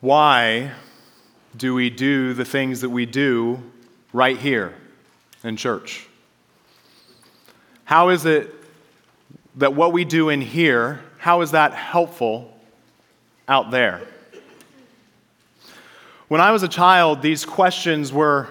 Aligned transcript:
Why 0.00 0.72
do 1.56 1.74
we 1.74 1.90
do 1.90 2.32
the 2.32 2.44
things 2.44 2.82
that 2.82 2.90
we 2.90 3.04
do 3.04 3.60
right 4.12 4.38
here 4.38 4.74
in 5.42 5.56
church? 5.56 6.06
How 7.84 8.10
is 8.10 8.24
it 8.24 8.54
that 9.56 9.74
what 9.74 9.92
we 9.92 10.04
do 10.04 10.28
in 10.28 10.40
here, 10.40 11.00
how 11.18 11.40
is 11.40 11.50
that 11.50 11.74
helpful 11.74 12.56
out 13.48 13.72
there? 13.72 14.02
When 16.28 16.40
I 16.40 16.52
was 16.52 16.62
a 16.62 16.68
child, 16.68 17.22
these 17.22 17.44
questions 17.44 18.12
were 18.12 18.46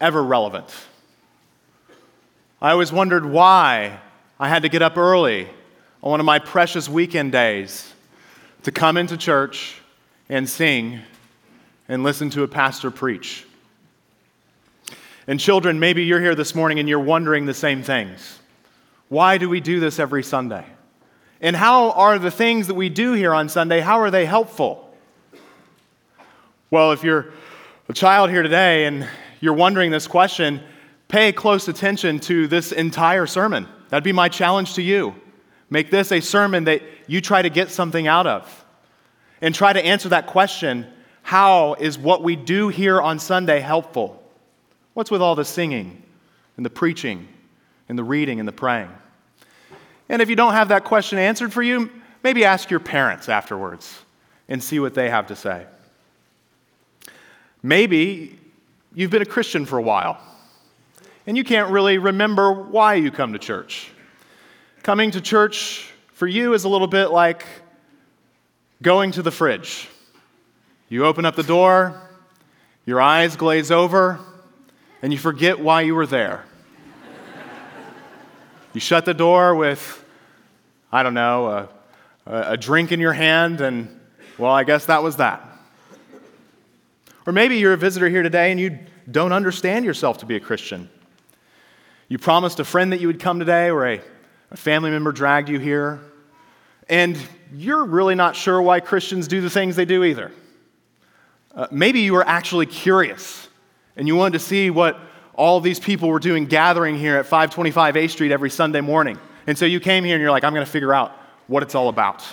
ever 0.00 0.22
relevant. 0.22 0.74
I 2.60 2.72
always 2.72 2.90
wondered 2.90 3.24
why 3.24 4.00
I 4.40 4.48
had 4.48 4.62
to 4.62 4.68
get 4.68 4.82
up 4.82 4.96
early 4.96 5.44
on 6.02 6.10
one 6.10 6.20
of 6.20 6.26
my 6.26 6.40
precious 6.40 6.88
weekend 6.88 7.30
days 7.30 7.92
to 8.64 8.72
come 8.72 8.96
into 8.96 9.16
church 9.16 9.80
and 10.28 10.48
sing 10.48 11.00
and 11.88 12.02
listen 12.02 12.30
to 12.30 12.42
a 12.42 12.48
pastor 12.48 12.90
preach. 12.90 13.46
And 15.26 15.38
children, 15.38 15.78
maybe 15.78 16.04
you're 16.04 16.20
here 16.20 16.34
this 16.34 16.54
morning 16.54 16.78
and 16.78 16.88
you're 16.88 17.00
wondering 17.00 17.46
the 17.46 17.54
same 17.54 17.82
things. 17.82 18.38
Why 19.08 19.38
do 19.38 19.48
we 19.48 19.60
do 19.60 19.80
this 19.80 19.98
every 19.98 20.22
Sunday? 20.22 20.64
And 21.40 21.54
how 21.54 21.92
are 21.92 22.18
the 22.18 22.30
things 22.30 22.66
that 22.66 22.74
we 22.74 22.88
do 22.88 23.12
here 23.12 23.32
on 23.32 23.48
Sunday, 23.48 23.80
how 23.80 24.00
are 24.00 24.10
they 24.10 24.26
helpful? 24.26 24.84
Well, 26.70 26.92
if 26.92 27.04
you're 27.04 27.32
a 27.88 27.92
child 27.92 28.30
here 28.30 28.42
today 28.42 28.86
and 28.86 29.08
you're 29.40 29.54
wondering 29.54 29.90
this 29.90 30.06
question, 30.06 30.60
pay 31.08 31.32
close 31.32 31.68
attention 31.68 32.20
to 32.20 32.46
this 32.48 32.72
entire 32.72 33.26
sermon. 33.26 33.68
That'd 33.88 34.04
be 34.04 34.12
my 34.12 34.28
challenge 34.28 34.74
to 34.74 34.82
you. 34.82 35.14
Make 35.70 35.90
this 35.90 36.12
a 36.12 36.20
sermon 36.20 36.64
that 36.64 36.82
you 37.06 37.20
try 37.20 37.40
to 37.40 37.50
get 37.50 37.70
something 37.70 38.06
out 38.06 38.26
of. 38.26 38.64
And 39.40 39.54
try 39.54 39.72
to 39.72 39.84
answer 39.84 40.08
that 40.10 40.26
question 40.26 40.86
how 41.22 41.74
is 41.74 41.98
what 41.98 42.22
we 42.22 42.36
do 42.36 42.68
here 42.68 43.00
on 43.00 43.18
Sunday 43.18 43.60
helpful? 43.60 44.22
What's 44.94 45.10
with 45.10 45.20
all 45.20 45.34
the 45.34 45.44
singing 45.44 46.02
and 46.56 46.64
the 46.64 46.70
preaching 46.70 47.28
and 47.88 47.98
the 47.98 48.02
reading 48.02 48.40
and 48.40 48.48
the 48.48 48.52
praying? 48.52 48.90
And 50.08 50.22
if 50.22 50.30
you 50.30 50.36
don't 50.36 50.54
have 50.54 50.68
that 50.68 50.84
question 50.84 51.18
answered 51.18 51.52
for 51.52 51.62
you, 51.62 51.90
maybe 52.22 52.44
ask 52.44 52.70
your 52.70 52.80
parents 52.80 53.28
afterwards 53.28 53.98
and 54.48 54.62
see 54.62 54.80
what 54.80 54.94
they 54.94 55.10
have 55.10 55.26
to 55.26 55.36
say. 55.36 55.66
Maybe 57.62 58.38
you've 58.94 59.10
been 59.10 59.20
a 59.20 59.26
Christian 59.26 59.66
for 59.66 59.78
a 59.78 59.82
while 59.82 60.18
and 61.26 61.36
you 61.36 61.44
can't 61.44 61.70
really 61.70 61.98
remember 61.98 62.54
why 62.54 62.94
you 62.94 63.10
come 63.10 63.34
to 63.34 63.38
church. 63.38 63.90
Coming 64.82 65.10
to 65.10 65.20
church 65.20 65.92
for 66.14 66.26
you 66.26 66.54
is 66.54 66.64
a 66.64 66.68
little 66.70 66.86
bit 66.86 67.08
like 67.08 67.44
going 68.82 69.12
to 69.12 69.22
the 69.22 69.30
fridge. 69.30 69.88
You 70.88 71.04
open 71.04 71.24
up 71.24 71.36
the 71.36 71.42
door, 71.42 72.00
your 72.86 73.00
eyes 73.00 73.36
glaze 73.36 73.70
over, 73.70 74.20
and 75.02 75.12
you 75.12 75.18
forget 75.18 75.58
why 75.60 75.82
you 75.82 75.94
were 75.94 76.06
there. 76.06 76.44
you 78.72 78.80
shut 78.80 79.04
the 79.04 79.14
door 79.14 79.54
with, 79.54 80.04
I 80.92 81.02
don't 81.02 81.14
know, 81.14 81.68
a, 82.26 82.52
a, 82.52 82.56
drink 82.56 82.92
in 82.92 83.00
your 83.00 83.12
hand, 83.12 83.60
and 83.60 84.00
well, 84.38 84.52
I 84.52 84.64
guess 84.64 84.86
that 84.86 85.02
was 85.02 85.16
that. 85.16 85.44
Or 87.26 87.32
maybe 87.32 87.58
you're 87.58 87.74
a 87.74 87.78
visitor 87.78 88.08
here 88.08 88.22
today 88.22 88.50
and 88.50 88.58
you 88.58 88.78
don't 89.10 89.32
understand 89.32 89.84
yourself 89.84 90.18
to 90.18 90.26
be 90.26 90.36
a 90.36 90.40
Christian. 90.40 90.88
You 92.08 92.18
promised 92.18 92.58
a 92.58 92.64
friend 92.64 92.92
that 92.92 93.00
you 93.00 93.06
would 93.06 93.20
come 93.20 93.38
today, 93.38 93.70
or 93.70 93.86
a, 93.86 94.00
a 94.50 94.56
family 94.56 94.90
member 94.90 95.12
dragged 95.12 95.50
you 95.50 95.58
here, 95.58 96.00
and 96.88 97.18
you're 97.54 97.84
really 97.84 98.14
not 98.14 98.36
sure 98.36 98.60
why 98.60 98.80
Christians 98.80 99.28
do 99.28 99.40
the 99.40 99.50
things 99.50 99.76
they 99.76 99.84
do 99.84 100.04
either. 100.04 100.32
Uh, 101.54 101.66
maybe 101.70 102.00
you 102.00 102.12
were 102.12 102.26
actually 102.26 102.66
curious 102.66 103.48
and 103.96 104.06
you 104.06 104.14
wanted 104.14 104.38
to 104.38 104.44
see 104.44 104.70
what 104.70 104.98
all 105.34 105.60
these 105.60 105.80
people 105.80 106.08
were 106.08 106.18
doing 106.18 106.46
gathering 106.46 106.98
here 106.98 107.16
at 107.16 107.26
525 107.26 107.96
A 107.96 108.08
Street 108.08 108.32
every 108.32 108.50
Sunday 108.50 108.80
morning. 108.80 109.18
And 109.46 109.56
so 109.56 109.64
you 109.64 109.80
came 109.80 110.04
here 110.04 110.14
and 110.14 110.20
you're 110.20 110.30
like, 110.30 110.44
I'm 110.44 110.52
going 110.52 110.64
to 110.64 110.70
figure 110.70 110.92
out 110.92 111.12
what 111.46 111.62
it's 111.62 111.74
all 111.74 111.88
about. 111.88 112.24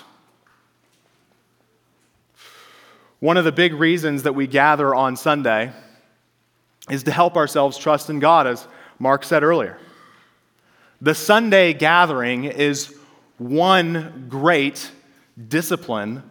One 3.20 3.38
of 3.38 3.46
the 3.46 3.52
big 3.52 3.74
reasons 3.74 4.24
that 4.24 4.34
we 4.34 4.48
gather 4.48 4.94
on 4.94 5.16
Sunday 5.16 5.72
is 6.90 7.04
to 7.04 7.12
help 7.12 7.38
ourselves 7.38 7.78
trust 7.78 8.10
in 8.10 8.20
God, 8.20 8.46
as 8.46 8.68
Mark 9.00 9.24
said 9.24 9.44
earlier. 9.44 9.80
The 11.02 11.16
Sunday 11.16 11.74
gathering 11.74 12.46
is 12.46 12.95
one 13.38 14.28
great 14.30 14.92
discipline 15.48 16.24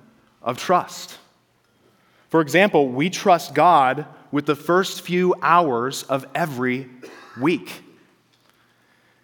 of 0.42 0.58
trust. 0.58 1.18
For 2.28 2.40
example, 2.40 2.88
we 2.88 3.10
trust 3.10 3.54
God 3.54 4.06
with 4.32 4.46
the 4.46 4.56
first 4.56 5.02
few 5.02 5.34
hours 5.42 6.02
of 6.04 6.26
every 6.34 6.88
week. 7.40 7.82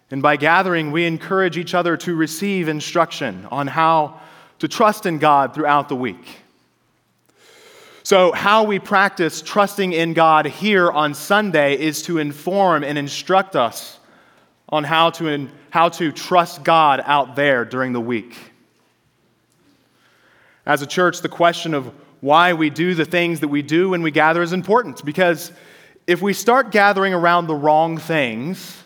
And 0.09 0.21
by 0.21 0.37
gathering, 0.37 0.91
we 0.91 1.05
encourage 1.05 1.57
each 1.57 1.73
other 1.73 1.97
to 1.97 2.15
receive 2.15 2.67
instruction 2.67 3.47
on 3.51 3.67
how 3.67 4.19
to 4.59 4.67
trust 4.67 5.05
in 5.05 5.17
God 5.17 5.53
throughout 5.53 5.89
the 5.89 5.95
week. 5.95 6.37
So, 8.03 8.31
how 8.31 8.63
we 8.63 8.79
practice 8.79 9.41
trusting 9.41 9.93
in 9.93 10.13
God 10.13 10.45
here 10.45 10.91
on 10.91 11.13
Sunday 11.13 11.77
is 11.77 12.01
to 12.03 12.17
inform 12.17 12.83
and 12.83 12.97
instruct 12.97 13.55
us 13.55 13.99
on 14.71 14.83
how 14.83 15.09
to, 15.11 15.49
how 15.69 15.89
to 15.89 16.11
trust 16.11 16.63
God 16.63 17.01
out 17.05 17.35
there 17.35 17.65
during 17.65 17.93
the 17.93 17.99
week. 17.99 18.37
As 20.65 20.81
a 20.81 20.87
church, 20.87 21.21
the 21.21 21.29
question 21.29 21.73
of 21.73 21.91
why 22.21 22.53
we 22.53 22.69
do 22.69 22.93
the 22.93 23.05
things 23.05 23.39
that 23.39 23.47
we 23.47 23.61
do 23.61 23.89
when 23.89 24.01
we 24.01 24.11
gather 24.11 24.41
is 24.41 24.53
important 24.53 25.03
because 25.03 25.51
if 26.05 26.21
we 26.21 26.33
start 26.33 26.71
gathering 26.71 27.13
around 27.13 27.47
the 27.47 27.55
wrong 27.55 27.97
things, 27.97 28.83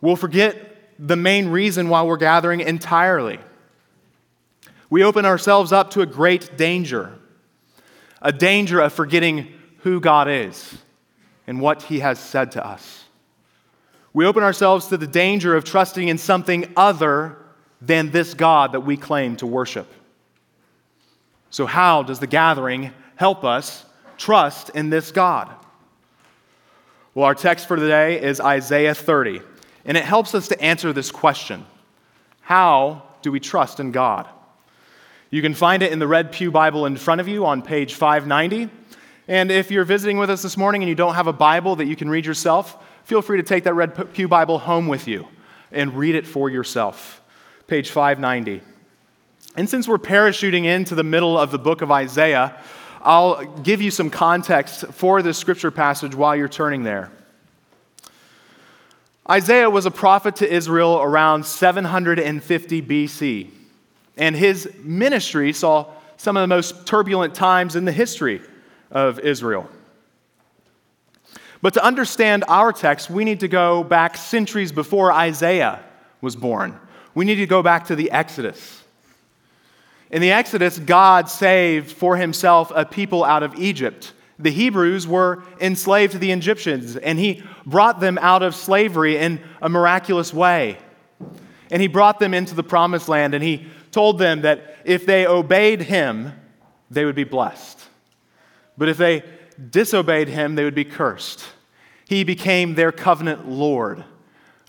we'll 0.00 0.16
forget 0.16 0.56
the 0.98 1.16
main 1.16 1.48
reason 1.48 1.88
why 1.88 2.02
we're 2.02 2.16
gathering 2.16 2.60
entirely. 2.60 3.38
We 4.90 5.04
open 5.04 5.24
ourselves 5.24 5.72
up 5.72 5.90
to 5.92 6.02
a 6.02 6.06
great 6.06 6.56
danger 6.56 7.18
a 8.20 8.32
danger 8.32 8.80
of 8.80 8.92
forgetting 8.92 9.52
who 9.78 10.00
God 10.00 10.28
is 10.28 10.76
and 11.46 11.60
what 11.60 11.82
He 11.82 12.00
has 12.00 12.18
said 12.18 12.52
to 12.52 12.66
us. 12.66 13.04
We 14.18 14.26
open 14.26 14.42
ourselves 14.42 14.88
to 14.88 14.96
the 14.96 15.06
danger 15.06 15.54
of 15.54 15.62
trusting 15.62 16.08
in 16.08 16.18
something 16.18 16.72
other 16.76 17.38
than 17.80 18.10
this 18.10 18.34
God 18.34 18.72
that 18.72 18.80
we 18.80 18.96
claim 18.96 19.36
to 19.36 19.46
worship. 19.46 19.86
So, 21.50 21.66
how 21.66 22.02
does 22.02 22.18
the 22.18 22.26
gathering 22.26 22.90
help 23.14 23.44
us 23.44 23.84
trust 24.16 24.70
in 24.70 24.90
this 24.90 25.12
God? 25.12 25.54
Well, 27.14 27.26
our 27.26 27.34
text 27.36 27.68
for 27.68 27.76
today 27.76 28.20
is 28.20 28.40
Isaiah 28.40 28.92
30, 28.92 29.40
and 29.84 29.96
it 29.96 30.02
helps 30.02 30.34
us 30.34 30.48
to 30.48 30.60
answer 30.60 30.92
this 30.92 31.12
question 31.12 31.64
How 32.40 33.04
do 33.22 33.30
we 33.30 33.38
trust 33.38 33.78
in 33.78 33.92
God? 33.92 34.28
You 35.30 35.42
can 35.42 35.54
find 35.54 35.80
it 35.80 35.92
in 35.92 36.00
the 36.00 36.08
Red 36.08 36.32
Pew 36.32 36.50
Bible 36.50 36.86
in 36.86 36.96
front 36.96 37.20
of 37.20 37.28
you 37.28 37.46
on 37.46 37.62
page 37.62 37.94
590. 37.94 38.68
And 39.28 39.52
if 39.52 39.70
you're 39.70 39.84
visiting 39.84 40.16
with 40.16 40.30
us 40.30 40.42
this 40.42 40.56
morning 40.56 40.82
and 40.82 40.88
you 40.88 40.94
don't 40.94 41.14
have 41.14 41.26
a 41.26 41.34
Bible 41.34 41.76
that 41.76 41.84
you 41.86 41.96
can 41.96 42.08
read 42.08 42.24
yourself, 42.24 42.82
feel 43.04 43.20
free 43.20 43.36
to 43.36 43.42
take 43.42 43.64
that 43.64 43.74
Red 43.74 44.14
Pew 44.14 44.26
Bible 44.26 44.58
home 44.58 44.88
with 44.88 45.06
you 45.06 45.28
and 45.70 45.94
read 45.94 46.14
it 46.14 46.26
for 46.26 46.48
yourself. 46.48 47.20
Page 47.66 47.90
590. 47.90 48.62
And 49.54 49.68
since 49.68 49.86
we're 49.86 49.98
parachuting 49.98 50.64
into 50.64 50.94
the 50.94 51.04
middle 51.04 51.38
of 51.38 51.50
the 51.50 51.58
book 51.58 51.82
of 51.82 51.90
Isaiah, 51.90 52.56
I'll 53.02 53.44
give 53.44 53.82
you 53.82 53.90
some 53.90 54.08
context 54.08 54.86
for 54.86 55.20
this 55.20 55.36
scripture 55.36 55.70
passage 55.70 56.14
while 56.14 56.34
you're 56.34 56.48
turning 56.48 56.82
there. 56.82 57.10
Isaiah 59.28 59.68
was 59.68 59.84
a 59.84 59.90
prophet 59.90 60.36
to 60.36 60.50
Israel 60.50 61.02
around 61.02 61.44
750 61.44 62.80
BC, 62.82 63.50
and 64.16 64.34
his 64.34 64.72
ministry 64.78 65.52
saw 65.52 65.86
some 66.16 66.38
of 66.38 66.40
the 66.40 66.46
most 66.46 66.86
turbulent 66.86 67.34
times 67.34 67.76
in 67.76 67.84
the 67.84 67.92
history 67.92 68.40
of 68.90 69.18
Israel. 69.20 69.68
But 71.60 71.74
to 71.74 71.84
understand 71.84 72.44
our 72.48 72.72
text, 72.72 73.10
we 73.10 73.24
need 73.24 73.40
to 73.40 73.48
go 73.48 73.82
back 73.82 74.16
centuries 74.16 74.70
before 74.70 75.12
Isaiah 75.12 75.82
was 76.20 76.36
born. 76.36 76.78
We 77.14 77.24
need 77.24 77.36
to 77.36 77.46
go 77.46 77.62
back 77.62 77.86
to 77.86 77.96
the 77.96 78.10
Exodus. 78.10 78.84
In 80.10 80.22
the 80.22 80.30
Exodus, 80.30 80.78
God 80.78 81.28
saved 81.28 81.90
for 81.90 82.16
himself 82.16 82.72
a 82.74 82.84
people 82.84 83.24
out 83.24 83.42
of 83.42 83.56
Egypt. 83.56 84.12
The 84.38 84.50
Hebrews 84.50 85.06
were 85.06 85.42
enslaved 85.60 86.12
to 86.12 86.18
the 86.18 86.30
Egyptians, 86.30 86.96
and 86.96 87.18
he 87.18 87.42
brought 87.66 88.00
them 88.00 88.18
out 88.22 88.42
of 88.42 88.54
slavery 88.54 89.16
in 89.16 89.40
a 89.60 89.68
miraculous 89.68 90.32
way. 90.32 90.78
And 91.70 91.82
he 91.82 91.88
brought 91.88 92.20
them 92.20 92.32
into 92.32 92.54
the 92.54 92.62
promised 92.62 93.08
land, 93.08 93.34
and 93.34 93.42
he 93.42 93.66
told 93.90 94.18
them 94.18 94.42
that 94.42 94.76
if 94.84 95.04
they 95.04 95.26
obeyed 95.26 95.82
him, 95.82 96.32
they 96.90 97.04
would 97.04 97.16
be 97.16 97.24
blessed. 97.24 97.77
But 98.78 98.88
if 98.88 98.96
they 98.96 99.24
disobeyed 99.70 100.28
him, 100.28 100.54
they 100.54 100.64
would 100.64 100.74
be 100.74 100.84
cursed. 100.84 101.44
He 102.06 102.24
became 102.24 102.74
their 102.74 102.92
covenant 102.92 103.48
Lord. 103.48 104.04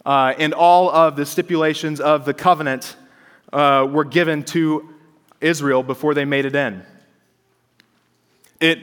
Uh, 0.05 0.33
and 0.37 0.53
all 0.53 0.89
of 0.89 1.15
the 1.15 1.25
stipulations 1.25 2.01
of 2.01 2.25
the 2.25 2.33
covenant 2.33 2.97
uh, 3.53 3.87
were 3.89 4.03
given 4.03 4.43
to 4.43 4.89
Israel 5.39 5.83
before 5.83 6.13
they 6.13 6.25
made 6.25 6.45
it 6.45 6.55
in. 6.55 6.83
It 8.59 8.79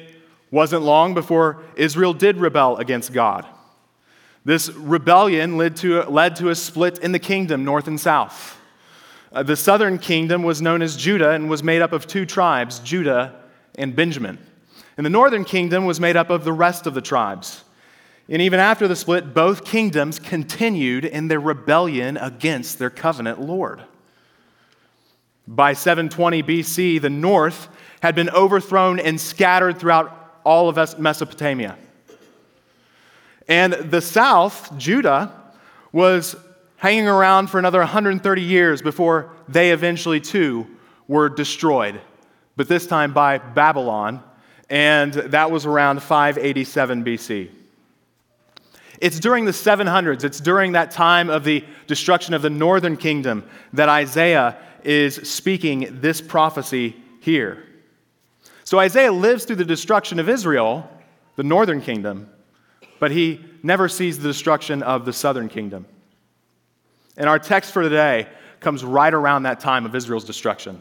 wasn't 0.51 0.83
long 0.83 1.13
before 1.13 1.63
Israel 1.75 2.15
did 2.15 2.39
rebel 2.39 2.77
against 2.77 3.13
God. 3.13 3.47
This 4.45 4.69
rebellion 4.71 5.57
led 5.57 5.77
to, 5.79 6.03
led 6.03 6.37
to 6.37 6.51
a 6.51 6.55
split 6.55 7.01
in 7.01 7.11
the 7.11 7.19
kingdom, 7.19 7.65
north 7.65 7.89
and 7.89 7.99
south. 7.99 8.61
Uh, 9.33 9.43
the 9.43 9.57
southern 9.57 9.99
kingdom 9.99 10.45
was 10.45 10.63
known 10.63 10.83
as 10.83 10.97
Judah 10.97 11.31
and 11.31 11.51
was 11.51 11.65
made 11.65 11.83
up 11.83 11.93
of 11.93 12.07
two 12.07 12.25
tribes, 12.25 12.79
Judah 12.79 13.35
and 13.75 13.95
Benjamin. 13.97 14.39
And 14.97 15.05
the 15.05 15.11
northern 15.11 15.45
kingdom 15.45 15.85
was 15.85 16.01
made 16.01 16.17
up 16.17 16.31
of 16.31 16.45
the 16.45 16.53
rest 16.53 16.87
of 16.87 16.95
the 16.95 17.03
tribes. 17.03 17.65
And 18.29 18.43
even 18.43 18.59
after 18.59 18.89
the 18.89 18.97
split, 18.97 19.35
both 19.35 19.65
kingdoms 19.65 20.19
continued 20.19 21.05
in 21.05 21.29
their 21.29 21.41
rebellion 21.41 22.17
against 22.17 22.79
their 22.79 22.91
covenant 22.91 23.41
Lord. 23.41 23.83
By 25.47 25.75
720 25.75 26.43
BC, 26.43 27.01
the 27.01 27.11
north 27.11 27.69
had 28.01 28.15
been 28.15 28.31
overthrown 28.31 28.99
and 28.99 29.21
scattered 29.21 29.79
throughout 29.79 30.41
all 30.45 30.69
of 30.69 30.99
Mesopotamia. 30.99 31.77
And 33.49 33.73
the 33.75 34.01
south, 34.01 34.77
Judah, 34.77 35.33
was 35.93 36.35
hanging 36.79 37.07
around 37.07 37.49
for 37.49 37.59
another 37.59 37.79
130 37.79 38.43
years 38.43 38.83
before 38.83 39.31
they 39.49 39.71
eventually, 39.71 40.21
too, 40.21 40.67
were 41.07 41.29
destroyed, 41.29 42.01
but 42.57 42.69
this 42.69 42.87
time 42.87 43.13
by 43.13 43.39
Babylon, 43.39 44.23
and 44.69 45.13
that 45.13 45.51
was 45.51 45.67
around 45.67 46.03
587 46.03 47.05
BC. 47.05 47.51
It's 49.01 49.21
during 49.21 49.45
the 49.45 49.53
700s, 49.53 50.25
it's 50.25 50.41
during 50.41 50.73
that 50.73 50.91
time 50.91 51.29
of 51.29 51.45
the 51.45 51.65
destruction 51.87 52.35
of 52.35 52.43
the 52.43 52.51
northern 52.51 52.97
kingdom 52.97 53.45
that 53.73 53.89
Isaiah 53.89 54.57
is 54.83 55.17
speaking 55.29 56.01
this 56.01 56.21
prophecy 56.21 56.97
here. 57.21 57.63
So 58.65 58.79
Isaiah 58.79 59.13
lives 59.13 59.45
through 59.45 59.57
the 59.57 59.65
destruction 59.65 60.19
of 60.19 60.29
Israel, 60.29 60.89
the 61.37 61.43
northern 61.43 61.81
kingdom, 61.81 62.31
but 62.99 63.11
he 63.11 63.45
never 63.63 63.89
sees 63.89 64.19
the 64.19 64.29
destruction 64.29 64.83
of 64.83 65.05
the 65.05 65.13
southern 65.13 65.49
kingdom. 65.49 65.87
And 67.17 67.29
our 67.29 67.39
text 67.39 67.73
for 67.73 67.83
today 67.83 68.29
comes 68.61 68.85
right 68.85 69.13
around 69.13 69.45
that 69.45 69.61
time 69.61 69.87
of 69.87 69.95
Israel's 69.95 70.25
destruction. 70.25 70.81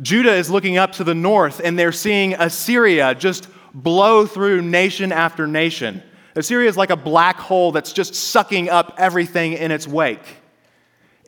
Judah 0.00 0.34
is 0.34 0.50
looking 0.50 0.76
up 0.76 0.92
to 0.92 1.04
the 1.04 1.14
north, 1.14 1.60
and 1.62 1.78
they're 1.78 1.92
seeing 1.92 2.34
Assyria 2.34 3.14
just 3.14 3.48
blow 3.72 4.26
through 4.26 4.62
nation 4.62 5.12
after 5.12 5.46
nation. 5.46 6.02
Assyria 6.36 6.68
is 6.68 6.76
like 6.76 6.90
a 6.90 6.96
black 6.96 7.36
hole 7.36 7.72
that's 7.72 7.92
just 7.92 8.14
sucking 8.14 8.68
up 8.68 8.94
everything 8.98 9.52
in 9.52 9.70
its 9.70 9.86
wake. 9.86 10.38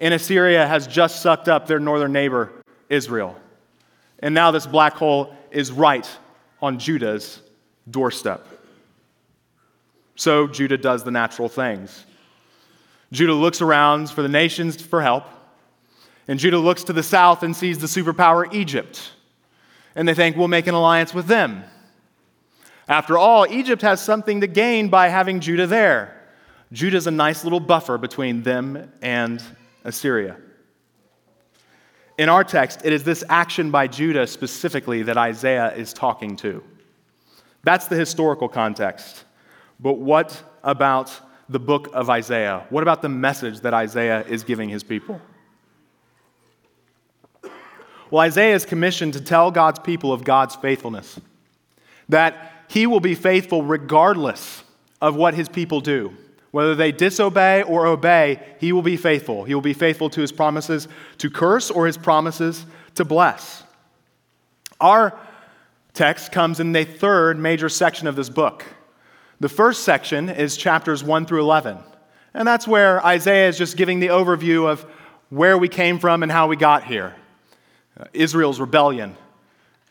And 0.01 0.13
Assyria 0.13 0.67
has 0.67 0.87
just 0.87 1.23
sucked 1.23 1.49
up 1.49 1.67
their 1.67 1.79
northern 1.79 2.13
neighbor, 2.13 2.53
Israel. 2.89 3.37
And 4.19 4.35
now 4.35 4.51
this 4.51 4.67
black 4.67 4.95
hole 4.95 5.35
is 5.51 5.71
right 5.71 6.09
on 6.61 6.79
Judah's 6.79 7.41
doorstep. 7.89 8.47
So 10.17 10.49
Judah 10.49 10.79
does 10.79 11.05
the 11.05 11.11
natural 11.11 11.49
things. 11.49 12.05
Judah 13.13 13.35
looks 13.35 13.61
around 13.61 14.11
for 14.11 14.23
the 14.23 14.29
nations 14.29 14.81
for 14.81 15.01
help, 15.01 15.25
and 16.29 16.39
Judah 16.39 16.59
looks 16.59 16.85
to 16.85 16.93
the 16.93 17.03
south 17.03 17.43
and 17.43 17.55
sees 17.55 17.79
the 17.79 17.87
superpower 17.87 18.53
Egypt. 18.53 19.13
And 19.95 20.07
they 20.07 20.15
think, 20.15 20.37
we'll 20.37 20.49
make 20.49 20.67
an 20.67 20.75
alliance 20.75 21.15
with 21.15 21.27
them. 21.27 21.65
After 22.89 23.17
all, 23.19 23.47
Egypt 23.49 23.83
has 23.83 24.01
something 24.01 24.41
to 24.41 24.47
gain 24.47 24.89
by 24.89 25.09
having 25.09 25.41
Judah 25.41 25.67
there. 25.67 26.13
Judah's 26.73 27.07
a 27.07 27.11
nice 27.11 27.45
little 27.45 27.61
buffer 27.61 27.99
between 27.99 28.43
them 28.43 28.93
and 29.03 29.43
Assyria. 29.85 30.37
In 32.19 32.29
our 32.29 32.45
text, 32.45 32.81
it 32.85 32.93
is 32.93 33.05
this 33.05 33.23
action 33.29 33.71
by 33.71 33.87
Judah 33.87 34.27
specifically 34.27 35.03
that 35.03 35.17
Isaiah 35.17 35.75
is 35.75 35.93
talking 35.93 36.37
to. 36.37 36.63
That's 37.63 37.89
the 37.89 37.97
historical 37.97 38.49
context. 38.49 39.25
But 39.81 39.95
what 39.95 40.43
about 40.63 41.13
the 41.49 41.59
book 41.59 41.91
of 41.93 42.09
Isaiah? 42.09 42.65
What 42.71 42.83
about 42.83 43.03
the 43.03 43.09
message 43.09 43.61
that 43.61 43.75
Isaiah 43.75 44.25
is 44.27 44.45
giving 44.45 44.69
his 44.69 44.83
people? 44.83 45.21
Well, 48.11 48.21
Isaiah 48.21 48.55
is 48.55 48.65
commissioned 48.65 49.15
to 49.15 49.21
tell 49.21 49.51
God's 49.51 49.81
people 49.81 50.13
of 50.13 50.25
God's 50.25 50.55
faithfulness, 50.57 51.19
that 52.09 52.53
he 52.69 52.87
will 52.87 53.01
be 53.01 53.15
faithful 53.15 53.63
regardless 53.63 54.63
of 55.01 55.17
what 55.17 55.35
his 55.35 55.49
people 55.49 55.81
do. 55.81 56.17
Whether 56.53 56.75
they 56.75 56.93
disobey 56.93 57.63
or 57.63 57.87
obey, 57.87 58.41
he 58.61 58.73
will 58.73 58.83
be 58.83 58.97
faithful. 58.97 59.45
He 59.45 59.55
will 59.55 59.61
be 59.61 59.75
faithful 59.75 60.09
to 60.11 60.21
his 60.21 60.33
promises 60.33 60.89
to 61.19 61.29
curse 61.29 61.71
or 61.71 61.87
his 61.87 61.99
promises 61.99 62.65
to 62.95 63.05
bless. 63.05 63.63
Our 64.81 65.19
text 65.93 66.33
comes 66.33 66.61
in 66.61 66.73
the 66.73 66.85
third 66.85 67.39
major 67.39 67.69
section 67.69 68.07
of 68.07 68.17
this 68.17 68.31
book. 68.31 68.65
The 69.41 69.49
first 69.49 69.83
section 69.83 70.31
is 70.31 70.57
chapters 70.57 71.05
1 71.05 71.27
through 71.27 71.43
11. 71.43 71.79
And 72.33 72.47
that's 72.47 72.67
where 72.67 73.05
Isaiah 73.05 73.49
is 73.49 73.59
just 73.59 73.77
giving 73.77 74.01
the 74.01 74.09
overview 74.09 74.67
of 74.69 74.83
where 75.29 75.59
we 75.59 75.69
came 75.69 75.99
from 75.99 76.23
and 76.23 76.31
how 76.31 76.47
we 76.47 76.57
got 76.57 76.85
here 76.85 77.15
Israel's 78.13 78.61
rebellion 78.61 79.17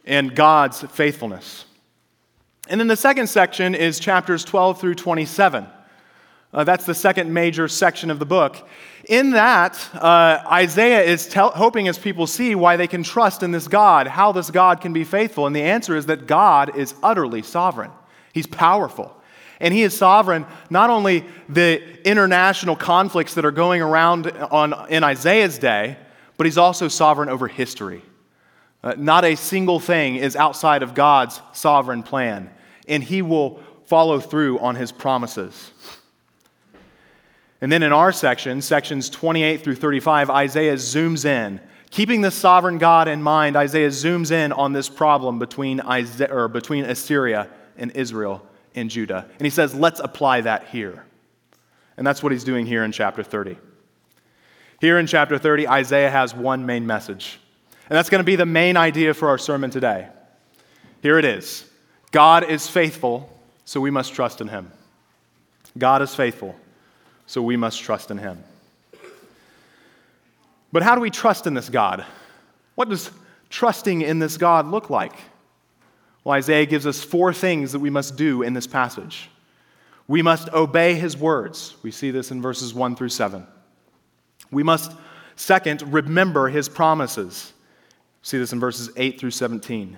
and 0.05 0.35
God's 0.35 0.81
faithfulness. 0.81 1.65
And 2.67 2.79
then 2.79 2.87
the 2.87 2.95
second 2.95 3.27
section 3.27 3.75
is 3.75 3.99
chapters 3.99 4.43
12 4.43 4.79
through 4.79 4.95
27. 4.95 5.67
Uh, 6.53 6.63
that's 6.63 6.85
the 6.85 6.95
second 6.95 7.33
major 7.33 7.67
section 7.67 8.09
of 8.09 8.17
the 8.17 8.25
book. 8.25 8.67
In 9.09 9.31
that, 9.31 9.77
uh, 9.93 10.41
Isaiah 10.51 11.01
is 11.01 11.27
tell- 11.27 11.51
hoping 11.51 11.87
as 11.87 11.99
people 11.99 12.27
see 12.27 12.55
why 12.55 12.77
they 12.77 12.87
can 12.87 13.03
trust 13.03 13.43
in 13.43 13.51
this 13.51 13.67
God, 13.67 14.07
how 14.07 14.31
this 14.31 14.49
God 14.49 14.79
can 14.81 14.93
be 14.93 15.03
faithful. 15.03 15.47
And 15.47 15.55
the 15.55 15.61
answer 15.61 15.95
is 15.95 16.05
that 16.05 16.27
God 16.27 16.75
is 16.77 16.95
utterly 17.03 17.41
sovereign, 17.41 17.91
He's 18.33 18.47
powerful. 18.47 19.15
And 19.59 19.73
he 19.73 19.83
is 19.83 19.95
sovereign 19.95 20.45
not 20.69 20.89
only 20.89 21.23
the 21.47 21.81
international 22.05 22.75
conflicts 22.75 23.35
that 23.35 23.45
are 23.45 23.51
going 23.51 23.81
around 23.81 24.27
on, 24.27 24.89
in 24.89 25.01
Isaiah's 25.01 25.57
day, 25.57 25.97
but 26.37 26.45
he's 26.45 26.57
also 26.57 26.87
sovereign 26.87 27.29
over 27.29 27.47
history. 27.47 28.01
Uh, 28.83 28.93
not 28.97 29.25
a 29.25 29.35
single 29.35 29.79
thing 29.79 30.15
is 30.15 30.35
outside 30.35 30.83
of 30.83 30.93
God's 30.93 31.41
sovereign 31.53 32.03
plan 32.03 32.49
and 32.87 33.03
he 33.03 33.21
will 33.21 33.61
follow 33.85 34.19
through 34.19 34.59
on 34.59 34.75
his 34.75 34.91
promises. 34.91 35.71
And 37.61 37.71
then 37.71 37.83
in 37.83 37.93
our 37.93 38.11
section, 38.11 38.61
sections 38.61 39.09
28 39.09 39.63
through 39.63 39.75
35, 39.75 40.29
Isaiah 40.29 40.75
zooms 40.75 41.25
in. 41.25 41.61
Keeping 41.89 42.21
the 42.21 42.31
sovereign 42.31 42.77
God 42.77 43.07
in 43.07 43.23
mind, 43.23 43.55
Isaiah 43.55 43.89
zooms 43.89 44.31
in 44.31 44.51
on 44.51 44.73
this 44.73 44.89
problem 44.89 45.39
between, 45.39 45.79
Isaiah, 45.79 46.33
or 46.33 46.47
between 46.47 46.83
Assyria 46.83 47.49
and 47.77 47.91
Israel 47.91 48.45
and 48.75 48.89
Judah. 48.89 49.25
And 49.39 49.45
he 49.45 49.49
says, 49.49 49.73
let's 49.73 49.99
apply 49.99 50.41
that 50.41 50.67
here. 50.67 51.05
And 51.97 52.05
that's 52.05 52.21
what 52.21 52.33
he's 52.33 52.43
doing 52.43 52.65
here 52.65 52.83
in 52.83 52.91
chapter 52.91 53.23
30. 53.23 53.57
Here 54.81 54.99
in 54.99 55.07
chapter 55.07 55.37
30, 55.37 55.67
Isaiah 55.67 56.09
has 56.09 56.35
one 56.35 56.65
main 56.65 56.85
message. 56.85 57.39
And 57.89 57.97
that's 57.97 58.09
going 58.09 58.19
to 58.19 58.25
be 58.25 58.35
the 58.35 58.45
main 58.45 58.77
idea 58.77 59.13
for 59.13 59.29
our 59.29 59.37
sermon 59.37 59.69
today. 59.69 60.07
Here 61.01 61.17
it 61.19 61.25
is 61.25 61.69
God 62.11 62.49
is 62.49 62.67
faithful, 62.67 63.29
so 63.63 63.79
we 63.79 63.91
must 63.91 64.13
trust 64.13 64.41
in 64.41 64.47
him. 64.47 64.71
God 65.77 66.01
is 66.01 66.15
faithful, 66.15 66.55
so 67.27 67.41
we 67.41 67.57
must 67.57 67.81
trust 67.81 68.11
in 68.11 68.17
him. 68.17 68.43
But 70.71 70.83
how 70.83 70.95
do 70.95 71.01
we 71.01 71.09
trust 71.09 71.47
in 71.47 71.53
this 71.53 71.69
God? 71.69 72.05
What 72.75 72.89
does 72.89 73.11
trusting 73.49 74.01
in 74.01 74.19
this 74.19 74.37
God 74.37 74.67
look 74.67 74.89
like? 74.89 75.13
Well, 76.23 76.33
Isaiah 76.33 76.65
gives 76.65 76.87
us 76.87 77.03
four 77.03 77.33
things 77.33 77.71
that 77.71 77.79
we 77.79 77.89
must 77.89 78.17
do 78.17 78.41
in 78.41 78.53
this 78.53 78.67
passage. 78.67 79.29
We 80.07 80.21
must 80.21 80.49
obey 80.49 80.95
his 80.95 81.15
words. 81.15 81.75
We 81.83 81.91
see 81.91 82.11
this 82.11 82.31
in 82.31 82.41
verses 82.41 82.73
1 82.73 82.95
through 82.95 83.09
7. 83.09 83.45
We 84.55 84.63
must, 84.63 84.93
second, 85.35 85.81
remember 85.91 86.47
his 86.47 86.69
promises. 86.69 87.51
See 88.21 88.37
this 88.37 88.53
in 88.53 88.59
verses 88.61 88.89
8 88.95 89.19
through 89.19 89.31
17. 89.31 89.97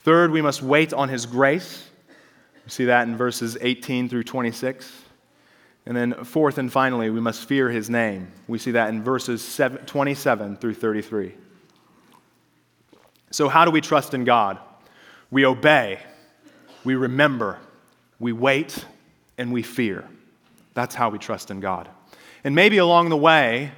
Third, 0.00 0.32
we 0.32 0.42
must 0.42 0.64
wait 0.64 0.92
on 0.92 1.08
his 1.08 1.26
grace. 1.26 1.88
We 2.64 2.70
see 2.72 2.84
that 2.86 3.06
in 3.06 3.16
verses 3.16 3.56
18 3.60 4.08
through 4.08 4.24
26. 4.24 4.90
And 5.86 5.96
then, 5.96 6.24
fourth 6.24 6.58
and 6.58 6.72
finally, 6.72 7.08
we 7.10 7.20
must 7.20 7.46
fear 7.46 7.70
his 7.70 7.88
name. 7.88 8.32
We 8.48 8.58
see 8.58 8.72
that 8.72 8.88
in 8.88 9.04
verses 9.04 9.60
27 9.86 10.56
through 10.56 10.74
33. 10.74 11.32
So, 13.30 13.48
how 13.48 13.64
do 13.64 13.70
we 13.70 13.80
trust 13.80 14.12
in 14.12 14.24
God? 14.24 14.58
We 15.30 15.46
obey, 15.46 16.00
we 16.82 16.96
remember, 16.96 17.60
we 18.18 18.32
wait, 18.32 18.84
and 19.38 19.52
we 19.52 19.62
fear. 19.62 20.04
That's 20.74 20.96
how 20.96 21.10
we 21.10 21.18
trust 21.20 21.52
in 21.52 21.60
God. 21.60 21.88
And 22.44 22.54
maybe 22.54 22.78
along 22.78 23.08
the 23.08 23.16
way, 23.16 23.72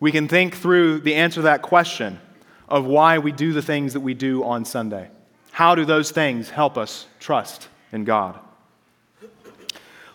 we 0.00 0.12
can 0.12 0.28
think 0.28 0.54
through 0.54 1.00
the 1.00 1.14
answer 1.14 1.36
to 1.36 1.42
that 1.42 1.62
question 1.62 2.20
of 2.68 2.84
why 2.84 3.18
we 3.18 3.32
do 3.32 3.52
the 3.52 3.62
things 3.62 3.92
that 3.94 4.00
we 4.00 4.14
do 4.14 4.44
on 4.44 4.64
Sunday. 4.64 5.10
How 5.50 5.74
do 5.74 5.84
those 5.84 6.10
things 6.10 6.50
help 6.50 6.78
us 6.78 7.06
trust 7.18 7.68
in 7.92 8.04
God? 8.04 8.38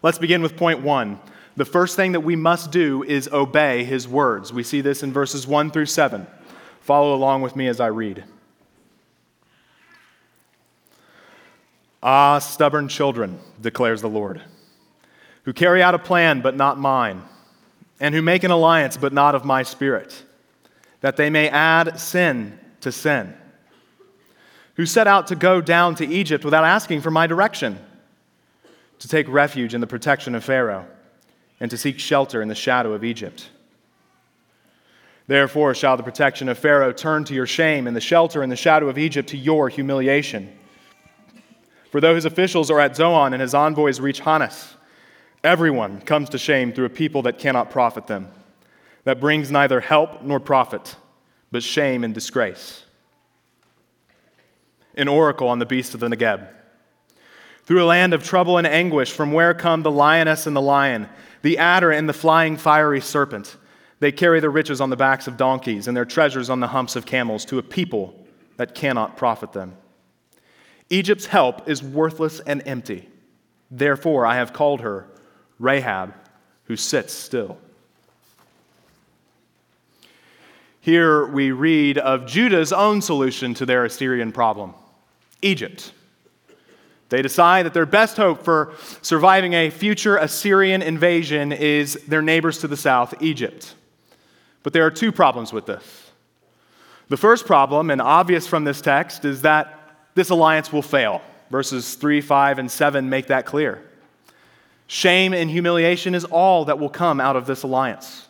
Let's 0.01 0.17
begin 0.17 0.41
with 0.41 0.57
point 0.57 0.81
one. 0.81 1.19
The 1.55 1.65
first 1.65 1.95
thing 1.95 2.13
that 2.13 2.21
we 2.21 2.35
must 2.35 2.71
do 2.71 3.03
is 3.03 3.27
obey 3.31 3.83
his 3.83 4.07
words. 4.07 4.51
We 4.51 4.63
see 4.63 4.81
this 4.81 5.03
in 5.03 5.13
verses 5.13 5.45
1 5.45 5.71
through 5.71 5.85
7. 5.85 6.25
Follow 6.81 7.13
along 7.13 7.41
with 7.41 7.55
me 7.55 7.67
as 7.67 7.79
I 7.79 7.87
read. 7.87 8.23
Ah, 12.01 12.39
stubborn 12.39 12.87
children, 12.87 13.39
declares 13.61 14.01
the 14.01 14.09
Lord, 14.09 14.41
who 15.43 15.53
carry 15.53 15.81
out 15.81 15.95
a 15.95 15.99
plan, 15.99 16.41
but 16.41 16.55
not 16.55 16.77
mine, 16.77 17.21
and 17.99 18.13
who 18.13 18.21
make 18.21 18.43
an 18.43 18.51
alliance, 18.51 18.97
but 18.97 19.13
not 19.13 19.35
of 19.35 19.45
my 19.45 19.63
spirit, 19.63 20.23
that 21.01 21.17
they 21.17 21.29
may 21.29 21.49
add 21.49 21.99
sin 21.99 22.59
to 22.81 22.91
sin, 22.91 23.33
who 24.75 24.85
set 24.85 25.07
out 25.07 25.27
to 25.27 25.35
go 25.35 25.61
down 25.61 25.95
to 25.95 26.05
Egypt 26.05 26.43
without 26.43 26.63
asking 26.63 27.01
for 27.01 27.11
my 27.11 27.27
direction, 27.27 27.79
to 28.99 29.07
take 29.07 29.27
refuge 29.27 29.73
in 29.73 29.81
the 29.81 29.87
protection 29.87 30.35
of 30.35 30.43
Pharaoh, 30.43 30.85
and 31.59 31.69
to 31.71 31.77
seek 31.77 31.99
shelter 31.99 32.41
in 32.41 32.47
the 32.47 32.55
shadow 32.55 32.93
of 32.93 33.03
Egypt. 33.03 33.49
Therefore, 35.27 35.73
shall 35.73 35.95
the 35.95 36.03
protection 36.03 36.49
of 36.49 36.57
Pharaoh 36.57 36.91
turn 36.91 37.23
to 37.25 37.33
your 37.33 37.47
shame, 37.47 37.87
and 37.87 37.95
the 37.95 38.01
shelter 38.01 38.43
in 38.43 38.49
the 38.49 38.55
shadow 38.55 38.89
of 38.89 38.97
Egypt 38.97 39.29
to 39.29 39.37
your 39.37 39.69
humiliation. 39.69 40.51
For 41.91 42.01
though 42.01 42.15
his 42.15 42.25
officials 42.25 42.71
are 42.71 42.79
at 42.79 42.95
Zoan 42.95 43.33
and 43.33 43.41
his 43.41 43.53
envoys 43.53 43.99
reach 43.99 44.19
Hanes, 44.19 44.75
everyone 45.43 46.01
comes 46.01 46.29
to 46.29 46.37
shame 46.37 46.71
through 46.71 46.85
a 46.85 46.89
people 46.89 47.23
that 47.23 47.39
cannot 47.39 47.69
profit 47.69 48.07
them, 48.07 48.29
that 49.03 49.19
brings 49.19 49.51
neither 49.51 49.81
help 49.81 50.21
nor 50.21 50.39
profit, 50.39 50.95
but 51.51 51.63
shame 51.63 52.03
and 52.03 52.13
disgrace. 52.13 52.83
An 54.95 55.07
oracle 55.07 55.47
on 55.47 55.59
the 55.59 55.65
beast 55.65 55.93
of 55.93 55.99
the 55.99 56.07
Negeb. 56.07 56.47
Through 57.65 57.83
a 57.83 57.85
land 57.85 58.13
of 58.13 58.23
trouble 58.23 58.57
and 58.57 58.67
anguish, 58.67 59.11
from 59.11 59.31
where 59.31 59.53
come 59.53 59.83
the 59.83 59.91
lioness 59.91 60.47
and 60.47 60.55
the 60.55 60.61
lion, 60.61 61.09
the 61.41 61.57
adder 61.57 61.91
and 61.91 62.07
the 62.07 62.13
flying 62.13 62.57
fiery 62.57 63.01
serpent. 63.01 63.57
They 63.99 64.11
carry 64.11 64.39
their 64.39 64.49
riches 64.49 64.81
on 64.81 64.89
the 64.89 64.97
backs 64.97 65.27
of 65.27 65.37
donkeys 65.37 65.87
and 65.87 65.95
their 65.95 66.05
treasures 66.05 66.49
on 66.49 66.59
the 66.59 66.67
humps 66.67 66.95
of 66.95 67.05
camels 67.05 67.45
to 67.45 67.59
a 67.59 67.63
people 67.63 68.25
that 68.57 68.75
cannot 68.75 69.17
profit 69.17 69.53
them. 69.53 69.77
Egypt's 70.89 71.25
help 71.25 71.67
is 71.69 71.81
worthless 71.81 72.39
and 72.41 72.61
empty. 72.65 73.09
Therefore, 73.71 74.25
I 74.25 74.35
have 74.35 74.53
called 74.53 74.81
her 74.81 75.07
Rahab, 75.59 76.13
who 76.65 76.75
sits 76.75 77.13
still. 77.13 77.57
Here 80.81 81.25
we 81.25 81.51
read 81.51 81.97
of 81.97 82.25
Judah's 82.25 82.73
own 82.73 83.01
solution 83.01 83.53
to 83.53 83.65
their 83.65 83.85
Assyrian 83.85 84.31
problem 84.31 84.73
Egypt. 85.41 85.93
They 87.09 87.21
decide 87.21 87.65
that 87.65 87.73
their 87.73 87.85
best 87.85 88.17
hope 88.17 88.43
for 88.43 88.73
surviving 89.01 89.53
a 89.53 89.69
future 89.69 90.17
Assyrian 90.17 90.81
invasion 90.81 91.51
is 91.51 91.93
their 92.07 92.21
neighbors 92.21 92.57
to 92.59 92.67
the 92.67 92.75
south, 92.75 93.13
Egypt. 93.21 93.75
But 94.63 94.73
there 94.73 94.85
are 94.85 94.91
two 94.91 95.11
problems 95.11 95.53
with 95.53 95.65
this. 95.65 96.11
The 97.09 97.17
first 97.17 97.45
problem, 97.45 97.91
and 97.91 98.01
obvious 98.01 98.47
from 98.47 98.63
this 98.63 98.81
text, 98.81 99.25
is 99.25 99.43
that 99.43 99.79
this 100.15 100.31
alliance 100.31 100.73
will 100.73 100.81
fail. 100.81 101.21
Verses 101.49 101.95
3, 101.95 102.19
5, 102.19 102.59
and 102.59 102.71
7 102.71 103.09
make 103.09 103.27
that 103.27 103.45
clear. 103.45 103.83
Shame 104.93 105.33
and 105.33 105.49
humiliation 105.49 106.13
is 106.13 106.23
all 106.23 106.65
that 106.65 106.77
will 106.77 106.87
come 106.87 107.19
out 107.19 107.35
of 107.35 107.47
this 107.47 107.63
alliance. 107.63 108.27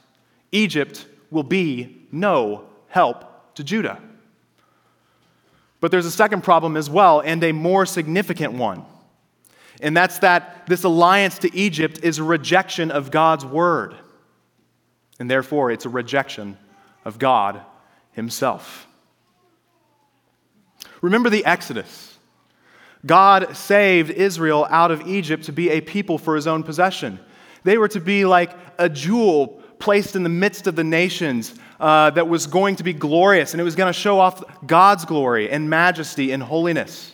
Egypt 0.53 1.05
will 1.29 1.43
be 1.43 1.97
no 2.09 2.63
help 2.87 3.53
to 3.55 3.65
Judah. 3.65 4.01
But 5.81 5.91
there's 5.91 6.05
a 6.05 6.11
second 6.11 6.41
problem 6.41 6.77
as 6.77 6.89
well, 6.89 7.19
and 7.19 7.43
a 7.43 7.51
more 7.51 7.85
significant 7.85 8.53
one. 8.53 8.85
And 9.81 9.95
that's 9.97 10.19
that 10.19 10.65
this 10.65 10.85
alliance 10.85 11.37
to 11.39 11.53
Egypt 11.53 11.99
is 12.01 12.19
a 12.19 12.23
rejection 12.23 12.91
of 12.91 13.11
God's 13.11 13.45
word. 13.45 13.93
And 15.19 15.29
therefore, 15.29 15.69
it's 15.69 15.83
a 15.83 15.89
rejection 15.89 16.57
of 17.03 17.19
God 17.19 17.59
Himself. 18.13 18.87
Remember 21.01 21.29
the 21.29 21.43
Exodus. 21.43 22.12
God 23.05 23.55
saved 23.55 24.11
Israel 24.11 24.65
out 24.69 24.91
of 24.91 25.07
Egypt 25.07 25.45
to 25.45 25.51
be 25.51 25.69
a 25.69 25.81
people 25.81 26.17
for 26.17 26.35
his 26.35 26.47
own 26.47 26.63
possession. 26.63 27.19
They 27.63 27.77
were 27.77 27.89
to 27.89 27.99
be 27.99 28.25
like 28.25 28.55
a 28.77 28.89
jewel 28.89 29.61
placed 29.79 30.15
in 30.15 30.23
the 30.23 30.29
midst 30.29 30.67
of 30.67 30.75
the 30.75 30.83
nations 30.83 31.53
uh, 31.79 32.09
that 32.11 32.27
was 32.27 32.47
going 32.47 32.77
to 32.77 32.83
be 32.83 32.93
glorious, 32.93 33.53
and 33.53 33.59
it 33.59 33.63
was 33.65 33.75
going 33.75 33.91
to 33.91 33.99
show 33.99 34.19
off 34.19 34.41
God's 34.65 35.03
glory 35.03 35.49
and 35.49 35.69
majesty 35.69 36.31
and 36.31 36.41
holiness. 36.41 37.13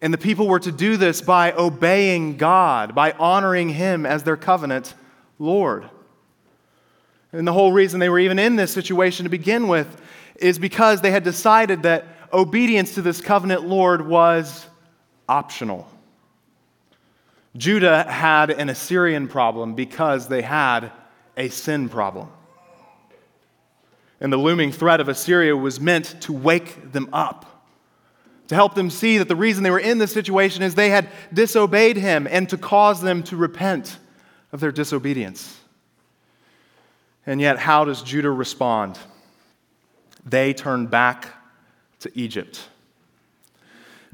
And 0.00 0.14
the 0.14 0.18
people 0.18 0.46
were 0.46 0.60
to 0.60 0.70
do 0.70 0.96
this 0.96 1.20
by 1.20 1.52
obeying 1.52 2.36
God, 2.36 2.94
by 2.94 3.12
honoring 3.12 3.70
Him 3.70 4.06
as 4.06 4.22
their 4.22 4.36
covenant 4.36 4.94
Lord. 5.38 5.88
And 7.32 7.48
the 7.48 7.52
whole 7.52 7.72
reason 7.72 7.98
they 7.98 8.08
were 8.08 8.20
even 8.20 8.38
in 8.38 8.54
this 8.54 8.72
situation 8.72 9.24
to 9.24 9.30
begin 9.30 9.66
with 9.66 10.00
is 10.36 10.58
because 10.58 11.00
they 11.00 11.10
had 11.10 11.24
decided 11.24 11.82
that 11.82 12.06
obedience 12.32 12.94
to 12.94 13.02
this 13.02 13.20
covenant 13.20 13.66
Lord 13.66 14.06
was 14.06 14.66
optional. 15.28 15.88
Judah 17.56 18.02
had 18.04 18.50
an 18.50 18.68
Assyrian 18.68 19.28
problem 19.28 19.74
because 19.74 20.28
they 20.28 20.42
had 20.42 20.90
a 21.36 21.48
sin 21.48 21.88
problem. 21.88 22.28
And 24.20 24.32
the 24.32 24.36
looming 24.36 24.72
threat 24.72 25.00
of 25.00 25.08
Assyria 25.08 25.56
was 25.56 25.80
meant 25.80 26.20
to 26.22 26.32
wake 26.32 26.92
them 26.92 27.08
up, 27.12 27.64
to 28.48 28.54
help 28.54 28.74
them 28.74 28.90
see 28.90 29.18
that 29.18 29.28
the 29.28 29.36
reason 29.36 29.62
they 29.62 29.70
were 29.70 29.78
in 29.78 29.98
this 29.98 30.12
situation 30.12 30.62
is 30.62 30.74
they 30.74 30.90
had 30.90 31.08
disobeyed 31.32 31.96
him 31.96 32.26
and 32.30 32.48
to 32.48 32.56
cause 32.56 33.00
them 33.00 33.22
to 33.24 33.36
repent 33.36 33.98
of 34.52 34.60
their 34.60 34.72
disobedience. 34.72 35.60
And 37.26 37.40
yet, 37.40 37.58
how 37.58 37.84
does 37.84 38.02
Judah 38.02 38.30
respond? 38.30 38.98
They 40.26 40.52
turn 40.54 40.86
back 40.86 41.28
to 42.00 42.10
Egypt. 42.14 42.68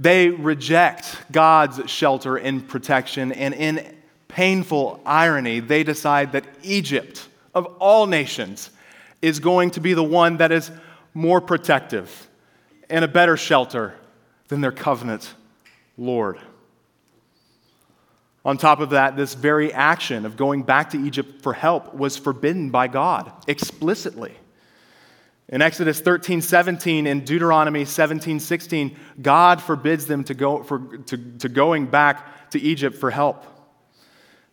They 0.01 0.31
reject 0.31 1.15
God's 1.31 1.91
shelter 1.91 2.39
and 2.39 2.67
protection, 2.67 3.33
and 3.33 3.53
in 3.53 3.97
painful 4.29 4.99
irony, 5.05 5.61
they 5.61 5.85
decide 5.85 6.33
that 6.33 6.47
Egypt, 6.63 7.29
of 7.55 7.67
all 7.79 8.07
nations, 8.07 8.71
is 9.21 9.41
going 9.41 9.73
to 9.73 9.81
be 9.81 9.93
the 9.93 10.03
one 10.03 10.39
that 10.39 10.53
is 10.53 10.71
more 11.13 11.43
protective 11.43 12.29
and 12.89 13.05
a 13.05 13.09
better 13.09 13.37
shelter 13.37 13.95
than 14.49 14.63
their 14.63 14.73
covenant 14.73 15.35
Lord. 15.99 16.39
On 18.43 18.57
top 18.57 18.81
of 18.81 18.91
that, 18.91 19.17
this 19.17 19.35
very 19.35 19.71
action 19.71 20.25
of 20.25 20.35
going 20.35 20.63
back 20.63 20.91
to 20.91 20.99
Egypt 20.99 21.43
for 21.43 21.53
help 21.53 21.95
was 21.95 22.17
forbidden 22.17 22.71
by 22.71 22.89
God 22.89 23.31
explicitly. 23.47 24.35
In 25.51 25.63
Exodus 25.63 25.99
13, 26.01 26.43
17, 26.43 27.09
and 27.09 27.27
Deuteronomy 27.27 27.85
17, 27.85 28.39
16, 28.39 28.97
God 29.21 29.61
forbids 29.61 30.07
them 30.07 30.23
to, 30.25 30.35
go 30.35 30.63
for, 30.63 30.79
to, 31.07 31.17
to 31.39 31.49
going 31.49 31.87
back 31.87 32.51
to 32.51 32.61
Egypt 32.61 32.97
for 32.97 33.11
help. 33.11 33.45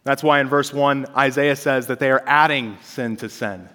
That's 0.04 0.24
why 0.24 0.39
in 0.39 0.48
verse 0.48 0.74
1, 0.74 1.06
Isaiah 1.16 1.56
says 1.56 1.88
that 1.88 2.00
they 2.00 2.10
are 2.10 2.24
adding 2.25 2.77
sin 2.82 3.16
to 3.18 3.30
sin. 3.30 3.70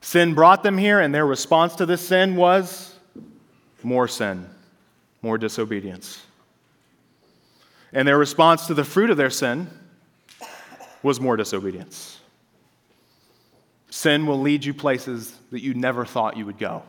Sin 0.00 0.34
brought 0.34 0.62
them 0.62 0.78
here, 0.78 1.00
and 1.00 1.14
their 1.14 1.26
response 1.26 1.74
to 1.76 1.86
this 1.86 2.06
sin 2.06 2.34
was 2.34 2.94
more 3.82 4.08
sin, 4.08 4.48
more 5.20 5.36
disobedience. 5.36 6.24
And 7.92 8.08
their 8.08 8.18
response 8.18 8.66
to 8.68 8.74
the 8.74 8.84
fruit 8.84 9.10
of 9.10 9.18
their 9.18 9.30
sin 9.30 9.68
was 11.02 11.20
more 11.20 11.36
disobedience. 11.36 12.17
Sin 13.90 14.26
will 14.26 14.40
lead 14.40 14.64
you 14.64 14.74
places 14.74 15.34
that 15.50 15.60
you 15.60 15.74
never 15.74 16.04
thought 16.04 16.36
you 16.36 16.46
would 16.46 16.58
go. 16.58 16.82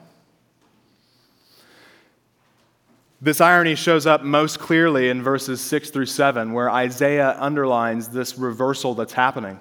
This 3.21 3.41
irony 3.41 3.75
shows 3.75 4.05
up 4.05 4.23
most 4.23 4.59
clearly 4.59 5.09
in 5.09 5.21
verses 5.21 5.59
6 5.59 5.89
through 5.89 6.05
7, 6.05 6.53
where 6.53 6.69
Isaiah 6.69 7.35
underlines 7.37 8.09
this 8.09 8.37
reversal 8.37 8.95
that's 8.95 9.13
happening. 9.13 9.59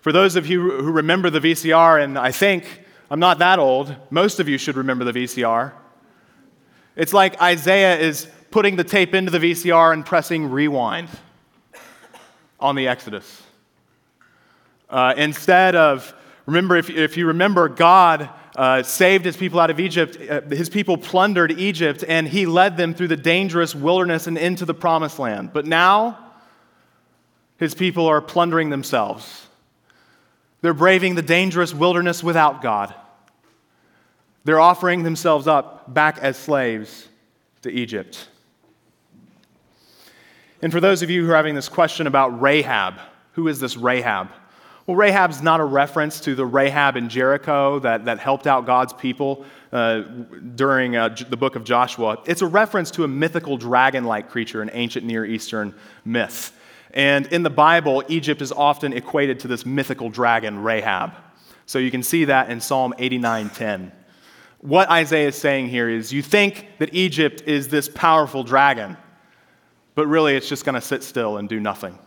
For 0.00 0.10
those 0.10 0.34
of 0.34 0.48
you 0.48 0.82
who 0.82 0.90
remember 0.90 1.30
the 1.30 1.38
VCR, 1.38 2.02
and 2.02 2.18
I 2.18 2.32
think 2.32 2.82
I'm 3.08 3.20
not 3.20 3.38
that 3.38 3.60
old, 3.60 3.94
most 4.10 4.40
of 4.40 4.48
you 4.48 4.58
should 4.58 4.76
remember 4.76 5.04
the 5.04 5.12
VCR. 5.12 5.72
It's 6.96 7.12
like 7.12 7.40
Isaiah 7.40 7.96
is 7.98 8.26
putting 8.50 8.74
the 8.74 8.84
tape 8.84 9.14
into 9.14 9.30
the 9.30 9.38
VCR 9.38 9.92
and 9.92 10.04
pressing 10.04 10.50
rewind 10.50 11.08
on 12.58 12.74
the 12.74 12.88
Exodus. 12.88 13.42
Uh, 14.92 15.14
instead 15.16 15.74
of, 15.74 16.14
remember, 16.44 16.76
if, 16.76 16.90
if 16.90 17.16
you 17.16 17.28
remember, 17.28 17.68
God 17.68 18.28
uh, 18.54 18.82
saved 18.82 19.24
his 19.24 19.36
people 19.36 19.58
out 19.58 19.70
of 19.70 19.80
Egypt. 19.80 20.18
Uh, 20.30 20.42
his 20.42 20.68
people 20.68 20.98
plundered 20.98 21.58
Egypt, 21.58 22.04
and 22.06 22.28
he 22.28 22.44
led 22.44 22.76
them 22.76 22.92
through 22.92 23.08
the 23.08 23.16
dangerous 23.16 23.74
wilderness 23.74 24.26
and 24.26 24.36
into 24.36 24.66
the 24.66 24.74
promised 24.74 25.18
land. 25.18 25.54
But 25.54 25.64
now, 25.64 26.18
his 27.56 27.74
people 27.74 28.06
are 28.06 28.20
plundering 28.20 28.68
themselves. 28.68 29.46
They're 30.60 30.74
braving 30.74 31.14
the 31.14 31.22
dangerous 31.22 31.72
wilderness 31.72 32.22
without 32.22 32.60
God. 32.60 32.94
They're 34.44 34.60
offering 34.60 35.04
themselves 35.04 35.46
up 35.46 35.92
back 35.92 36.18
as 36.18 36.36
slaves 36.36 37.08
to 37.62 37.70
Egypt. 37.70 38.28
And 40.60 40.70
for 40.70 40.80
those 40.80 41.02
of 41.02 41.08
you 41.08 41.24
who 41.24 41.32
are 41.32 41.36
having 41.36 41.54
this 41.54 41.68
question 41.68 42.06
about 42.06 42.40
Rahab, 42.40 43.00
who 43.32 43.48
is 43.48 43.58
this 43.58 43.76
Rahab? 43.76 44.28
Well, 44.86 44.96
Rahab's 44.96 45.42
not 45.42 45.60
a 45.60 45.64
reference 45.64 46.18
to 46.20 46.34
the 46.34 46.44
Rahab 46.44 46.96
in 46.96 47.08
Jericho 47.08 47.78
that, 47.80 48.06
that 48.06 48.18
helped 48.18 48.48
out 48.48 48.66
God's 48.66 48.92
people 48.92 49.44
uh, 49.72 50.00
during 50.00 50.96
uh, 50.96 51.14
the 51.28 51.36
book 51.36 51.54
of 51.54 51.62
Joshua. 51.62 52.18
It's 52.26 52.42
a 52.42 52.48
reference 52.48 52.90
to 52.92 53.04
a 53.04 53.08
mythical 53.08 53.56
dragon 53.56 54.04
like 54.04 54.28
creature 54.28 54.60
in 54.60 54.70
ancient 54.72 55.06
Near 55.06 55.24
Eastern 55.24 55.74
myth. 56.04 56.52
And 56.92 57.26
in 57.28 57.44
the 57.44 57.50
Bible, 57.50 58.02
Egypt 58.08 58.42
is 58.42 58.50
often 58.50 58.92
equated 58.92 59.38
to 59.40 59.48
this 59.48 59.64
mythical 59.64 60.10
dragon, 60.10 60.58
Rahab. 60.58 61.12
So 61.64 61.78
you 61.78 61.92
can 61.92 62.02
see 62.02 62.24
that 62.24 62.50
in 62.50 62.60
Psalm 62.60 62.92
89:10. 62.98 63.92
What 64.60 64.90
Isaiah 64.90 65.28
is 65.28 65.36
saying 65.36 65.68
here 65.68 65.88
is 65.88 66.12
you 66.12 66.22
think 66.22 66.66
that 66.78 66.92
Egypt 66.92 67.44
is 67.46 67.68
this 67.68 67.88
powerful 67.88 68.42
dragon, 68.42 68.96
but 69.94 70.06
really 70.06 70.34
it's 70.34 70.48
just 70.48 70.64
going 70.64 70.74
to 70.74 70.80
sit 70.80 71.02
still 71.02 71.36
and 71.36 71.48
do 71.48 71.60
nothing. 71.60 71.98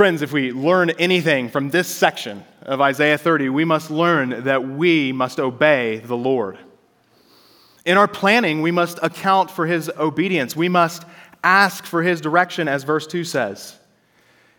Friends, 0.00 0.22
if 0.22 0.32
we 0.32 0.50
learn 0.50 0.88
anything 0.98 1.50
from 1.50 1.68
this 1.68 1.86
section 1.86 2.42
of 2.62 2.80
Isaiah 2.80 3.18
30, 3.18 3.50
we 3.50 3.66
must 3.66 3.90
learn 3.90 4.44
that 4.44 4.66
we 4.66 5.12
must 5.12 5.38
obey 5.38 5.98
the 5.98 6.16
Lord. 6.16 6.56
In 7.84 7.98
our 7.98 8.08
planning, 8.08 8.62
we 8.62 8.70
must 8.70 8.98
account 9.02 9.50
for 9.50 9.66
his 9.66 9.90
obedience. 9.98 10.56
We 10.56 10.70
must 10.70 11.04
ask 11.44 11.84
for 11.84 12.02
his 12.02 12.22
direction, 12.22 12.66
as 12.66 12.82
verse 12.82 13.06
2 13.06 13.24
says. 13.24 13.78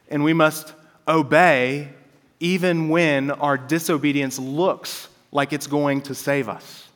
And 0.10 0.24
we 0.24 0.34
must 0.34 0.76
obey 1.08 1.90
even 2.40 2.90
when 2.90 3.32
our 3.32 3.58
disobedience 3.58 4.38
looks 4.38 5.08
like 5.32 5.54
it's 5.54 5.66
going 5.66 6.04
to 6.04 6.14
save 6.14 6.50
us. 6.50 6.88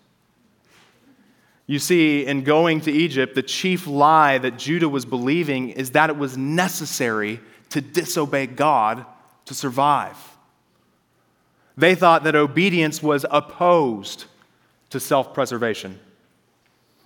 You 1.66 1.80
see, 1.80 2.28
in 2.28 2.44
going 2.44 2.82
to 2.82 2.92
Egypt, 2.92 3.34
the 3.34 3.42
chief 3.42 3.88
lie 3.88 4.38
that 4.38 4.60
Judah 4.60 4.88
was 4.88 5.04
believing 5.04 5.70
is 5.70 5.90
that 5.92 6.12
it 6.12 6.18
was 6.18 6.38
necessary 6.38 7.40
to 7.76 7.82
disobey 7.82 8.48
God 8.48 9.06
to 9.44 9.54
survive. 9.54 10.18
They 11.78 11.94
thought 11.94 12.24
that 12.24 12.34
obedience 12.34 13.04
was 13.04 13.26
opposed 13.30 14.26
to 14.92 15.00
self 15.00 15.34
preservation, 15.34 16.00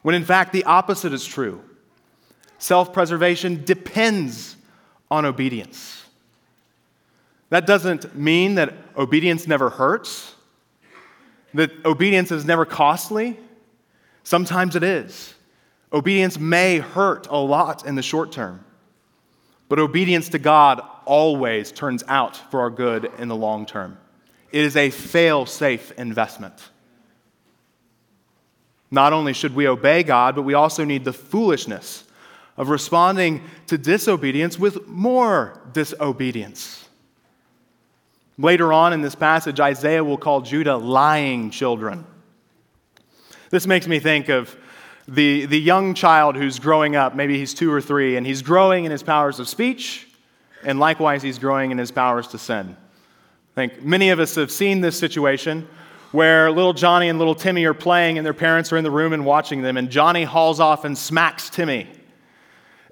when 0.04 0.14
in 0.14 0.24
fact 0.24 0.54
the 0.54 0.64
opposite 0.66 1.12
is 1.12 1.26
true. 1.26 1.64
Self 2.60 2.94
preservation 2.94 3.64
depends 3.66 4.58
on 5.10 5.26
obedience. 5.26 6.06
That 7.50 7.66
doesn't 7.66 8.16
mean 8.16 8.56
that 8.56 8.76
obedience 8.96 9.48
never 9.48 9.72
hurts, 9.72 10.36
that 11.56 11.72
obedience 11.84 12.32
is 12.32 12.46
never 12.46 12.64
costly. 12.64 13.40
Sometimes 14.24 14.76
it 14.76 14.84
is. 14.84 15.34
Obedience 15.92 16.38
may 16.38 16.78
hurt 16.78 17.26
a 17.32 17.38
lot 17.38 17.88
in 17.88 17.96
the 17.96 18.04
short 18.04 18.32
term, 18.32 18.64
but 19.70 19.80
obedience 19.80 20.30
to 20.30 20.40
God 20.40 20.82
always 21.06 21.72
turns 21.72 22.04
out 22.08 22.36
for 22.52 22.60
our 22.60 22.70
good 22.70 23.10
in 23.18 23.28
the 23.28 23.36
long 23.36 23.66
term. 23.66 23.98
It 24.52 24.66
is 24.66 24.76
a 24.76 24.90
fail 24.90 25.46
safe 25.46 25.92
investment. 25.92 26.70
Not 28.92 29.14
only 29.14 29.34
should 29.34 29.56
we 29.56 29.68
obey 29.68 30.02
God, 30.04 30.36
but 30.36 30.42
we 30.42 30.56
also 30.56 30.84
need 30.84 31.06
the 31.06 31.14
foolishness 31.14 32.04
of 32.58 32.70
responding 32.70 33.44
to 33.68 33.78
disobedience 33.78 34.60
with 34.60 34.88
more 34.88 35.62
disobedience. 35.72 36.88
Later 38.38 38.74
on 38.74 38.94
in 38.94 39.02
this 39.02 39.16
passage, 39.16 39.60
Isaiah 39.60 40.04
will 40.04 40.18
call 40.18 40.42
Judah 40.42 40.78
lying 40.78 41.52
children. 41.52 42.06
This 43.50 43.68
makes 43.68 43.88
me 43.88 44.00
think 44.00 44.30
of 44.30 44.56
the, 45.10 45.46
the 45.46 45.60
young 45.60 45.94
child 45.94 46.36
who's 46.36 46.60
growing 46.60 46.96
up, 46.96 47.16
maybe 47.16 47.38
he's 47.38 47.54
two 47.54 47.72
or 47.72 47.82
three, 47.82 48.16
and 48.16 48.26
he's 48.26 48.42
growing 48.42 48.86
in 48.86 48.92
his 48.92 49.04
powers 49.04 49.40
of 49.40 49.48
speech, 49.48 50.08
and 50.64 50.80
likewise 50.80 51.22
he's 51.22 51.40
growing 51.40 51.72
in 51.72 51.78
his 51.78 51.92
powers 51.92 52.28
to 52.30 52.38
sin. 52.38 52.76
I 53.54 53.56
think 53.56 53.84
many 53.84 54.10
of 54.12 54.20
us 54.20 54.36
have 54.36 54.52
seen 54.52 54.82
this 54.82 54.98
situation 54.98 55.68
where 56.12 56.52
little 56.52 56.74
Johnny 56.74 57.10
and 57.10 57.20
little 57.20 57.36
Timmy 57.36 57.66
are 57.66 57.74
playing, 57.74 58.18
and 58.18 58.26
their 58.26 58.34
parents 58.34 58.72
are 58.72 58.78
in 58.78 58.84
the 58.84 58.92
room 58.92 59.14
and 59.14 59.26
watching 59.26 59.62
them, 59.62 59.78
and 59.78 59.90
Johnny 59.90 60.24
hauls 60.24 60.60
off 60.60 60.86
and 60.86 60.98
smacks 60.98 61.50
Timmy. 61.50 61.88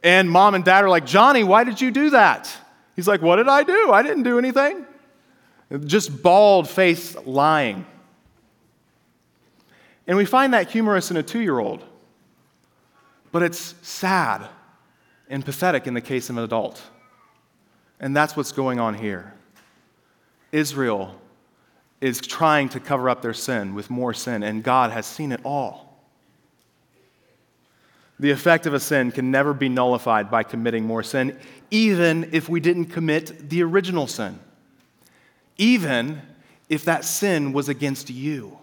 And 0.04 0.30
mom 0.30 0.56
and 0.56 0.64
dad 0.64 0.84
are 0.84 0.90
like, 0.90 1.06
Johnny, 1.06 1.44
why 1.44 1.64
did 1.64 1.82
you 1.82 1.92
do 1.92 2.12
that? 2.12 2.56
He's 2.96 3.08
like, 3.08 3.22
What 3.22 3.38
did 3.38 3.48
I 3.48 3.64
do? 3.64 3.92
I 3.92 4.04
didn't 4.04 4.24
do 4.24 4.38
anything. 4.38 4.86
Just 5.86 6.22
bald 6.24 6.70
face 6.70 7.16
lying. 7.26 7.86
And 10.08 10.18
we 10.18 10.26
find 10.26 10.54
that 10.54 10.70
humorous 10.70 11.12
in 11.12 11.18
a 11.18 11.24
two 11.24 11.42
year 11.42 11.60
old, 11.60 11.84
but 13.38 13.44
it's 13.44 13.76
sad 13.84 14.48
and 15.30 15.46
pathetic 15.46 15.86
in 15.86 15.94
the 15.94 16.02
case 16.02 16.32
of 16.32 16.38
an 16.38 16.44
adult. 16.44 16.82
And 18.00 18.18
that's 18.18 18.36
what's 18.36 18.52
going 18.52 18.80
on 18.80 18.96
here. 18.96 19.32
Israel 20.52 21.14
is 22.02 22.20
trying 22.20 22.68
to 22.70 22.80
cover 22.80 23.12
up 23.12 23.22
their 23.22 23.36
sin 23.36 23.76
with 23.76 23.92
more 23.92 24.12
sin, 24.12 24.42
and 24.42 24.64
God 24.64 24.90
has 24.90 25.06
seen 25.06 25.32
it 25.32 25.40
all. 25.46 26.02
The 28.20 28.32
effect 28.32 28.66
of 28.66 28.74
a 28.74 28.80
sin 28.80 29.12
can 29.12 29.30
never 29.30 29.54
be 29.54 29.70
nullified 29.70 30.32
by 30.32 30.42
committing 30.42 30.86
more 30.86 31.04
sin, 31.04 31.38
even 31.70 32.30
if 32.32 32.50
we 32.50 32.60
didn't 32.60 32.86
commit 32.86 33.52
the 33.52 33.62
original 33.62 34.08
sin 34.08 34.40
even 35.60 36.24
if 36.70 36.86
that 36.86 37.06
sin 37.06 37.54
was 37.54 37.70
against 37.70 38.10
you. 38.10 38.58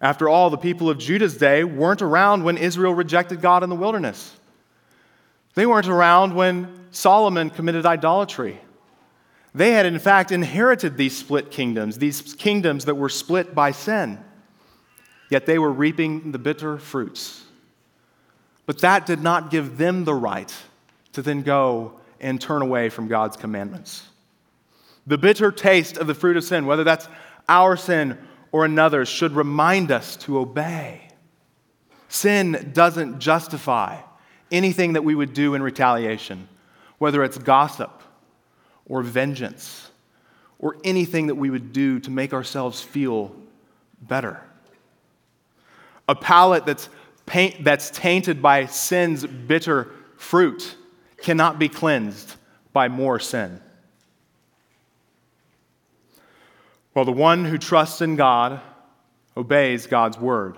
After 0.00 0.28
all, 0.28 0.50
the 0.50 0.58
people 0.58 0.90
of 0.90 0.98
Judah's 0.98 1.36
day 1.36 1.64
weren't 1.64 2.02
around 2.02 2.44
when 2.44 2.58
Israel 2.58 2.92
rejected 2.92 3.40
God 3.40 3.62
in 3.62 3.70
the 3.70 3.76
wilderness. 3.76 4.36
They 5.54 5.64
weren't 5.64 5.88
around 5.88 6.34
when 6.34 6.86
Solomon 6.90 7.48
committed 7.50 7.86
idolatry. 7.86 8.60
They 9.54 9.72
had, 9.72 9.86
in 9.86 9.98
fact, 9.98 10.32
inherited 10.32 10.98
these 10.98 11.16
split 11.16 11.50
kingdoms, 11.50 11.96
these 11.96 12.34
kingdoms 12.34 12.84
that 12.84 12.96
were 12.96 13.08
split 13.08 13.54
by 13.54 13.70
sin. 13.70 14.18
Yet 15.30 15.46
they 15.46 15.58
were 15.58 15.72
reaping 15.72 16.32
the 16.32 16.38
bitter 16.38 16.76
fruits. 16.76 17.42
But 18.66 18.80
that 18.80 19.06
did 19.06 19.22
not 19.22 19.50
give 19.50 19.78
them 19.78 20.04
the 20.04 20.14
right 20.14 20.54
to 21.14 21.22
then 21.22 21.40
go 21.40 21.98
and 22.20 22.38
turn 22.38 22.60
away 22.60 22.90
from 22.90 23.08
God's 23.08 23.36
commandments. 23.36 24.06
The 25.06 25.16
bitter 25.16 25.50
taste 25.50 25.96
of 25.96 26.06
the 26.06 26.14
fruit 26.14 26.36
of 26.36 26.44
sin, 26.44 26.66
whether 26.66 26.84
that's 26.84 27.08
our 27.48 27.76
sin 27.76 28.18
or 28.56 28.64
another's, 28.64 29.06
should 29.06 29.32
remind 29.32 29.92
us 29.92 30.16
to 30.16 30.38
obey. 30.38 30.98
Sin 32.08 32.70
doesn't 32.72 33.18
justify 33.18 34.00
anything 34.50 34.94
that 34.94 35.04
we 35.04 35.14
would 35.14 35.34
do 35.34 35.54
in 35.54 35.62
retaliation, 35.62 36.48
whether 36.96 37.22
it's 37.22 37.36
gossip 37.36 38.02
or 38.86 39.02
vengeance 39.02 39.90
or 40.58 40.78
anything 40.84 41.26
that 41.26 41.34
we 41.34 41.50
would 41.50 41.74
do 41.74 42.00
to 42.00 42.10
make 42.10 42.32
ourselves 42.32 42.80
feel 42.80 43.36
better. 44.00 44.42
A 46.08 46.14
palate 46.14 46.64
that's, 46.64 46.88
paint, 47.26 47.62
that's 47.62 47.90
tainted 47.90 48.40
by 48.40 48.64
sin's 48.64 49.26
bitter 49.26 49.92
fruit 50.16 50.76
cannot 51.18 51.58
be 51.58 51.68
cleansed 51.68 52.36
by 52.72 52.88
more 52.88 53.20
sin. 53.20 53.60
Well, 56.96 57.04
the 57.04 57.12
one 57.12 57.44
who 57.44 57.58
trusts 57.58 58.00
in 58.00 58.16
God 58.16 58.58
obeys 59.36 59.86
God's 59.86 60.18
word. 60.18 60.56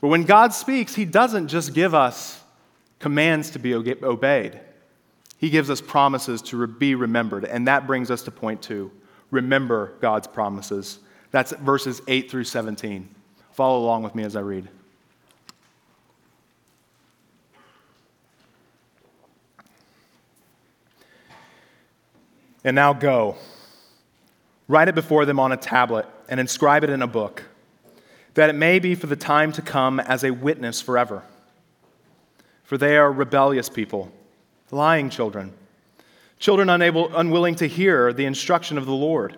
But 0.00 0.08
when 0.08 0.24
God 0.24 0.52
speaks, 0.52 0.92
he 0.92 1.04
doesn't 1.04 1.46
just 1.46 1.72
give 1.72 1.94
us 1.94 2.42
commands 2.98 3.50
to 3.50 3.60
be 3.60 3.72
obeyed, 3.72 4.58
he 5.38 5.48
gives 5.48 5.70
us 5.70 5.80
promises 5.80 6.42
to 6.42 6.66
be 6.66 6.96
remembered. 6.96 7.44
And 7.44 7.68
that 7.68 7.86
brings 7.86 8.10
us 8.10 8.22
to 8.24 8.32
point 8.32 8.60
two 8.60 8.90
remember 9.30 9.92
God's 10.00 10.26
promises. 10.26 10.98
That's 11.30 11.52
verses 11.52 12.02
8 12.08 12.28
through 12.28 12.42
17. 12.42 13.08
Follow 13.52 13.78
along 13.78 14.02
with 14.02 14.16
me 14.16 14.24
as 14.24 14.34
I 14.34 14.40
read. 14.40 14.68
And 22.64 22.74
now 22.74 22.92
go 22.92 23.36
Write 24.70 24.86
it 24.86 24.94
before 24.94 25.24
them 25.24 25.40
on 25.40 25.50
a 25.50 25.56
tablet 25.56 26.06
and 26.28 26.38
inscribe 26.38 26.84
it 26.84 26.90
in 26.90 27.02
a 27.02 27.06
book, 27.08 27.42
that 28.34 28.48
it 28.48 28.52
may 28.52 28.78
be 28.78 28.94
for 28.94 29.08
the 29.08 29.16
time 29.16 29.50
to 29.50 29.62
come 29.62 29.98
as 29.98 30.22
a 30.22 30.30
witness 30.30 30.80
forever. 30.80 31.24
For 32.62 32.78
they 32.78 32.96
are 32.96 33.10
rebellious 33.10 33.68
people, 33.68 34.12
lying 34.70 35.10
children, 35.10 35.54
children 36.38 36.70
unable, 36.70 37.12
unwilling 37.16 37.56
to 37.56 37.66
hear 37.66 38.12
the 38.12 38.26
instruction 38.26 38.78
of 38.78 38.86
the 38.86 38.92
Lord, 38.92 39.36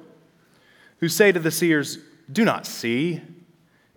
who 0.98 1.08
say 1.08 1.32
to 1.32 1.40
the 1.40 1.50
seers, 1.50 1.96
Do 2.30 2.44
not 2.44 2.66
see, 2.66 3.22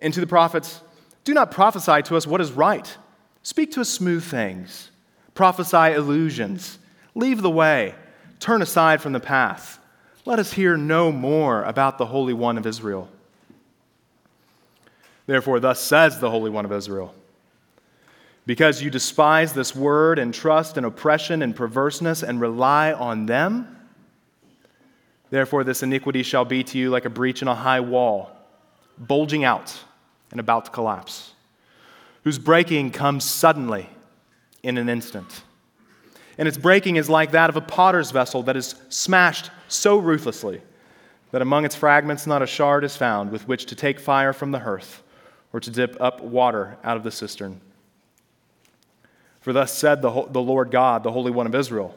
and 0.02 0.13
to 0.13 0.21
the 0.21 0.28
prophets, 0.28 0.80
Do 1.26 1.34
not 1.34 1.52
prophesy 1.52 2.02
to 2.04 2.15
us 2.15 2.26
what 2.26 2.39
is 2.39 2.54
right. 2.54 2.95
Speak 3.43 3.74
to 3.74 3.82
us 3.82 3.89
smooth 3.89 4.24
things, 4.24 4.89
prophesy 5.34 5.95
illusions, 5.95 6.80
leave 7.13 7.41
the 7.41 7.52
way, 7.52 7.93
turn 8.39 8.62
aside 8.62 9.02
from 9.02 9.12
the 9.12 9.19
path. 9.19 9.80
Let 10.27 10.39
us 10.39 10.53
hear 10.53 10.75
no 10.75 11.11
more 11.11 11.61
about 11.63 11.99
the 11.99 12.07
Holy 12.07 12.33
One 12.33 12.57
of 12.57 12.65
Israel. 12.65 13.07
Therefore, 15.27 15.59
thus 15.59 15.79
says 15.79 16.19
the 16.19 16.31
Holy 16.31 16.49
One 16.49 16.65
of 16.65 16.71
Israel 16.71 17.13
Because 18.47 18.81
you 18.81 18.89
despise 18.89 19.53
this 19.53 19.75
word 19.75 20.17
and 20.17 20.33
trust 20.33 20.77
in 20.77 20.85
oppression 20.85 21.43
and 21.43 21.55
perverseness 21.55 22.23
and 22.23 22.41
rely 22.41 22.91
on 22.91 23.27
them, 23.27 23.88
therefore 25.29 25.63
this 25.63 25.83
iniquity 25.83 26.23
shall 26.23 26.45
be 26.45 26.63
to 26.63 26.77
you 26.79 26.89
like 26.89 27.05
a 27.05 27.09
breach 27.09 27.43
in 27.43 27.47
a 27.47 27.55
high 27.55 27.81
wall, 27.81 28.31
bulging 28.97 29.43
out 29.43 29.79
and 30.31 30.39
about 30.39 30.65
to 30.65 30.71
collapse, 30.71 31.33
whose 32.23 32.39
breaking 32.39 32.89
comes 32.89 33.23
suddenly 33.23 33.89
in 34.63 34.79
an 34.79 34.89
instant. 34.89 35.43
And 36.39 36.47
its 36.47 36.57
breaking 36.57 36.95
is 36.95 37.11
like 37.11 37.31
that 37.31 37.51
of 37.51 37.55
a 37.55 37.61
potter's 37.61 38.09
vessel 38.09 38.41
that 38.43 38.57
is 38.57 38.73
smashed 38.89 39.51
so 39.67 39.97
ruthlessly 39.97 40.62
that 41.32 41.41
among 41.41 41.65
its 41.65 41.75
fragments 41.75 42.25
not 42.25 42.41
a 42.41 42.47
shard 42.47 42.84
is 42.84 42.95
found 42.95 43.32
with 43.32 43.47
which 43.47 43.65
to 43.65 43.75
take 43.75 43.99
fire 43.99 44.34
from 44.34 44.51
the 44.51 44.60
hearth 44.60 45.04
or 45.51 45.60
to 45.60 45.69
dip 45.69 45.99
up 45.99 46.21
water 46.21 46.78
out 46.84 46.97
of 46.97 47.04
the 47.04 47.12
cistern. 47.12 47.62
For 49.41 49.54
thus 49.54 49.71
said 49.71 50.01
the, 50.01 50.25
the 50.30 50.41
Lord 50.41 50.71
God, 50.71 51.04
the 51.04 51.12
Holy 51.12 51.32
One 51.32 51.45
of 51.45 51.54
Israel 51.54 51.95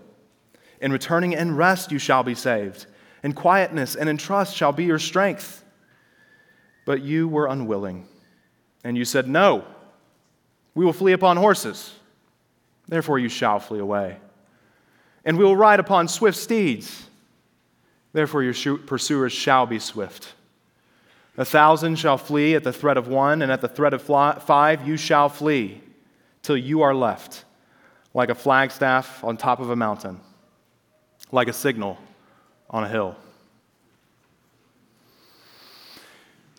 In 0.80 0.92
returning 0.92 1.34
and 1.34 1.56
rest 1.56 1.90
you 1.90 1.98
shall 1.98 2.22
be 2.22 2.34
saved, 2.34 2.86
in 3.22 3.32
quietness 3.32 3.96
and 3.96 4.08
in 4.08 4.16
trust 4.16 4.54
shall 4.54 4.72
be 4.72 4.84
your 4.84 4.98
strength. 4.98 5.64
But 6.84 7.02
you 7.02 7.26
were 7.26 7.46
unwilling, 7.46 8.06
and 8.84 8.96
you 8.96 9.04
said, 9.04 9.28
No, 9.28 9.64
we 10.74 10.84
will 10.84 10.92
flee 10.92 11.12
upon 11.12 11.36
horses. 11.36 11.94
Therefore 12.86 13.18
you 13.18 13.28
shall 13.28 13.60
flee 13.60 13.80
away. 13.80 14.18
And 15.24 15.36
we 15.36 15.44
will 15.44 15.56
ride 15.56 15.80
upon 15.80 16.08
swift 16.08 16.38
steeds. 16.38 17.07
Therefore 18.12 18.42
your 18.42 18.78
pursuers 18.78 19.32
shall 19.32 19.66
be 19.66 19.78
swift. 19.78 20.34
A 21.36 21.44
thousand 21.44 21.96
shall 21.96 22.18
flee 22.18 22.54
at 22.54 22.64
the 22.64 22.72
threat 22.72 22.96
of 22.96 23.06
one, 23.06 23.42
and 23.42 23.52
at 23.52 23.60
the 23.60 23.68
threat 23.68 23.94
of 23.94 24.02
five 24.02 24.86
you 24.86 24.96
shall 24.96 25.28
flee 25.28 25.80
till 26.42 26.56
you 26.56 26.82
are 26.82 26.94
left 26.94 27.44
like 28.14 28.30
a 28.30 28.34
flagstaff 28.34 29.22
on 29.22 29.36
top 29.36 29.60
of 29.60 29.70
a 29.70 29.76
mountain, 29.76 30.20
like 31.30 31.46
a 31.46 31.52
signal 31.52 31.98
on 32.70 32.84
a 32.84 32.88
hill. 32.88 33.14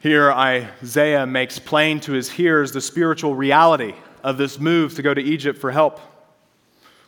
Here, 0.01 0.31
Isaiah 0.31 1.25
makes 1.25 1.59
plain 1.59 1.99
to 2.01 2.13
his 2.13 2.29
hearers 2.29 2.71
the 2.71 2.79
spiritual 2.79 3.35
reality 3.35 3.93
of 4.23 4.37
this 4.37 4.57
move 4.57 4.95
to 4.95 5.01
go 5.01 5.13
to 5.13 5.21
Egypt 5.21 5.59
for 5.59 5.71
help. 5.71 5.99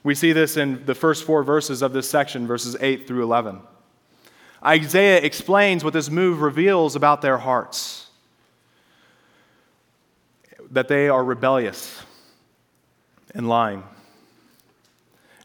We 0.04 0.16
see 0.16 0.34
this 0.34 0.58
in 0.58 0.86
the 0.86 0.96
first 0.96 1.24
four 1.24 1.44
verses 1.44 1.82
of 1.82 1.94
this 1.94 2.10
section, 2.10 2.46
verses 2.46 2.76
8 2.82 3.08
through 3.08 3.24
11. 3.24 3.62
Isaiah 4.63 5.21
explains 5.21 5.84
what 5.84 5.93
this 5.93 6.10
move 6.10 6.41
reveals 6.41 6.95
about 6.95 7.21
their 7.21 7.38
hearts 7.38 8.08
that 10.71 10.88
they 10.88 11.10
are 11.10 11.24
rebellious, 11.24 12.02
and 13.36 13.47
lying. 13.47 13.84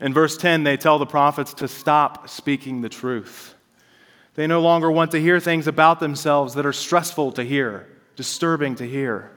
In 0.00 0.12
verse 0.14 0.36
10, 0.36 0.62
they 0.62 0.76
tell 0.76 0.98
the 0.98 1.06
prophets 1.06 1.54
to 1.54 1.68
stop 1.68 2.28
speaking 2.28 2.80
the 2.80 2.88
truth. 2.88 3.54
They 4.34 4.46
no 4.46 4.60
longer 4.60 4.90
want 4.90 5.10
to 5.12 5.20
hear 5.20 5.40
things 5.40 5.66
about 5.66 5.98
themselves 5.98 6.54
that 6.54 6.66
are 6.66 6.72
stressful 6.72 7.32
to 7.32 7.44
hear, 7.44 7.88
disturbing 8.14 8.76
to 8.76 8.86
hear. 8.86 9.32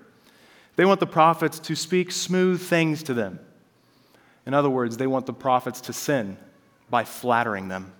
They 0.75 0.85
want 0.85 0.99
the 0.99 1.07
prophets 1.07 1.59
to 1.59 1.75
speak 1.75 2.11
smooth 2.11 2.61
things 2.61 3.03
to 3.03 3.13
them. 3.13 3.39
In 4.45 4.53
other 4.53 4.69
words, 4.69 4.97
they 4.97 5.07
want 5.07 5.25
the 5.25 5.33
prophets 5.33 5.81
to 5.81 5.93
sin 5.93 6.37
by 6.89 7.03
flattering 7.03 7.67
them. 7.67 7.93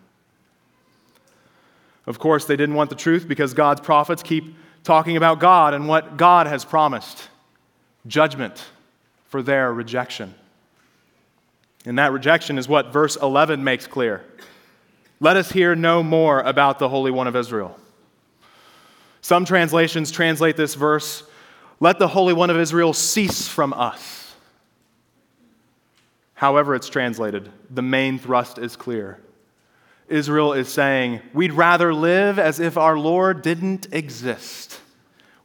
Of 2.10 2.18
course, 2.18 2.46
they 2.46 2.58
didn't 2.58 2.74
want 2.74 2.90
the 2.90 2.96
truth 2.96 3.28
because 3.28 3.54
God's 3.54 3.82
prophets 3.82 4.24
keep 4.24 4.56
talking 4.84 5.16
about 5.16 5.40
God 5.40 5.76
and 5.76 5.88
what 5.88 6.18
God 6.18 6.48
has 6.48 6.66
promised 6.66 7.30
judgment 8.08 8.66
for 9.28 9.44
their 9.44 9.72
rejection. 9.72 10.34
And 11.86 12.00
that 12.00 12.12
rejection 12.12 12.58
is 12.58 12.68
what 12.68 12.92
verse 12.92 13.16
11 13.16 13.64
makes 13.64 13.86
clear. 13.86 14.26
Let 15.20 15.38
us 15.38 15.52
hear 15.52 15.76
no 15.76 16.02
more 16.02 16.40
about 16.40 16.80
the 16.80 16.90
Holy 16.90 17.12
One 17.12 17.28
of 17.28 17.36
Israel. 17.36 17.78
Some 19.22 19.46
translations 19.46 20.10
translate 20.10 20.58
this 20.58 20.74
verse, 20.74 21.24
let 21.80 22.00
the 22.00 22.08
Holy 22.08 22.34
One 22.34 22.50
of 22.50 22.58
Israel 22.58 22.94
cease 22.94 23.48
from 23.48 23.72
us. 23.74 24.34
However, 26.34 26.74
it's 26.74 26.90
translated, 26.90 27.52
the 27.70 27.84
main 27.84 28.18
thrust 28.18 28.58
is 28.58 28.76
clear. 28.76 29.20
Israel 30.10 30.54
is 30.54 30.70
saying, 30.70 31.22
We'd 31.34 31.54
rather 31.54 31.94
live 31.94 32.40
as 32.40 32.60
if 32.60 32.78
our 32.78 32.98
Lord 32.98 33.42
didn't 33.42 33.88
exist. 33.92 34.80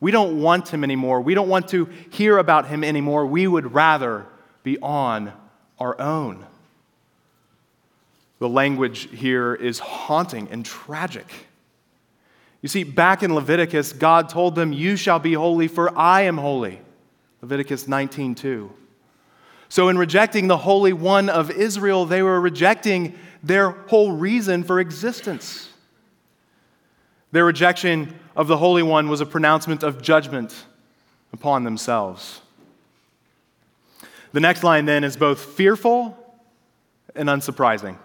We 0.00 0.10
don't 0.10 0.40
want 0.40 0.68
him 0.68 0.84
anymore. 0.84 1.20
We 1.20 1.34
don't 1.34 1.48
want 1.48 1.68
to 1.68 1.86
hear 2.10 2.38
about 2.38 2.68
him 2.68 2.84
anymore. 2.84 3.26
We 3.26 3.46
would 3.46 3.72
rather 3.72 4.26
be 4.62 4.78
on 4.80 5.32
our 5.78 5.98
own. 6.00 6.44
The 8.38 8.48
language 8.48 9.08
here 9.10 9.54
is 9.54 9.78
haunting 9.78 10.48
and 10.50 10.64
tragic. 10.64 11.26
You 12.60 12.68
see, 12.68 12.82
back 12.84 13.22
in 13.22 13.34
Leviticus, 13.34 13.92
God 13.92 14.28
told 14.28 14.54
them, 14.54 14.72
You 14.72 14.96
shall 14.96 15.18
be 15.18 15.34
holy, 15.34 15.68
for 15.68 15.96
I 15.98 16.22
am 16.22 16.38
holy. 16.38 16.80
Leviticus 17.40 17.86
19 17.86 18.34
2. 18.34 18.72
So, 19.68 19.88
in 19.88 19.98
rejecting 19.98 20.48
the 20.48 20.56
Holy 20.56 20.92
One 20.92 21.28
of 21.28 21.50
Israel, 21.50 22.04
they 22.04 22.22
were 22.22 22.40
rejecting 22.40 23.18
their 23.44 23.70
whole 23.70 24.12
reason 24.12 24.64
for 24.64 24.80
existence. 24.80 25.68
Their 27.30 27.44
rejection 27.44 28.18
of 28.34 28.48
the 28.48 28.56
Holy 28.56 28.82
One 28.82 29.08
was 29.08 29.20
a 29.20 29.26
pronouncement 29.26 29.82
of 29.82 30.00
judgment 30.00 30.64
upon 31.32 31.64
themselves. 31.64 32.40
The 34.32 34.40
next 34.40 34.64
line 34.64 34.86
then 34.86 35.04
is 35.04 35.16
both 35.16 35.44
fearful 35.44 36.16
and 37.14 37.28
unsurprising. 37.28 37.98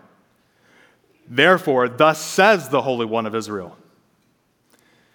Therefore, 1.28 1.88
thus 1.88 2.20
says 2.20 2.70
the 2.70 2.82
Holy 2.82 3.06
One 3.06 3.26
of 3.26 3.34
Israel 3.34 3.78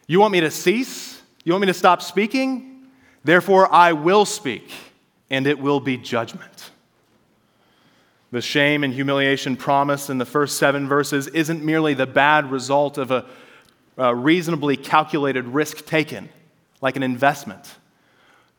You 0.07 0.21
want 0.21 0.33
me 0.33 0.41
to 0.41 0.51
cease? 0.51 1.21
You 1.45 1.53
want 1.53 1.63
me 1.63 1.67
to 1.67 1.75
stop 1.75 2.01
speaking? 2.01 2.87
Therefore, 3.25 3.73
I 3.73 3.93
will 3.93 4.25
speak, 4.25 4.71
and 5.29 5.47
it 5.47 5.59
will 5.59 5.81
be 5.81 5.97
judgment. 5.97 6.71
The 8.35 8.43
shame 8.43 8.83
and 8.83 8.93
humiliation 8.93 9.57
promised 9.57 10.11
in 10.11 10.19
the 10.19 10.25
first 10.25 10.59
seven 10.59 10.89
verses 10.89 11.29
isn't 11.29 11.63
merely 11.63 11.95
the 11.95 12.05
bad 12.05 12.51
result 12.51 12.99
of 12.99 13.13
a 13.13 13.27
uh, 13.97 14.13
reasonably 14.13 14.77
calculated 14.77 15.45
risk 15.45 15.87
taken, 15.87 16.29
like 16.81 16.97
an 16.97 17.05
investment. 17.05 17.77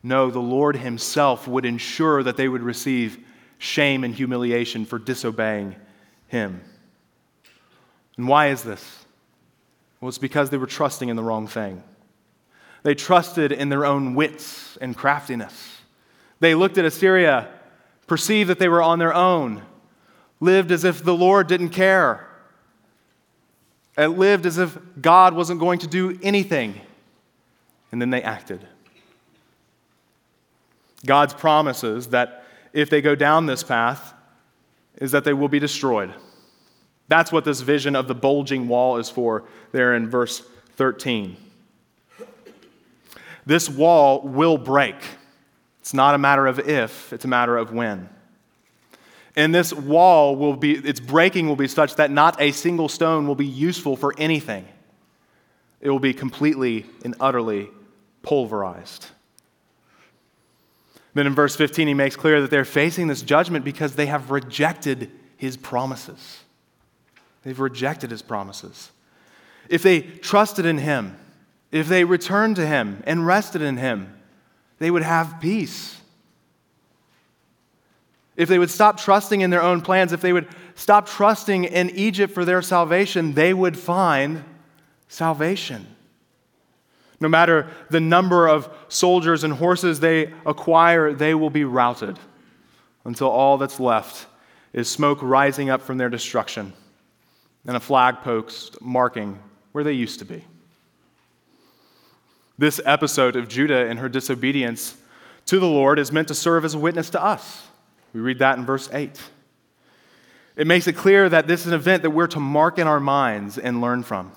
No, 0.02 0.30
the 0.30 0.38
Lord 0.38 0.76
Himself 0.76 1.46
would 1.46 1.66
ensure 1.66 2.22
that 2.22 2.38
they 2.38 2.48
would 2.48 2.62
receive 2.62 3.18
shame 3.58 4.02
and 4.02 4.14
humiliation 4.14 4.86
for 4.86 4.98
disobeying 4.98 5.76
Him. 6.28 6.62
And 8.16 8.26
why 8.26 8.46
is 8.48 8.62
this? 8.62 9.04
Well, 10.00 10.08
it's 10.08 10.16
because 10.16 10.48
they 10.48 10.56
were 10.56 10.66
trusting 10.66 11.10
in 11.10 11.16
the 11.16 11.22
wrong 11.22 11.46
thing. 11.46 11.82
They 12.82 12.94
trusted 12.94 13.52
in 13.52 13.68
their 13.68 13.84
own 13.84 14.14
wits 14.14 14.78
and 14.78 14.96
craftiness. 14.96 15.82
They 16.40 16.54
looked 16.54 16.78
at 16.78 16.86
Assyria, 16.86 17.50
perceived 18.06 18.50
that 18.50 18.58
they 18.58 18.68
were 18.68 18.82
on 18.82 18.98
their 18.98 19.14
own, 19.14 19.62
lived 20.40 20.70
as 20.70 20.84
if 20.84 21.02
the 21.02 21.14
Lord 21.14 21.46
didn't 21.46 21.70
care, 21.70 22.28
and 23.96 24.18
lived 24.18 24.46
as 24.46 24.58
if 24.58 24.76
God 25.00 25.34
wasn't 25.34 25.60
going 25.60 25.78
to 25.80 25.86
do 25.86 26.18
anything. 26.22 26.80
And 27.90 28.00
then 28.00 28.10
they 28.10 28.22
acted. 28.22 28.66
God's 31.04 31.34
promises 31.34 32.08
that 32.08 32.44
if 32.72 32.90
they 32.90 33.00
go 33.00 33.14
down 33.14 33.46
this 33.46 33.62
path 33.62 34.12
is 34.96 35.12
that 35.12 35.24
they 35.24 35.32
will 35.32 35.48
be 35.48 35.58
destroyed. 35.58 36.12
That's 37.08 37.30
what 37.30 37.44
this 37.44 37.60
vision 37.60 37.94
of 37.94 38.08
the 38.08 38.14
bulging 38.14 38.68
wall 38.68 38.96
is 38.98 39.08
for, 39.08 39.44
there 39.72 39.94
in 39.94 40.10
verse 40.10 40.42
13. 40.76 41.36
This 43.46 43.70
wall 43.70 44.22
will 44.22 44.58
break. 44.58 44.96
It's 45.86 45.94
not 45.94 46.16
a 46.16 46.18
matter 46.18 46.48
of 46.48 46.58
if, 46.58 47.12
it's 47.12 47.24
a 47.24 47.28
matter 47.28 47.56
of 47.56 47.72
when. 47.72 48.08
And 49.36 49.54
this 49.54 49.72
wall 49.72 50.34
will 50.34 50.56
be, 50.56 50.72
its 50.72 50.98
breaking 50.98 51.46
will 51.46 51.54
be 51.54 51.68
such 51.68 51.94
that 51.94 52.10
not 52.10 52.40
a 52.40 52.50
single 52.50 52.88
stone 52.88 53.28
will 53.28 53.36
be 53.36 53.46
useful 53.46 53.94
for 53.94 54.12
anything. 54.18 54.66
It 55.80 55.88
will 55.88 56.00
be 56.00 56.12
completely 56.12 56.86
and 57.04 57.14
utterly 57.20 57.70
pulverized. 58.22 59.06
Then 61.14 61.28
in 61.28 61.36
verse 61.36 61.54
15, 61.54 61.86
he 61.86 61.94
makes 61.94 62.16
clear 62.16 62.40
that 62.40 62.50
they're 62.50 62.64
facing 62.64 63.06
this 63.06 63.22
judgment 63.22 63.64
because 63.64 63.94
they 63.94 64.06
have 64.06 64.32
rejected 64.32 65.12
his 65.36 65.56
promises. 65.56 66.40
They've 67.44 67.60
rejected 67.60 68.10
his 68.10 68.22
promises. 68.22 68.90
If 69.68 69.84
they 69.84 70.00
trusted 70.00 70.66
in 70.66 70.78
him, 70.78 71.16
if 71.70 71.86
they 71.86 72.02
returned 72.02 72.56
to 72.56 72.66
him 72.66 73.04
and 73.06 73.24
rested 73.24 73.62
in 73.62 73.76
him, 73.76 74.15
they 74.78 74.90
would 74.90 75.02
have 75.02 75.40
peace 75.40 75.96
if 78.36 78.48
they 78.48 78.58
would 78.58 78.70
stop 78.70 79.00
trusting 79.00 79.40
in 79.40 79.50
their 79.50 79.62
own 79.62 79.80
plans, 79.80 80.12
if 80.12 80.20
they 80.20 80.32
would 80.32 80.46
stop 80.74 81.08
trusting 81.08 81.64
in 81.64 81.90
Egypt 81.90 82.32
for 82.32 82.44
their 82.44 82.60
salvation, 82.62 83.32
they 83.32 83.54
would 83.54 83.78
find 83.78 84.44
salvation. 85.08 85.86
No 87.18 87.28
matter 87.28 87.70
the 87.88 88.00
number 88.00 88.46
of 88.46 88.68
soldiers 88.88 89.42
and 89.42 89.54
horses 89.54 90.00
they 90.00 90.34
acquire, 90.44 91.14
they 91.14 91.34
will 91.34 91.50
be 91.50 91.64
routed. 91.64 92.18
until 93.04 93.28
all 93.28 93.56
that's 93.56 93.78
left 93.78 94.26
is 94.72 94.88
smoke 94.88 95.20
rising 95.22 95.70
up 95.70 95.80
from 95.80 95.96
their 95.96 96.08
destruction 96.08 96.72
and 97.64 97.76
a 97.76 97.80
flag 97.80 98.16
post 98.22 98.82
marking 98.82 99.38
where 99.70 99.84
they 99.84 99.92
used 99.92 100.18
to 100.18 100.24
be. 100.24 100.44
This 102.58 102.80
episode 102.84 103.36
of 103.36 103.48
Judah 103.48 103.86
and 103.86 103.98
her 103.98 104.08
disobedience 104.08 104.96
to 105.46 105.58
the 105.58 105.66
Lord 105.66 105.98
is 105.98 106.10
meant 106.10 106.28
to 106.28 106.34
serve 106.34 106.64
as 106.64 106.74
a 106.74 106.78
witness 106.78 107.10
to 107.10 107.22
us. 107.22 107.66
We 108.12 108.20
read 108.20 108.38
that 108.38 108.58
in 108.58 108.64
verse 108.64 108.88
8. 108.92 109.20
It 110.56 110.66
makes 110.66 110.86
it 110.86 110.94
clear 110.94 111.28
that 111.28 111.46
this 111.46 111.60
is 111.60 111.66
an 111.66 111.74
event 111.74 112.02
that 112.02 112.10
we're 112.10 112.26
to 112.28 112.40
mark 112.40 112.78
in 112.78 112.86
our 112.86 113.00
minds 113.00 113.58
and 113.58 113.80
learn 113.82 114.02
from. 114.02 114.32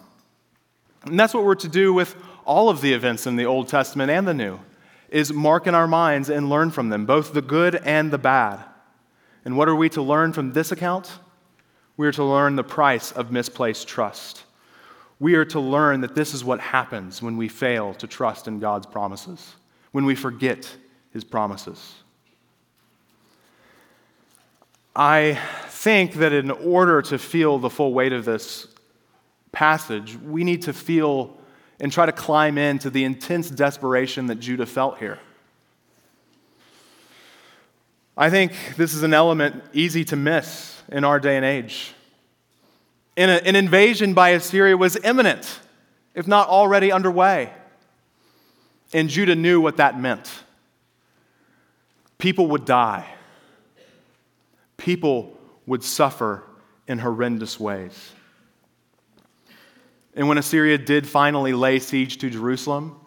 And 1.05 1.17
that's 1.17 1.33
what 1.33 1.45
we're 1.45 1.55
to 1.55 1.69
do 1.69 1.93
with 1.93 2.15
all 2.45 2.69
of 2.69 2.81
the 2.81 2.93
events 2.93 3.25
in 3.25 3.37
the 3.37 3.45
Old 3.45 3.69
Testament 3.69 4.11
and 4.11 4.27
the 4.27 4.33
New 4.33 4.59
is 5.09 5.33
mark 5.33 5.65
in 5.67 5.73
our 5.73 5.87
minds 5.87 6.29
and 6.29 6.49
learn 6.49 6.71
from 6.71 6.89
them, 6.89 7.05
both 7.05 7.33
the 7.33 7.41
good 7.41 7.75
and 7.75 8.11
the 8.11 8.17
bad. 8.17 8.59
And 9.45 9.57
what 9.57 9.67
are 9.67 9.75
we 9.75 9.89
to 9.89 10.01
learn 10.01 10.33
from 10.33 10.53
this 10.53 10.71
account? 10.71 11.11
We 11.97 12.07
are 12.07 12.11
to 12.11 12.23
learn 12.23 12.55
the 12.55 12.63
price 12.63 13.11
of 13.11 13.31
misplaced 13.31 13.87
trust. 13.87 14.43
We 15.19 15.35
are 15.35 15.45
to 15.45 15.59
learn 15.59 16.01
that 16.01 16.15
this 16.15 16.33
is 16.33 16.43
what 16.43 16.59
happens 16.59 17.21
when 17.21 17.35
we 17.35 17.49
fail 17.49 17.93
to 17.95 18.07
trust 18.07 18.47
in 18.47 18.59
God's 18.59 18.85
promises, 18.85 19.55
when 19.91 20.05
we 20.05 20.15
forget 20.15 20.73
his 21.11 21.23
promises. 21.23 21.95
I 24.95 25.39
think 25.67 26.15
that 26.15 26.33
in 26.33 26.51
order 26.51 27.01
to 27.03 27.17
feel 27.17 27.57
the 27.59 27.69
full 27.69 27.93
weight 27.93 28.13
of 28.13 28.25
this 28.25 28.67
passage, 29.51 30.17
we 30.17 30.43
need 30.43 30.63
to 30.63 30.73
feel 30.73 31.37
and 31.79 31.91
try 31.91 32.05
to 32.05 32.11
climb 32.11 32.57
into 32.57 32.89
the 32.89 33.03
intense 33.03 33.49
desperation 33.49 34.27
that 34.27 34.35
Judah 34.35 34.65
felt 34.65 34.97
here. 34.97 35.19
I 38.17 38.29
think 38.29 38.53
this 38.75 38.93
is 38.93 39.03
an 39.03 39.13
element 39.13 39.63
easy 39.71 40.03
to 40.05 40.17
miss 40.17 40.81
in 40.89 41.05
our 41.05 41.19
day 41.19 41.37
and 41.37 41.45
age. 41.45 41.93
A, 43.19 43.47
an 43.47 43.55
invasion 43.55 44.13
by 44.13 44.29
Assyria 44.29 44.77
was 44.77 44.95
imminent, 45.03 45.59
if 46.15 46.27
not 46.27 46.47
already 46.47 46.91
underway. 46.91 47.51
And 48.93 49.09
Judah 49.09 49.35
knew 49.35 49.59
what 49.59 49.77
that 49.77 49.99
meant. 49.99 50.31
People 52.17 52.47
would 52.47 52.65
die, 52.65 53.07
people 54.77 55.37
would 55.65 55.83
suffer 55.83 56.43
in 56.87 56.99
horrendous 56.99 57.59
ways. 57.59 58.11
And 60.15 60.27
when 60.27 60.37
Assyria 60.37 60.77
did 60.77 61.07
finally 61.07 61.53
lay 61.53 61.79
siege 61.79 62.17
to 62.17 62.29
Jerusalem, 62.29 62.99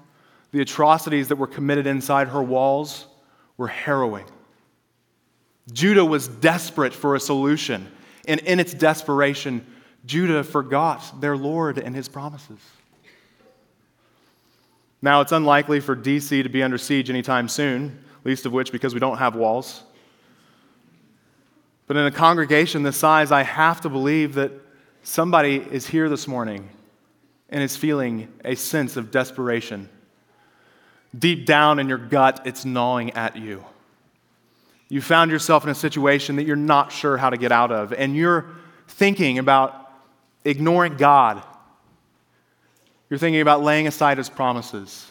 the 0.52 0.60
atrocities 0.60 1.28
that 1.28 1.36
were 1.36 1.46
committed 1.46 1.86
inside 1.86 2.28
her 2.28 2.42
walls 2.42 3.06
were 3.56 3.68
harrowing. 3.68 4.26
Judah 5.72 6.04
was 6.04 6.28
desperate 6.28 6.94
for 6.94 7.14
a 7.14 7.20
solution, 7.20 7.90
and 8.26 8.40
in 8.40 8.60
its 8.60 8.72
desperation, 8.72 9.66
Judah 10.04 10.42
forgot 10.42 11.20
their 11.20 11.36
Lord 11.36 11.78
and 11.78 11.94
his 11.94 12.08
promises. 12.08 12.58
Now, 15.00 15.20
it's 15.20 15.32
unlikely 15.32 15.80
for 15.80 15.96
DC 15.96 16.42
to 16.42 16.48
be 16.48 16.62
under 16.62 16.78
siege 16.78 17.10
anytime 17.10 17.48
soon, 17.48 18.04
least 18.24 18.46
of 18.46 18.52
which 18.52 18.70
because 18.70 18.94
we 18.94 19.00
don't 19.00 19.18
have 19.18 19.34
walls. 19.34 19.82
But 21.88 21.96
in 21.96 22.06
a 22.06 22.10
congregation 22.10 22.84
this 22.84 22.96
size, 22.96 23.32
I 23.32 23.42
have 23.42 23.80
to 23.82 23.88
believe 23.88 24.34
that 24.34 24.52
somebody 25.02 25.56
is 25.56 25.86
here 25.86 26.08
this 26.08 26.28
morning 26.28 26.68
and 27.48 27.62
is 27.62 27.76
feeling 27.76 28.32
a 28.44 28.54
sense 28.54 28.96
of 28.96 29.10
desperation. 29.10 29.88
Deep 31.16 31.44
down 31.44 31.78
in 31.78 31.88
your 31.88 31.98
gut, 31.98 32.40
it's 32.44 32.64
gnawing 32.64 33.10
at 33.10 33.36
you. 33.36 33.64
You 34.88 35.00
found 35.02 35.30
yourself 35.30 35.64
in 35.64 35.70
a 35.70 35.74
situation 35.74 36.36
that 36.36 36.44
you're 36.44 36.56
not 36.56 36.92
sure 36.92 37.16
how 37.16 37.30
to 37.30 37.36
get 37.36 37.50
out 37.50 37.72
of, 37.72 37.92
and 37.92 38.16
you're 38.16 38.46
thinking 38.86 39.38
about 39.38 39.81
ignoring 40.44 40.96
God. 40.96 41.42
You're 43.08 43.18
thinking 43.18 43.40
about 43.40 43.62
laying 43.62 43.86
aside 43.86 44.18
His 44.18 44.28
promises. 44.28 45.10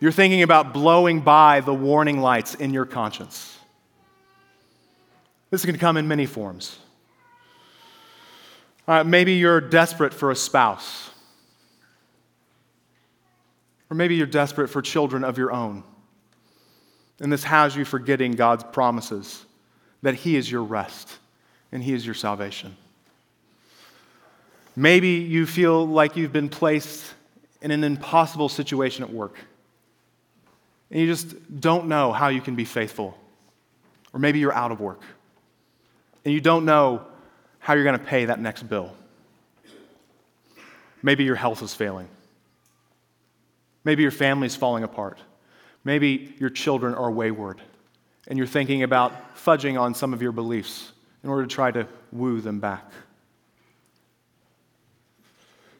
You're 0.00 0.12
thinking 0.12 0.42
about 0.42 0.72
blowing 0.72 1.20
by 1.20 1.60
the 1.60 1.74
warning 1.74 2.20
lights 2.20 2.54
in 2.54 2.72
your 2.72 2.84
conscience. 2.84 3.58
This 5.50 5.64
can 5.64 5.78
come 5.78 5.96
in 5.96 6.08
many 6.08 6.26
forms. 6.26 6.78
Uh, 8.86 9.04
maybe 9.04 9.34
you're 9.34 9.60
desperate 9.60 10.12
for 10.12 10.30
a 10.30 10.36
spouse. 10.36 11.10
Or 13.90 13.96
maybe 13.96 14.16
you're 14.16 14.26
desperate 14.26 14.68
for 14.68 14.82
children 14.82 15.24
of 15.24 15.38
your 15.38 15.52
own. 15.52 15.84
And 17.20 17.32
this 17.32 17.44
has 17.44 17.76
you 17.76 17.84
forgetting 17.84 18.32
God's 18.32 18.64
promises 18.64 19.44
that 20.02 20.14
He 20.14 20.36
is 20.36 20.50
your 20.50 20.64
rest 20.64 21.18
and 21.70 21.82
He 21.82 21.92
is 21.92 22.04
your 22.04 22.14
salvation. 22.14 22.76
Maybe 24.76 25.08
you 25.08 25.46
feel 25.46 25.86
like 25.86 26.16
you've 26.16 26.32
been 26.32 26.48
placed 26.48 27.04
in 27.62 27.70
an 27.70 27.84
impossible 27.84 28.48
situation 28.48 29.04
at 29.04 29.10
work. 29.10 29.36
And 30.90 31.00
you 31.00 31.06
just 31.06 31.60
don't 31.60 31.86
know 31.86 32.12
how 32.12 32.28
you 32.28 32.40
can 32.40 32.56
be 32.56 32.64
faithful. 32.64 33.16
Or 34.12 34.20
maybe 34.20 34.38
you're 34.38 34.54
out 34.54 34.72
of 34.72 34.80
work. 34.80 35.02
And 36.24 36.32
you 36.32 36.40
don't 36.40 36.64
know 36.64 37.04
how 37.58 37.74
you're 37.74 37.84
going 37.84 37.98
to 37.98 38.04
pay 38.04 38.26
that 38.26 38.40
next 38.40 38.64
bill. 38.64 38.92
Maybe 41.02 41.24
your 41.24 41.36
health 41.36 41.62
is 41.62 41.74
failing. 41.74 42.08
Maybe 43.84 44.02
your 44.02 44.10
family's 44.10 44.56
falling 44.56 44.84
apart. 44.84 45.18
Maybe 45.84 46.34
your 46.38 46.50
children 46.50 46.94
are 46.94 47.10
wayward 47.10 47.60
and 48.26 48.38
you're 48.38 48.46
thinking 48.46 48.82
about 48.82 49.36
fudging 49.36 49.78
on 49.78 49.94
some 49.94 50.14
of 50.14 50.22
your 50.22 50.32
beliefs 50.32 50.92
in 51.22 51.30
order 51.30 51.46
to 51.46 51.54
try 51.54 51.70
to 51.70 51.86
woo 52.12 52.40
them 52.40 52.60
back. 52.60 52.90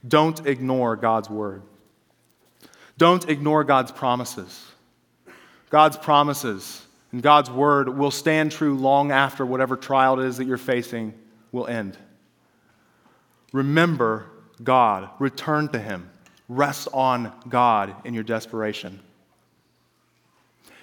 Don't 0.06 0.46
ignore 0.46 0.96
God's 0.96 1.30
word. 1.30 1.62
Don't 2.98 3.28
ignore 3.28 3.64
God's 3.64 3.90
promises. 3.90 4.64
God's 5.70 5.96
promises 5.96 6.84
and 7.14 7.22
God's 7.22 7.48
word 7.48 7.88
will 7.88 8.10
stand 8.10 8.50
true 8.50 8.74
long 8.74 9.12
after 9.12 9.46
whatever 9.46 9.76
trial 9.76 10.18
it 10.18 10.26
is 10.26 10.38
that 10.38 10.46
you're 10.46 10.56
facing 10.56 11.14
will 11.52 11.68
end. 11.68 11.96
Remember 13.52 14.26
God, 14.62 15.08
return 15.20 15.68
to 15.68 15.78
Him, 15.78 16.10
rest 16.48 16.88
on 16.92 17.32
God 17.48 17.94
in 18.04 18.14
your 18.14 18.24
desperation. 18.24 18.98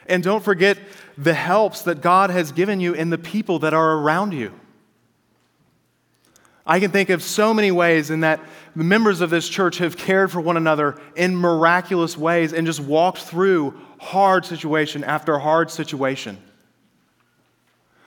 And 0.07 0.23
don't 0.23 0.41
forget 0.41 0.77
the 1.17 1.33
helps 1.33 1.81
that 1.81 2.01
God 2.01 2.29
has 2.29 2.53
given 2.53 2.79
you 2.79 2.93
in 2.93 3.09
the 3.09 3.17
people 3.17 3.59
that 3.59 3.73
are 3.73 3.97
around 3.97 4.33
you. 4.33 4.53
I 6.65 6.79
can 6.79 6.91
think 6.91 7.09
of 7.09 7.23
so 7.23 7.53
many 7.53 7.71
ways 7.71 8.09
in 8.09 8.19
that 8.19 8.39
the 8.75 8.83
members 8.83 9.21
of 9.21 9.29
this 9.29 9.49
church 9.49 9.79
have 9.79 9.97
cared 9.97 10.31
for 10.31 10.39
one 10.39 10.57
another 10.57 10.99
in 11.15 11.35
miraculous 11.35 12.17
ways 12.17 12.53
and 12.53 12.67
just 12.67 12.79
walked 12.79 13.19
through 13.19 13.73
hard 13.99 14.45
situation 14.45 15.03
after 15.03 15.37
hard 15.39 15.71
situation. 15.71 16.37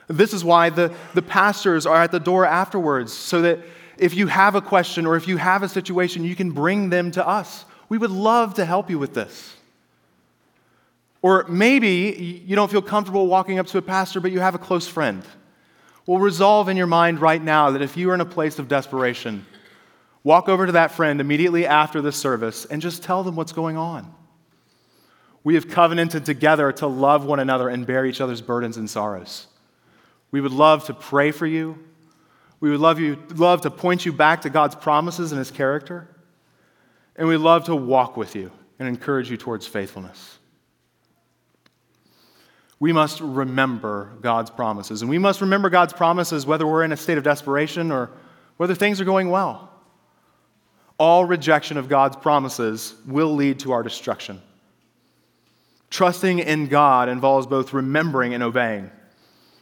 This 0.07 0.33
is 0.33 0.45
why 0.45 0.71
the, 0.71 0.95
the 1.14 1.23
pastors 1.23 1.87
are 1.87 2.03
at 2.03 2.12
the 2.12 2.21
door 2.21 2.45
afterwards, 2.47 3.12
so 3.12 3.43
that 3.43 3.61
if 3.97 4.14
you 4.14 4.27
have 4.27 4.55
a 4.55 4.61
question 4.61 5.07
or 5.07 5.17
if 5.17 5.27
you 5.27 5.37
have 5.37 5.62
a 5.62 5.69
situation, 5.69 6.25
you 6.25 6.37
can 6.37 6.51
bring 6.51 6.90
them 6.90 7.11
to 7.12 7.27
us. 7.27 7.64
We 7.88 7.99
would 7.99 8.11
love 8.11 8.55
to 8.55 8.64
help 8.64 8.90
you 8.90 8.99
with 8.99 9.14
this. 9.14 9.57
Or 11.23 11.47
maybe 11.49 12.43
you 12.47 12.55
don't 12.55 12.71
feel 12.71 12.83
comfortable 12.83 13.27
walking 13.27 13.59
up 13.59 13.67
to 13.69 13.79
a 13.79 13.83
pastor, 13.83 14.21
but 14.21 14.31
you 14.31 14.40
have 14.40 14.55
a 14.55 14.59
close 14.59 14.87
friend. 14.87 15.23
Well, 16.07 16.19
resolve 16.19 16.69
in 16.69 16.77
your 16.77 16.87
mind 16.87 17.21
right 17.21 17.43
now 17.43 17.71
that 17.71 17.83
if 17.83 17.97
you 17.97 18.11
are 18.11 18.14
in 18.14 18.21
a 18.21 18.27
place 18.27 18.59
of 18.59 18.69
desperation, 18.69 19.47
walk 20.23 20.49
over 20.49 20.67
to 20.67 20.73
that 20.73 20.93
friend 20.93 21.21
immediately 21.21 21.67
after 21.67 22.03
the 22.03 22.12
service 22.12 22.67
and 22.67 22.83
just 22.83 23.03
tell 23.03 23.23
them 23.23 23.37
what's 23.37 23.53
going 23.53 23.77
on. 23.77 24.14
We 25.45 25.55
have 25.55 25.69
covenanted 25.69 26.25
together 26.25 26.73
to 26.73 26.87
love 26.87 27.25
one 27.25 27.40
another 27.40 27.69
and 27.69 27.87
bear 27.87 28.05
each 28.07 28.21
other's 28.21 28.40
burdens 28.40 28.77
and 28.77 28.88
sorrows. 28.88 29.47
We 30.31 30.40
would 30.40 30.53
love 30.53 30.87
to 30.87 30.95
pray 30.95 31.31
for 31.31 31.47
you. 31.47 31.79
We 32.61 32.71
would 32.71 32.81
love, 32.81 32.99
you, 32.99 33.23
love 33.37 33.61
to 33.62 33.71
point 33.71 34.07
you 34.07 34.12
back 34.12 34.43
to 34.43 34.51
God's 34.51 34.75
promises 34.75 35.33
and 35.33 35.38
His 35.38 35.51
character. 35.51 36.09
And 37.17 37.29
we'd 37.29 37.37
love 37.37 37.64
to 37.64 37.77
walk 37.77 38.17
with 38.17 38.35
you 38.35 38.51
and 38.79 38.88
encourage 38.88 39.31
you 39.31 39.37
towards 39.37 39.67
faithfulness. 39.67 40.38
We 42.81 42.93
must 42.93 43.21
remember 43.21 44.11
God's 44.21 44.51
promises. 44.51 45.03
And 45.03 45.11
we 45.11 45.19
must 45.19 45.41
remember 45.41 45.71
God's 45.71 45.93
promises 45.93 46.47
whether 46.47 46.67
we're 46.67 46.85
in 46.85 46.93
a 46.93 46.97
state 46.97 47.19
of 47.19 47.25
desperation 47.25 47.91
or 47.93 48.11
whether 48.57 48.75
things 48.75 49.01
are 49.01 49.05
going 49.05 49.31
well. 49.31 49.71
All 50.99 51.25
rejection 51.25 51.77
of 51.77 51.89
God's 51.89 52.17
promises 52.17 52.95
will 53.07 53.35
lead 53.35 53.61
to 53.61 53.73
our 53.73 53.83
destruction. 53.83 54.41
Trusting 55.91 56.41
in 56.41 56.67
God 56.67 57.09
involves 57.09 57.47
both 57.47 57.73
remembering 57.73 58.35
and 58.35 58.43
obeying. 58.43 58.91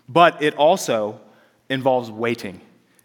But 0.09 0.43
it 0.43 0.55
also 0.57 1.21
involves 1.69 2.11
waiting. 2.11 2.61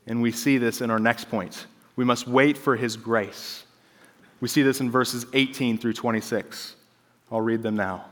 And 0.08 0.22
we 0.22 0.32
see 0.32 0.58
this 0.58 0.82
in 0.82 0.90
our 0.90 1.00
next 1.00 1.30
point. 1.30 1.68
We 1.96 2.06
must 2.06 2.28
wait 2.28 2.58
for 2.58 2.76
his 2.76 2.96
grace. 2.96 3.66
We 4.40 4.48
see 4.48 4.62
this 4.62 4.82
in 4.82 4.92
verses 4.92 5.26
18 5.34 5.78
through 5.78 5.94
26. 5.94 6.76
I'll 7.32 7.42
read 7.42 7.64
them 7.64 7.76
now. 7.76 8.06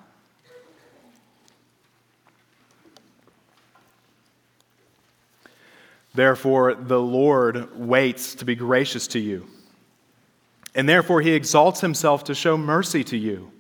Therefore, 6.15 6.73
the 6.73 6.99
Lord 6.99 7.77
waits 7.77 8.35
to 8.35 8.45
be 8.45 8.55
gracious 8.55 9.07
to 9.07 9.19
you. 9.19 9.47
And 10.73 10.87
therefore, 10.87 11.21
he 11.21 11.31
exalts 11.31 11.81
himself 11.81 12.23
to 12.25 12.35
show 12.35 12.57
mercy 12.57 13.03
to 13.05 13.17
you. 13.17 13.51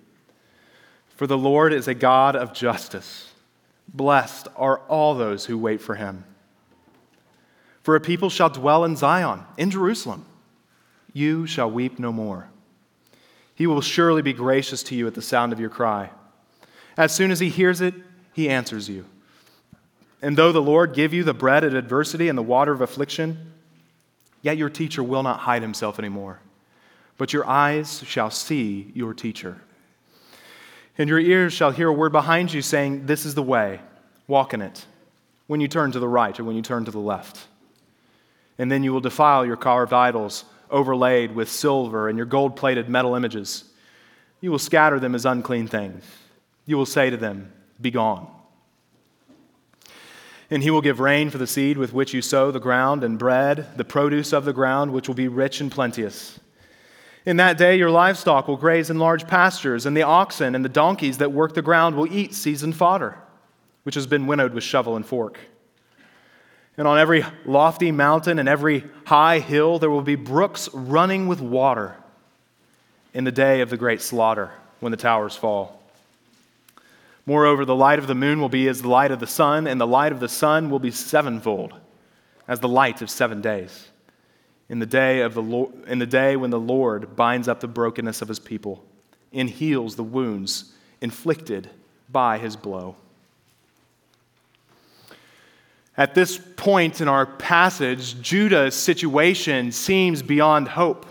For 1.15 1.27
the 1.27 1.37
Lord 1.37 1.73
is 1.73 1.87
a 1.87 1.93
God 1.93 2.35
of 2.35 2.53
justice. 2.53 3.31
Blessed 3.93 4.47
are 4.55 4.79
all 4.87 5.15
those 5.15 5.45
who 5.45 5.57
wait 5.57 5.81
for 5.81 5.95
him. 5.95 6.23
For 7.83 7.95
a 7.95 8.01
people 8.01 8.29
shall 8.29 8.49
dwell 8.49 8.83
in 8.83 8.95
Zion, 8.95 9.43
in 9.57 9.69
Jerusalem. 9.69 10.25
You 11.13 11.45
shall 11.45 11.69
weep 11.69 11.99
no 11.99 12.11
more. 12.11 12.49
He 13.53 13.67
will 13.67 13.81
surely 13.81 14.21
be 14.21 14.33
gracious 14.33 14.83
to 14.83 14.95
you 14.95 15.07
at 15.07 15.13
the 15.13 15.21
sound 15.21 15.53
of 15.53 15.59
your 15.59 15.69
cry. 15.69 16.09
As 16.97 17.13
soon 17.13 17.31
as 17.31 17.39
he 17.39 17.49
hears 17.49 17.79
it, 17.81 17.93
he 18.33 18.49
answers 18.49 18.89
you. 18.89 19.05
And 20.25 20.35
though 20.35 20.51
the 20.51 20.59
Lord 20.59 20.95
give 20.95 21.13
you 21.13 21.23
the 21.23 21.35
bread 21.35 21.63
of 21.63 21.75
adversity 21.75 22.29
and 22.29 22.35
the 22.35 22.41
water 22.41 22.71
of 22.71 22.81
affliction, 22.81 23.53
yet 24.41 24.57
your 24.57 24.71
teacher 24.71 25.03
will 25.03 25.21
not 25.21 25.41
hide 25.41 25.61
himself 25.61 25.99
anymore, 25.99 26.39
but 27.19 27.31
your 27.31 27.45
eyes 27.45 28.03
shall 28.07 28.31
see 28.31 28.91
your 28.95 29.13
teacher. 29.13 29.61
And 30.97 31.07
your 31.07 31.19
ears 31.19 31.53
shall 31.53 31.69
hear 31.69 31.89
a 31.89 31.93
word 31.93 32.11
behind 32.11 32.51
you 32.51 32.63
saying, 32.63 33.05
This 33.05 33.23
is 33.23 33.35
the 33.35 33.43
way, 33.43 33.81
walk 34.25 34.55
in 34.55 34.63
it, 34.63 34.87
when 35.45 35.61
you 35.61 35.67
turn 35.67 35.91
to 35.91 35.99
the 35.99 36.07
right 36.07 36.39
or 36.39 36.43
when 36.43 36.55
you 36.55 36.63
turn 36.63 36.85
to 36.85 36.91
the 36.91 36.97
left. 36.97 37.45
And 38.57 38.71
then 38.71 38.81
you 38.81 38.93
will 38.93 39.01
defile 39.01 39.45
your 39.45 39.57
carved 39.57 39.93
idols, 39.93 40.43
overlaid 40.71 41.35
with 41.35 41.51
silver, 41.51 42.09
and 42.09 42.17
your 42.17 42.25
gold 42.25 42.55
plated 42.55 42.89
metal 42.89 43.13
images. 43.13 43.63
You 44.41 44.49
will 44.49 44.57
scatter 44.57 44.99
them 44.99 45.13
as 45.13 45.27
unclean 45.27 45.67
things. 45.67 46.03
You 46.65 46.77
will 46.77 46.87
say 46.87 47.11
to 47.11 47.17
them, 47.17 47.53
Begone. 47.79 48.27
And 50.49 50.61
he 50.61 50.69
will 50.69 50.81
give 50.81 50.99
rain 50.99 51.29
for 51.29 51.37
the 51.37 51.47
seed 51.47 51.77
with 51.77 51.93
which 51.93 52.13
you 52.13 52.21
sow 52.21 52.51
the 52.51 52.59
ground, 52.59 53.03
and 53.03 53.17
bread, 53.17 53.77
the 53.77 53.83
produce 53.83 54.31
of 54.31 54.45
the 54.45 54.53
ground, 54.53 54.93
which 54.93 55.07
will 55.07 55.15
be 55.15 55.27
rich 55.27 55.59
and 55.59 55.71
plenteous. 55.71 56.39
In 57.25 57.37
that 57.37 57.57
day, 57.57 57.75
your 57.75 57.89
livestock 57.89 58.47
will 58.47 58.57
graze 58.57 58.91
in 58.91 58.99
large 58.99 59.27
pastures, 59.27 59.87
and 59.87 59.97
the 59.97 60.03
oxen 60.03 60.53
and 60.53 60.63
the 60.63 60.69
donkeys 60.69 61.17
that 61.17 61.31
work 61.31 61.55
the 61.55 61.63
ground 61.63 61.95
will 61.95 62.11
eat 62.11 62.35
seasoned 62.35 62.75
fodder, 62.75 63.17
which 63.83 63.95
has 63.95 64.05
been 64.05 64.27
winnowed 64.27 64.53
with 64.53 64.63
shovel 64.63 64.95
and 64.95 65.05
fork. 65.05 65.39
And 66.77 66.87
on 66.87 66.99
every 66.99 67.25
lofty 67.45 67.91
mountain 67.91 68.37
and 68.37 68.47
every 68.47 68.83
high 69.05 69.39
hill, 69.39 69.79
there 69.79 69.89
will 69.89 70.01
be 70.01 70.15
brooks 70.15 70.69
running 70.73 71.27
with 71.27 71.41
water 71.41 71.95
in 73.13 73.23
the 73.23 73.31
day 73.31 73.61
of 73.61 73.69
the 73.69 73.77
great 73.77 74.01
slaughter 74.01 74.51
when 74.81 74.91
the 74.91 74.97
towers 74.97 75.35
fall. 75.35 75.74
Moreover, 77.25 77.65
the 77.65 77.75
light 77.75 77.99
of 77.99 78.07
the 78.07 78.15
moon 78.15 78.39
will 78.39 78.49
be 78.49 78.67
as 78.67 78.81
the 78.81 78.87
light 78.87 79.11
of 79.11 79.19
the 79.19 79.27
sun, 79.27 79.67
and 79.67 79.81
the 79.81 79.87
light 79.87 80.11
of 80.11 80.19
the 80.19 80.29
sun 80.29 80.69
will 80.69 80.79
be 80.79 80.91
sevenfold, 80.91 81.73
as 82.47 82.59
the 82.59 82.67
light 82.67 83.01
of 83.01 83.09
seven 83.09 83.41
days 83.41 83.89
in 84.69 84.79
the 84.79 84.85
day, 84.85 85.21
of 85.21 85.33
the 85.33 85.41
Lord, 85.41 85.71
in 85.87 85.99
the 85.99 86.07
day 86.07 86.35
when 86.35 86.49
the 86.49 86.59
Lord 86.59 87.15
binds 87.15 87.47
up 87.47 87.59
the 87.59 87.67
brokenness 87.67 88.21
of 88.21 88.27
his 88.27 88.39
people 88.39 88.83
and 89.31 89.49
heals 89.49 89.95
the 89.95 90.03
wounds 90.03 90.73
inflicted 91.01 91.69
by 92.09 92.37
his 92.37 92.55
blow. 92.55 92.95
At 95.97 96.15
this 96.15 96.37
point 96.57 96.99
in 96.99 97.07
our 97.07 97.25
passage, 97.25 98.19
Judah's 98.21 98.75
situation 98.75 99.71
seems 99.71 100.21
beyond 100.21 100.67
hope. 100.67 101.05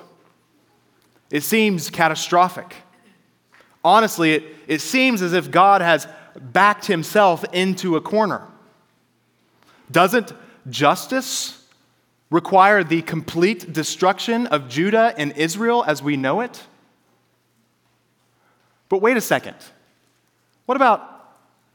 It 1.31 1.43
seems 1.43 1.91
catastrophic. 1.91 2.75
Honestly, 3.83 4.33
it, 4.35 4.54
it 4.67 4.81
seems 4.81 5.23
as 5.23 5.33
if 5.33 5.51
God 5.51 5.81
has 5.81 6.07
backed 6.41 6.87
himself 6.87 7.45
into 7.53 7.97
a 7.97 8.01
corner. 8.01 8.47
Doesn't 9.91 10.33
justice 10.69 11.65
require 12.31 12.83
the 12.83 13.03
complete 13.03 13.73
destruction 13.73 14.47
of 14.49 14.69
Judah 14.69 15.15
and 15.17 15.33
Israel 15.33 15.85
as 15.87 16.03
we 16.03 16.17
know 16.17 16.41
it? 16.41 16.63
But 18.89 18.99
wait 19.03 19.17
a 19.17 19.21
second. 19.21 19.57
What 20.67 20.77
about 20.77 21.11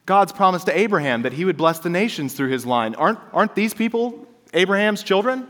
God's 0.06 0.32
promise 0.32 0.63
to 0.65 0.78
Abraham 0.78 1.21
that 1.21 1.34
he 1.34 1.45
would 1.45 1.58
bless 1.58 1.80
the 1.80 1.89
nations 1.89 2.34
through 2.34 2.49
his 2.49 2.65
line? 2.65 2.95
Aren't, 2.95 3.19
aren't 3.32 3.56
these 3.56 3.73
people 3.73 4.28
Abraham's 4.54 5.04
children? 5.04 5.47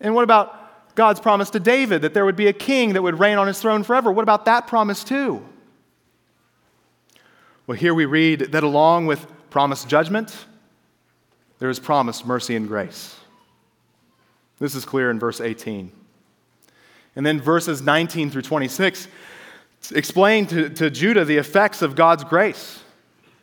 And 0.00 0.14
what 0.14 0.24
about 0.24 0.94
God's 0.94 1.20
promise 1.20 1.50
to 1.50 1.60
David 1.60 2.02
that 2.02 2.12
there 2.12 2.24
would 2.24 2.36
be 2.36 2.48
a 2.48 2.52
king 2.52 2.92
that 2.92 3.02
would 3.02 3.18
reign 3.18 3.38
on 3.38 3.46
his 3.46 3.60
throne 3.60 3.82
forever? 3.82 4.12
What 4.12 4.22
about 4.22 4.44
that 4.44 4.66
promise 4.66 5.04
too? 5.04 5.42
Well, 7.66 7.78
here 7.78 7.94
we 7.94 8.06
read 8.06 8.40
that 8.52 8.64
along 8.64 9.06
with 9.06 9.24
promised 9.48 9.88
judgment, 9.88 10.46
there 11.60 11.70
is 11.70 11.78
promised 11.78 12.26
mercy 12.26 12.56
and 12.56 12.66
grace. 12.66 13.16
This 14.58 14.74
is 14.74 14.84
clear 14.84 15.10
in 15.10 15.20
verse 15.20 15.40
18. 15.40 15.92
And 17.14 17.24
then 17.24 17.40
verses 17.40 17.80
19 17.80 18.30
through 18.30 18.42
26 18.42 19.06
explain 19.94 20.46
to, 20.46 20.70
to 20.70 20.90
Judah 20.90 21.24
the 21.24 21.36
effects 21.36 21.82
of 21.82 21.94
God's 21.94 22.24
grace. 22.24 22.82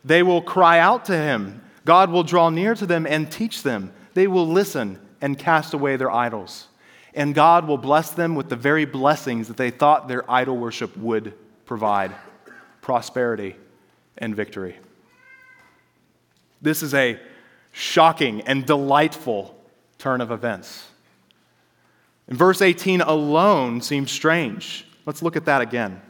They 0.04 0.22
will 0.22 0.42
cry 0.42 0.78
out 0.78 1.06
to 1.06 1.16
him, 1.16 1.62
God 1.86 2.10
will 2.10 2.22
draw 2.22 2.50
near 2.50 2.74
to 2.74 2.84
them 2.84 3.06
and 3.06 3.30
teach 3.32 3.62
them. 3.62 3.92
They 4.12 4.26
will 4.26 4.46
listen 4.46 4.98
and 5.22 5.38
cast 5.38 5.72
away 5.72 5.96
their 5.96 6.10
idols. 6.10 6.68
And 7.14 7.34
God 7.34 7.66
will 7.66 7.78
bless 7.78 8.10
them 8.10 8.34
with 8.34 8.50
the 8.50 8.56
very 8.56 8.84
blessings 8.84 9.48
that 9.48 9.56
they 9.56 9.70
thought 9.70 10.08
their 10.08 10.30
idol 10.30 10.58
worship 10.58 10.94
would 10.96 11.32
provide 11.64 12.14
prosperity 12.82 13.56
and 14.20 14.36
victory. 14.36 14.76
This 16.62 16.82
is 16.82 16.94
a 16.94 17.18
shocking 17.72 18.42
and 18.42 18.66
delightful 18.66 19.56
turn 19.98 20.20
of 20.20 20.30
events. 20.30 20.86
And 22.28 22.36
verse 22.36 22.62
18 22.62 23.00
alone 23.00 23.80
seems 23.80 24.10
strange. 24.10 24.86
Let's 25.06 25.22
look 25.22 25.36
at 25.36 25.46
that 25.46 25.62
again. 25.62 26.00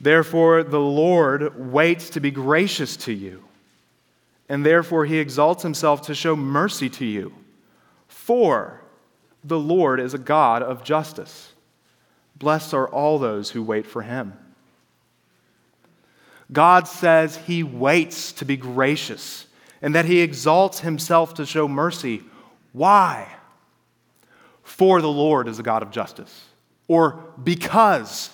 Therefore, 0.00 0.62
the 0.62 0.80
Lord 0.80 1.72
waits 1.72 2.10
to 2.10 2.20
be 2.20 2.30
gracious 2.30 2.96
to 2.98 3.12
you, 3.12 3.44
and 4.48 4.64
therefore 4.64 5.06
he 5.06 5.18
exalts 5.18 5.62
himself 5.62 6.02
to 6.02 6.14
show 6.14 6.36
mercy 6.36 6.90
to 6.90 7.04
you. 7.06 7.32
For 8.08 8.82
the 9.42 9.58
Lord 9.58 10.00
is 10.00 10.12
a 10.12 10.18
God 10.18 10.62
of 10.62 10.84
justice. 10.84 11.52
Blessed 12.36 12.74
are 12.74 12.88
all 12.88 13.18
those 13.18 13.50
who 13.50 13.62
wait 13.62 13.86
for 13.86 14.02
him. 14.02 14.34
God 16.52 16.86
says 16.86 17.36
he 17.36 17.62
waits 17.62 18.32
to 18.32 18.44
be 18.44 18.56
gracious 18.56 19.46
and 19.82 19.94
that 19.94 20.04
he 20.04 20.20
exalts 20.20 20.80
himself 20.80 21.34
to 21.34 21.46
show 21.46 21.68
mercy. 21.68 22.22
Why? 22.72 23.28
For 24.62 25.00
the 25.00 25.08
Lord 25.08 25.48
is 25.48 25.58
a 25.58 25.62
God 25.62 25.82
of 25.82 25.90
justice, 25.90 26.44
or 26.88 27.24
because 27.42 28.30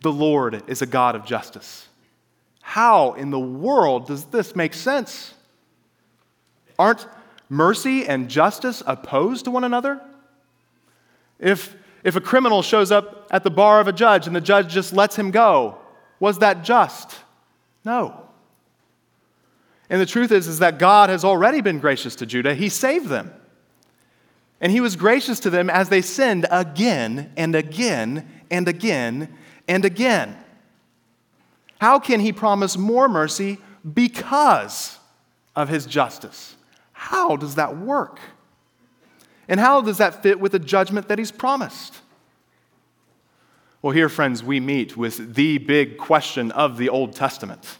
the 0.00 0.12
Lord 0.12 0.62
is 0.66 0.82
a 0.82 0.86
God 0.86 1.14
of 1.14 1.24
justice. 1.24 1.88
How 2.60 3.12
in 3.12 3.30
the 3.30 3.40
world 3.40 4.06
does 4.06 4.24
this 4.26 4.54
make 4.54 4.74
sense? 4.74 5.34
Aren't 6.78 7.06
mercy 7.48 8.06
and 8.06 8.28
justice 8.28 8.82
opposed 8.86 9.44
to 9.44 9.50
one 9.50 9.64
another? 9.64 10.00
If, 11.38 11.74
if 12.04 12.16
a 12.16 12.20
criminal 12.20 12.62
shows 12.62 12.90
up 12.90 13.26
at 13.30 13.44
the 13.44 13.50
bar 13.50 13.80
of 13.80 13.88
a 13.88 13.92
judge 13.92 14.26
and 14.26 14.34
the 14.34 14.40
judge 14.40 14.72
just 14.72 14.92
lets 14.92 15.16
him 15.16 15.30
go, 15.30 15.78
was 16.20 16.38
that 16.38 16.62
just? 16.62 17.16
No. 17.84 18.28
And 19.90 20.00
the 20.00 20.06
truth 20.06 20.32
is, 20.32 20.48
is 20.48 20.60
that 20.60 20.78
God 20.78 21.10
has 21.10 21.24
already 21.24 21.60
been 21.60 21.78
gracious 21.78 22.16
to 22.16 22.26
Judah. 22.26 22.54
He 22.54 22.68
saved 22.68 23.08
them. 23.08 23.32
And 24.60 24.70
he 24.70 24.80
was 24.80 24.96
gracious 24.96 25.40
to 25.40 25.50
them 25.50 25.68
as 25.68 25.88
they 25.88 26.02
sinned 26.02 26.46
again 26.50 27.32
and 27.36 27.54
again 27.54 28.28
and 28.50 28.68
again 28.68 29.36
and 29.66 29.84
again. 29.84 30.36
How 31.80 31.98
can 31.98 32.20
he 32.20 32.32
promise 32.32 32.76
more 32.76 33.08
mercy 33.08 33.58
because 33.92 34.98
of 35.56 35.68
his 35.68 35.84
justice? 35.84 36.54
How 36.92 37.36
does 37.36 37.56
that 37.56 37.76
work? 37.76 38.20
And 39.48 39.58
how 39.58 39.80
does 39.80 39.98
that 39.98 40.22
fit 40.22 40.38
with 40.38 40.52
the 40.52 40.60
judgment 40.60 41.08
that 41.08 41.18
he's 41.18 41.32
promised? 41.32 42.01
Well, 43.82 43.92
here, 43.92 44.08
friends, 44.08 44.44
we 44.44 44.60
meet 44.60 44.96
with 44.96 45.34
the 45.34 45.58
big 45.58 45.98
question 45.98 46.52
of 46.52 46.78
the 46.78 46.88
Old 46.88 47.16
Testament. 47.16 47.78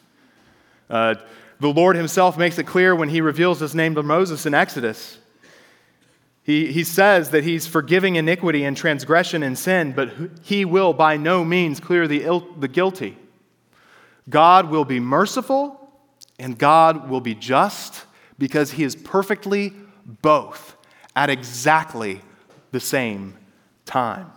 Uh, 0.90 1.14
the 1.60 1.68
Lord 1.68 1.94
himself 1.94 2.36
makes 2.36 2.58
it 2.58 2.66
clear 2.66 2.92
when 2.92 3.08
he 3.08 3.20
reveals 3.20 3.60
his 3.60 3.72
name 3.72 3.94
to 3.94 4.02
Moses 4.02 4.44
in 4.44 4.52
Exodus. 4.52 5.18
He, 6.42 6.72
he 6.72 6.82
says 6.82 7.30
that 7.30 7.44
he's 7.44 7.68
forgiving 7.68 8.16
iniquity 8.16 8.64
and 8.64 8.76
transgression 8.76 9.44
and 9.44 9.56
sin, 9.56 9.92
but 9.92 10.12
he 10.42 10.64
will 10.64 10.92
by 10.92 11.16
no 11.16 11.44
means 11.44 11.78
clear 11.78 12.08
the, 12.08 12.42
the 12.58 12.66
guilty. 12.66 13.16
God 14.28 14.70
will 14.70 14.84
be 14.84 14.98
merciful 14.98 15.88
and 16.36 16.58
God 16.58 17.08
will 17.08 17.20
be 17.20 17.36
just 17.36 18.06
because 18.40 18.72
he 18.72 18.82
is 18.82 18.96
perfectly 18.96 19.72
both 20.04 20.76
at 21.14 21.30
exactly 21.30 22.22
the 22.72 22.80
same 22.80 23.38
time. 23.86 24.32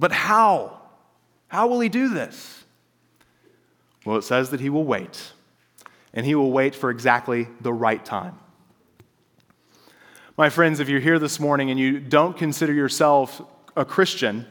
But 0.00 0.10
how? 0.10 0.80
How 1.46 1.68
will 1.68 1.78
he 1.78 1.88
do 1.90 2.08
this? 2.08 2.64
Well, 4.04 4.16
it 4.16 4.22
says 4.22 4.50
that 4.50 4.60
he 4.60 4.70
will 4.70 4.84
wait. 4.84 5.32
and 6.12 6.26
he 6.26 6.34
will 6.34 6.50
wait 6.50 6.74
for 6.74 6.90
exactly 6.90 7.48
the 7.60 7.72
right 7.72 8.04
time. 8.04 8.38
My 10.36 10.48
friends, 10.48 10.80
if 10.80 10.88
you're 10.88 11.00
here 11.00 11.18
this 11.18 11.38
morning 11.38 11.70
and 11.70 11.78
you 11.78 12.00
don't 12.00 12.36
consider 12.36 12.72
yourself 12.72 13.42
a 13.76 13.84
Christian, 13.84 14.46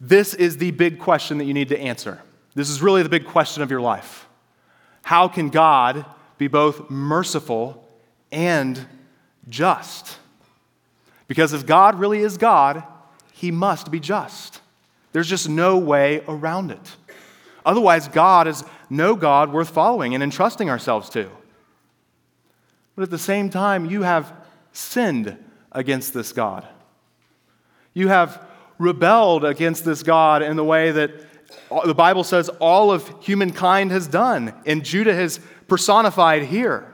this 0.00 0.34
is 0.34 0.56
the 0.56 0.70
big 0.70 0.98
question 0.98 1.38
that 1.38 1.44
you 1.44 1.54
need 1.54 1.68
to 1.68 1.78
answer. 1.78 2.22
This 2.54 2.70
is 2.70 2.80
really 2.80 3.02
the 3.02 3.08
big 3.08 3.26
question 3.26 3.62
of 3.62 3.70
your 3.70 3.80
life. 3.80 4.28
How 5.02 5.28
can 5.28 5.50
God 5.50 6.04
be 6.38 6.48
both 6.48 6.88
merciful 6.90 7.86
and 8.30 8.86
just? 9.48 10.18
Because 11.26 11.52
if 11.52 11.66
God 11.66 11.98
really 11.98 12.20
is 12.20 12.38
God, 12.38 12.82
he 13.32 13.50
must 13.50 13.90
be 13.90 14.00
just. 14.00 14.59
There's 15.12 15.28
just 15.28 15.48
no 15.48 15.78
way 15.78 16.22
around 16.28 16.70
it. 16.70 16.96
Otherwise, 17.64 18.08
God 18.08 18.46
is 18.46 18.64
no 18.88 19.16
God 19.16 19.52
worth 19.52 19.70
following 19.70 20.14
and 20.14 20.22
entrusting 20.22 20.70
ourselves 20.70 21.08
to. 21.10 21.30
But 22.94 23.02
at 23.02 23.10
the 23.10 23.18
same 23.18 23.50
time, 23.50 23.86
you 23.86 24.02
have 24.02 24.32
sinned 24.72 25.36
against 25.72 26.14
this 26.14 26.32
God. 26.32 26.66
You 27.92 28.08
have 28.08 28.46
rebelled 28.78 29.44
against 29.44 29.84
this 29.84 30.02
God 30.02 30.42
in 30.42 30.56
the 30.56 30.64
way 30.64 30.90
that 30.90 31.10
the 31.84 31.94
Bible 31.94 32.24
says 32.24 32.48
all 32.60 32.90
of 32.90 33.12
humankind 33.20 33.90
has 33.90 34.06
done, 34.06 34.54
and 34.66 34.84
Judah 34.84 35.14
has 35.14 35.40
personified 35.68 36.44
here. 36.44 36.92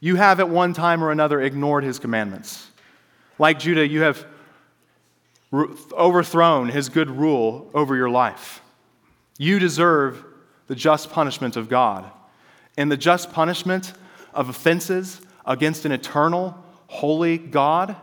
You 0.00 0.16
have 0.16 0.40
at 0.40 0.48
one 0.48 0.72
time 0.74 1.02
or 1.02 1.10
another 1.10 1.40
ignored 1.40 1.84
his 1.84 1.98
commandments. 1.98 2.68
Like 3.38 3.58
Judah, 3.58 3.86
you 3.86 4.02
have 4.02 4.26
overthrown 5.52 6.68
his 6.68 6.88
good 6.88 7.10
rule 7.10 7.70
over 7.74 7.96
your 7.96 8.10
life. 8.10 8.60
You 9.38 9.58
deserve 9.58 10.24
the 10.66 10.74
just 10.74 11.10
punishment 11.10 11.56
of 11.56 11.68
God. 11.68 12.04
And 12.76 12.92
the 12.92 12.96
just 12.96 13.32
punishment 13.32 13.92
of 14.34 14.48
offenses 14.48 15.20
against 15.46 15.84
an 15.84 15.92
eternal, 15.92 16.56
holy 16.86 17.38
God 17.38 17.96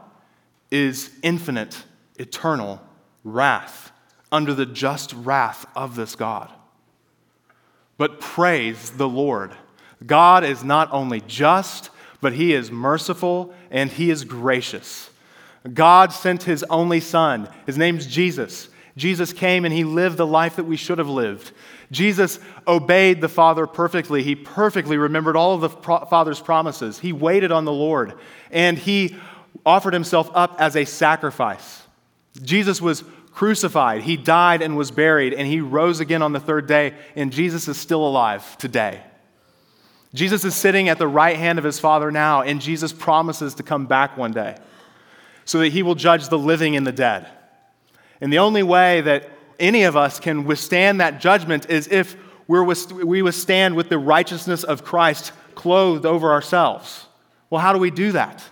is 0.72 1.12
infinite, 1.22 1.84
eternal 2.18 2.82
wrath 3.24 3.92
under 4.32 4.54
the 4.54 4.66
just 4.66 5.14
wrath 5.14 5.66
of 5.76 5.96
this 5.96 6.16
God. 6.16 6.52
But 7.98 8.20
praise 8.20 8.92
the 8.92 9.08
Lord. 9.08 9.54
God 10.06 10.44
is 10.44 10.64
not 10.64 10.92
only 10.92 11.22
just, 11.22 11.90
but 12.20 12.34
he 12.34 12.54
is 12.54 12.72
merciful 12.72 13.54
and 13.72 13.90
he 13.90 14.10
is 14.10 14.26
gracious. 14.26 15.10
God 15.74 16.14
sent 16.14 16.44
his 16.44 16.64
only 16.70 17.00
son. 17.00 17.50
His 17.66 17.78
name's 17.78 18.06
Jesus. 18.06 18.70
Jesus 18.98 19.34
came 19.34 19.66
and 19.66 19.74
he 19.74 19.84
lived 19.84 20.18
the 20.18 20.28
life 20.28 20.56
that 20.56 20.64
we 20.64 20.78
should 20.78 21.00
have 21.00 21.10
lived. 21.10 21.52
Jesus 21.92 22.40
obeyed 22.68 23.22
the 23.22 23.30
Father 23.30 23.68
perfectly. 23.68 24.24
He 24.24 24.36
perfectly 24.36 24.98
remembered 24.98 25.36
all 25.36 25.56
of 25.56 25.62
the 25.62 25.70
Father's 25.70 26.40
promises. 26.40 27.00
He 27.00 27.14
waited 27.14 27.52
on 27.52 27.66
the 27.66 27.72
Lord 27.72 28.14
and 28.52 28.78
he 28.78 29.16
offered 29.66 29.94
himself 29.94 30.30
up 30.34 30.56
as 30.60 30.76
a 30.76 30.86
sacrifice. 30.86 31.84
Jesus 32.42 32.82
was 32.82 33.04
crucified, 33.32 34.04
he 34.04 34.16
died 34.16 34.62
and 34.62 34.78
was 34.78 34.92
buried, 34.92 35.34
and 35.34 35.46
he 35.46 35.60
rose 35.60 36.00
again 36.00 36.22
on 36.22 36.32
the 36.32 36.40
third 36.40 36.68
day, 36.68 36.94
and 37.18 37.34
Jesus 37.34 37.68
is 37.68 37.76
still 37.78 38.06
alive 38.06 38.58
today. 38.58 39.02
Jesus 40.14 40.46
is 40.46 40.56
sitting 40.56 40.88
at 40.88 41.00
the 41.00 41.08
right 41.08 41.36
hand 41.36 41.60
of 41.60 41.66
his 41.66 41.78
Father 41.78 42.12
now, 42.12 42.42
and 42.42 42.62
Jesus 42.62 42.94
promises 42.94 43.56
to 43.56 43.64
come 43.64 43.88
back 43.88 44.16
one 44.16 44.32
day 44.32 44.56
so 45.46 45.60
that 45.60 45.72
he 45.72 45.84
will 45.84 45.96
judge 45.96 46.28
the 46.28 46.38
living 46.38 46.76
and 46.76 46.86
the 46.86 46.92
dead. 46.92 47.28
And 48.20 48.34
the 48.34 48.40
only 48.40 48.64
way 48.64 49.02
that 49.02 49.30
any 49.60 49.84
of 49.84 49.96
us 49.96 50.20
can 50.20 50.44
withstand 50.44 51.00
that 51.00 51.22
judgment 51.22 51.70
is 51.70 51.88
if 51.88 52.16
we're, 52.48 52.64
we 52.64 53.22
withstand 53.22 53.76
with 53.76 53.90
the 53.90 53.98
righteousness 53.98 54.64
of 54.64 54.84
Christ 54.84 55.32
clothed 55.56 56.06
over 56.06 56.32
ourselves. 56.32 57.06
Well, 57.50 57.62
how 57.62 57.74
do 57.74 57.80
we 57.80 57.92
do 57.92 58.12
that? 58.12 58.44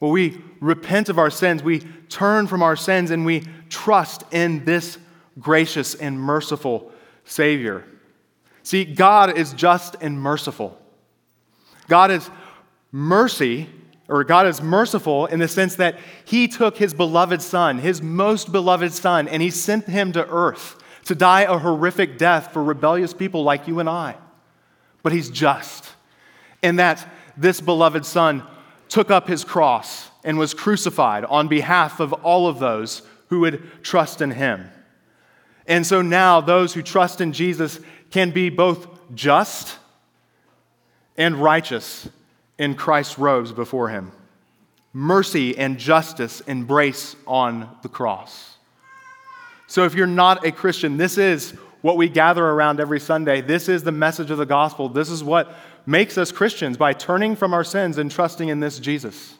Well, 0.00 0.10
we 0.10 0.40
repent 0.60 1.08
of 1.08 1.18
our 1.18 1.30
sins, 1.30 1.62
we 1.62 1.80
turn 2.08 2.46
from 2.46 2.62
our 2.62 2.76
sins, 2.76 3.10
and 3.10 3.24
we 3.24 3.44
trust 3.68 4.24
in 4.32 4.64
this 4.64 4.98
gracious 5.40 5.94
and 5.94 6.20
merciful 6.20 6.92
Savior. 7.24 7.84
See, 8.62 8.84
God 8.84 9.36
is 9.36 9.52
just 9.52 9.96
and 10.00 10.20
merciful. 10.20 10.78
God 11.88 12.10
is 12.10 12.28
mercy 12.92 13.68
or 14.08 14.22
God 14.24 14.46
is 14.46 14.60
merciful 14.60 15.26
in 15.26 15.38
the 15.38 15.48
sense 15.48 15.76
that 15.76 15.98
he 16.24 16.46
took 16.46 16.76
his 16.76 16.92
beloved 16.92 17.40
son, 17.40 17.78
his 17.78 18.02
most 18.02 18.52
beloved 18.52 18.92
son, 18.92 19.28
and 19.28 19.42
he 19.42 19.50
sent 19.50 19.86
him 19.86 20.12
to 20.12 20.28
earth 20.28 20.82
to 21.06 21.14
die 21.14 21.42
a 21.42 21.58
horrific 21.58 22.18
death 22.18 22.52
for 22.52 22.62
rebellious 22.62 23.14
people 23.14 23.42
like 23.44 23.66
you 23.66 23.80
and 23.80 23.88
I. 23.88 24.16
But 25.02 25.12
he's 25.12 25.30
just 25.30 25.90
in 26.62 26.76
that 26.76 27.06
this 27.36 27.60
beloved 27.60 28.06
son 28.06 28.42
took 28.88 29.10
up 29.10 29.26
his 29.26 29.44
cross 29.44 30.10
and 30.22 30.38
was 30.38 30.54
crucified 30.54 31.24
on 31.24 31.48
behalf 31.48 32.00
of 32.00 32.12
all 32.12 32.46
of 32.46 32.58
those 32.58 33.02
who 33.28 33.40
would 33.40 33.82
trust 33.82 34.20
in 34.20 34.30
him. 34.30 34.70
And 35.66 35.86
so 35.86 36.02
now 36.02 36.40
those 36.40 36.74
who 36.74 36.82
trust 36.82 37.20
in 37.20 37.32
Jesus 37.32 37.80
can 38.10 38.30
be 38.30 38.50
both 38.50 38.86
just 39.14 39.78
and 41.16 41.36
righteous 41.36 42.08
in 42.58 42.74
Christ's 42.74 43.18
robes 43.18 43.52
before 43.52 43.88
him. 43.88 44.12
Mercy 44.92 45.56
and 45.58 45.78
justice 45.78 46.40
embrace 46.42 47.16
on 47.26 47.68
the 47.82 47.88
cross. 47.88 48.56
So, 49.66 49.84
if 49.84 49.94
you're 49.94 50.06
not 50.06 50.46
a 50.46 50.52
Christian, 50.52 50.96
this 50.96 51.18
is 51.18 51.52
what 51.80 51.96
we 51.96 52.08
gather 52.08 52.44
around 52.44 52.80
every 52.80 53.00
Sunday. 53.00 53.40
This 53.40 53.68
is 53.68 53.82
the 53.82 53.92
message 53.92 54.30
of 54.30 54.38
the 54.38 54.46
gospel. 54.46 54.88
This 54.88 55.10
is 55.10 55.24
what 55.24 55.54
makes 55.86 56.16
us 56.16 56.32
Christians 56.32 56.76
by 56.76 56.92
turning 56.92 57.36
from 57.36 57.52
our 57.52 57.64
sins 57.64 57.98
and 57.98 58.10
trusting 58.10 58.48
in 58.48 58.60
this 58.60 58.78
Jesus. 58.78 59.34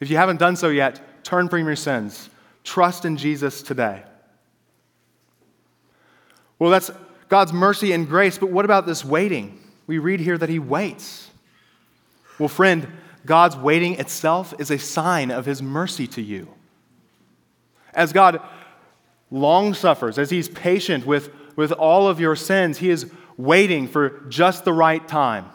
If 0.00 0.10
you 0.10 0.16
haven't 0.16 0.38
done 0.38 0.56
so 0.56 0.68
yet, 0.68 1.24
turn 1.24 1.48
from 1.48 1.66
your 1.66 1.76
sins. 1.76 2.30
Trust 2.64 3.04
in 3.04 3.16
Jesus 3.16 3.62
today. 3.62 4.02
Well, 6.58 6.70
that's 6.70 6.90
God's 7.28 7.52
mercy 7.52 7.92
and 7.92 8.08
grace, 8.08 8.38
but 8.38 8.50
what 8.50 8.64
about 8.64 8.86
this 8.86 9.04
waiting? 9.04 9.60
We 9.86 9.98
read 9.98 10.20
here 10.20 10.38
that 10.38 10.48
He 10.48 10.58
waits. 10.58 11.25
Well, 12.38 12.48
friend, 12.48 12.86
God's 13.24 13.56
waiting 13.56 13.94
itself 13.94 14.54
is 14.58 14.70
a 14.70 14.78
sign 14.78 15.30
of 15.30 15.46
his 15.46 15.62
mercy 15.62 16.06
to 16.08 16.22
you. 16.22 16.48
As 17.92 18.12
God 18.12 18.40
long 19.30 19.74
suffers, 19.74 20.18
as 20.18 20.30
he's 20.30 20.48
patient 20.48 21.06
with, 21.06 21.30
with 21.56 21.72
all 21.72 22.08
of 22.08 22.20
your 22.20 22.36
sins, 22.36 22.78
he 22.78 22.90
is 22.90 23.10
waiting 23.36 23.88
for 23.88 24.20
just 24.28 24.64
the 24.64 24.72
right 24.72 25.06
time. 25.06 25.46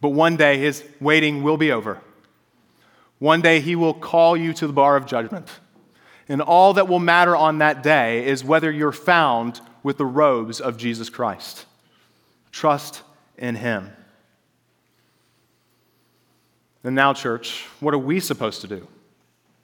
But 0.00 0.10
one 0.10 0.36
day 0.36 0.58
his 0.58 0.84
waiting 1.00 1.42
will 1.42 1.56
be 1.56 1.70
over. 1.70 2.00
One 3.18 3.40
day 3.40 3.60
he 3.60 3.76
will 3.76 3.94
call 3.94 4.36
you 4.36 4.52
to 4.54 4.66
the 4.66 4.72
bar 4.72 4.96
of 4.96 5.06
judgment. 5.06 5.48
And 6.28 6.42
all 6.42 6.74
that 6.74 6.88
will 6.88 6.98
matter 6.98 7.36
on 7.36 7.58
that 7.58 7.82
day 7.82 8.26
is 8.26 8.44
whether 8.44 8.70
you're 8.70 8.92
found 8.92 9.60
with 9.82 9.98
the 9.98 10.06
robes 10.06 10.60
of 10.60 10.76
Jesus 10.76 11.10
Christ. 11.10 11.66
Trust 12.50 13.02
in 13.36 13.54
him. 13.56 13.92
And 16.84 16.94
now, 16.94 17.14
church, 17.14 17.64
what 17.80 17.94
are 17.94 17.98
we 17.98 18.20
supposed 18.20 18.60
to 18.60 18.68
do? 18.68 18.86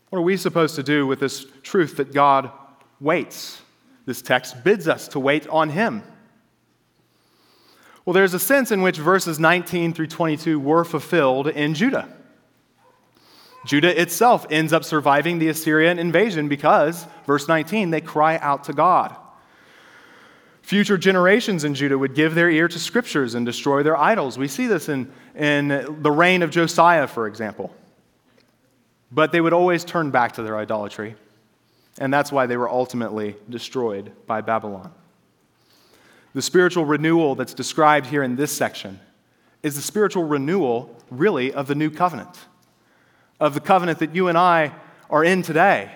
What 0.09 0.19
are 0.19 0.23
we 0.23 0.39
supposed 0.39 0.75
to 0.77 0.83
do 0.83 1.07
with 1.07 1.21
this 1.21 1.47
truth 1.63 1.99
that 1.99 2.13
God 2.13 2.51
waits? 2.99 3.61
This 4.07 4.23
text 4.23 4.65
bids 4.65 4.89
us 4.89 5.07
to 5.09 5.21
wait 5.21 5.47
on 5.49 5.69
Him. 5.69 6.03
Well, 8.05 8.15
there's 8.15 8.35
a 8.35 8.41
sense 8.41 8.73
in 8.73 8.81
which 8.81 8.97
verses 8.97 9.39
19 9.39 9.93
through 9.93 10.07
22 10.09 10.59
were 10.59 10.85
fulfilled 10.85 11.47
in 11.47 11.75
Judah. 11.75 12.09
Judah 13.67 14.01
itself 14.01 14.47
ends 14.51 14.73
up 14.73 14.85
surviving 14.85 15.39
the 15.39 15.49
Assyrian 15.49 15.99
invasion 15.99 16.49
because, 16.49 17.07
verse 17.27 17.47
19, 17.47 17.91
they 17.91 18.01
cry 18.01 18.39
out 18.39 18.65
to 18.65 18.73
God. 18.73 19.15
Future 20.71 20.97
generations 20.97 21.65
in 21.65 21.75
Judah 21.75 21.99
would 21.99 22.15
give 22.15 22.37
their 22.37 22.49
ear 22.49 22.69
to 22.69 22.79
scriptures 22.79 23.35
and 23.35 23.45
destroy 23.45 23.83
their 23.83 23.97
idols. 23.97 24.39
We 24.39 24.47
see 24.47 24.69
this 24.69 24.89
in, 24.89 25.11
in 25.35 25.67
the 26.01 26.13
reign 26.13 26.43
of 26.43 26.53
Josiah, 26.53 27.09
for 27.09 27.27
example. 27.27 27.75
But 29.11 29.33
they 29.33 29.41
would 29.41 29.53
always 29.53 29.85
turn 29.85 30.13
back 30.13 30.31
to 30.35 30.45
their 30.45 30.57
idolatry, 30.57 31.17
and 31.99 32.15
that's 32.15 32.31
why 32.31 32.47
they 32.47 32.57
were 32.57 32.71
ultimately 32.71 33.35
destroyed 33.49 34.13
by 34.29 34.43
Babylon. 34.43 34.95
The 36.35 36.43
spiritual 36.43 36.85
renewal 36.85 37.35
that's 37.35 37.53
described 37.53 38.07
here 38.07 38.23
in 38.23 38.37
this 38.37 38.53
section 38.53 39.01
is 39.65 39.75
the 39.75 39.83
spiritual 39.83 40.23
renewal, 40.23 40.97
really, 41.11 41.53
of 41.53 41.67
the 41.67 41.75
new 41.75 41.91
covenant, 41.91 42.39
of 43.41 43.55
the 43.55 43.61
covenant 43.61 43.99
that 43.99 44.15
you 44.15 44.29
and 44.29 44.39
I 44.39 44.71
are 45.11 45.25
in 45.25 45.43
today 45.43 45.91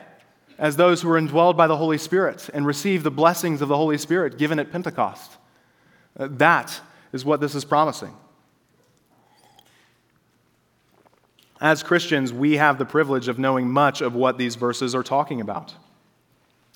as 0.59 0.76
those 0.76 1.02
who 1.02 1.11
are 1.11 1.20
indwelled 1.20 1.57
by 1.57 1.66
the 1.66 1.76
Holy 1.76 1.98
Spirit 1.98 2.48
and 2.55 2.66
receive 2.66 3.02
the 3.02 3.11
blessings 3.11 3.61
of 3.61 3.68
the 3.68 3.76
Holy 3.76 3.98
Spirit 3.98 4.38
given 4.38 4.59
at 4.59 4.70
Pentecost. 4.70 5.36
Uh, 6.18 6.28
that 6.30 6.80
is 7.12 7.24
what 7.24 7.40
this 7.40 7.55
is 7.55 7.64
promising. 7.64 8.14
As 11.61 11.82
Christians, 11.82 12.32
we 12.32 12.57
have 12.57 12.78
the 12.78 12.84
privilege 12.84 13.28
of 13.28 13.38
knowing 13.38 13.70
much 13.70 14.00
of 14.00 14.14
what 14.14 14.38
these 14.38 14.55
verses 14.55 14.94
are 14.94 15.02
talking 15.02 15.40
about. 15.40 15.74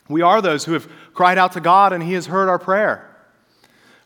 We 0.08 0.22
are 0.22 0.40
those 0.40 0.64
who 0.64 0.72
have 0.72 0.88
cried 1.12 1.36
out 1.36 1.52
to 1.52 1.60
God 1.60 1.92
and 1.92 2.02
He 2.02 2.14
has 2.14 2.26
heard 2.26 2.48
our 2.48 2.58
prayer. 2.58 3.04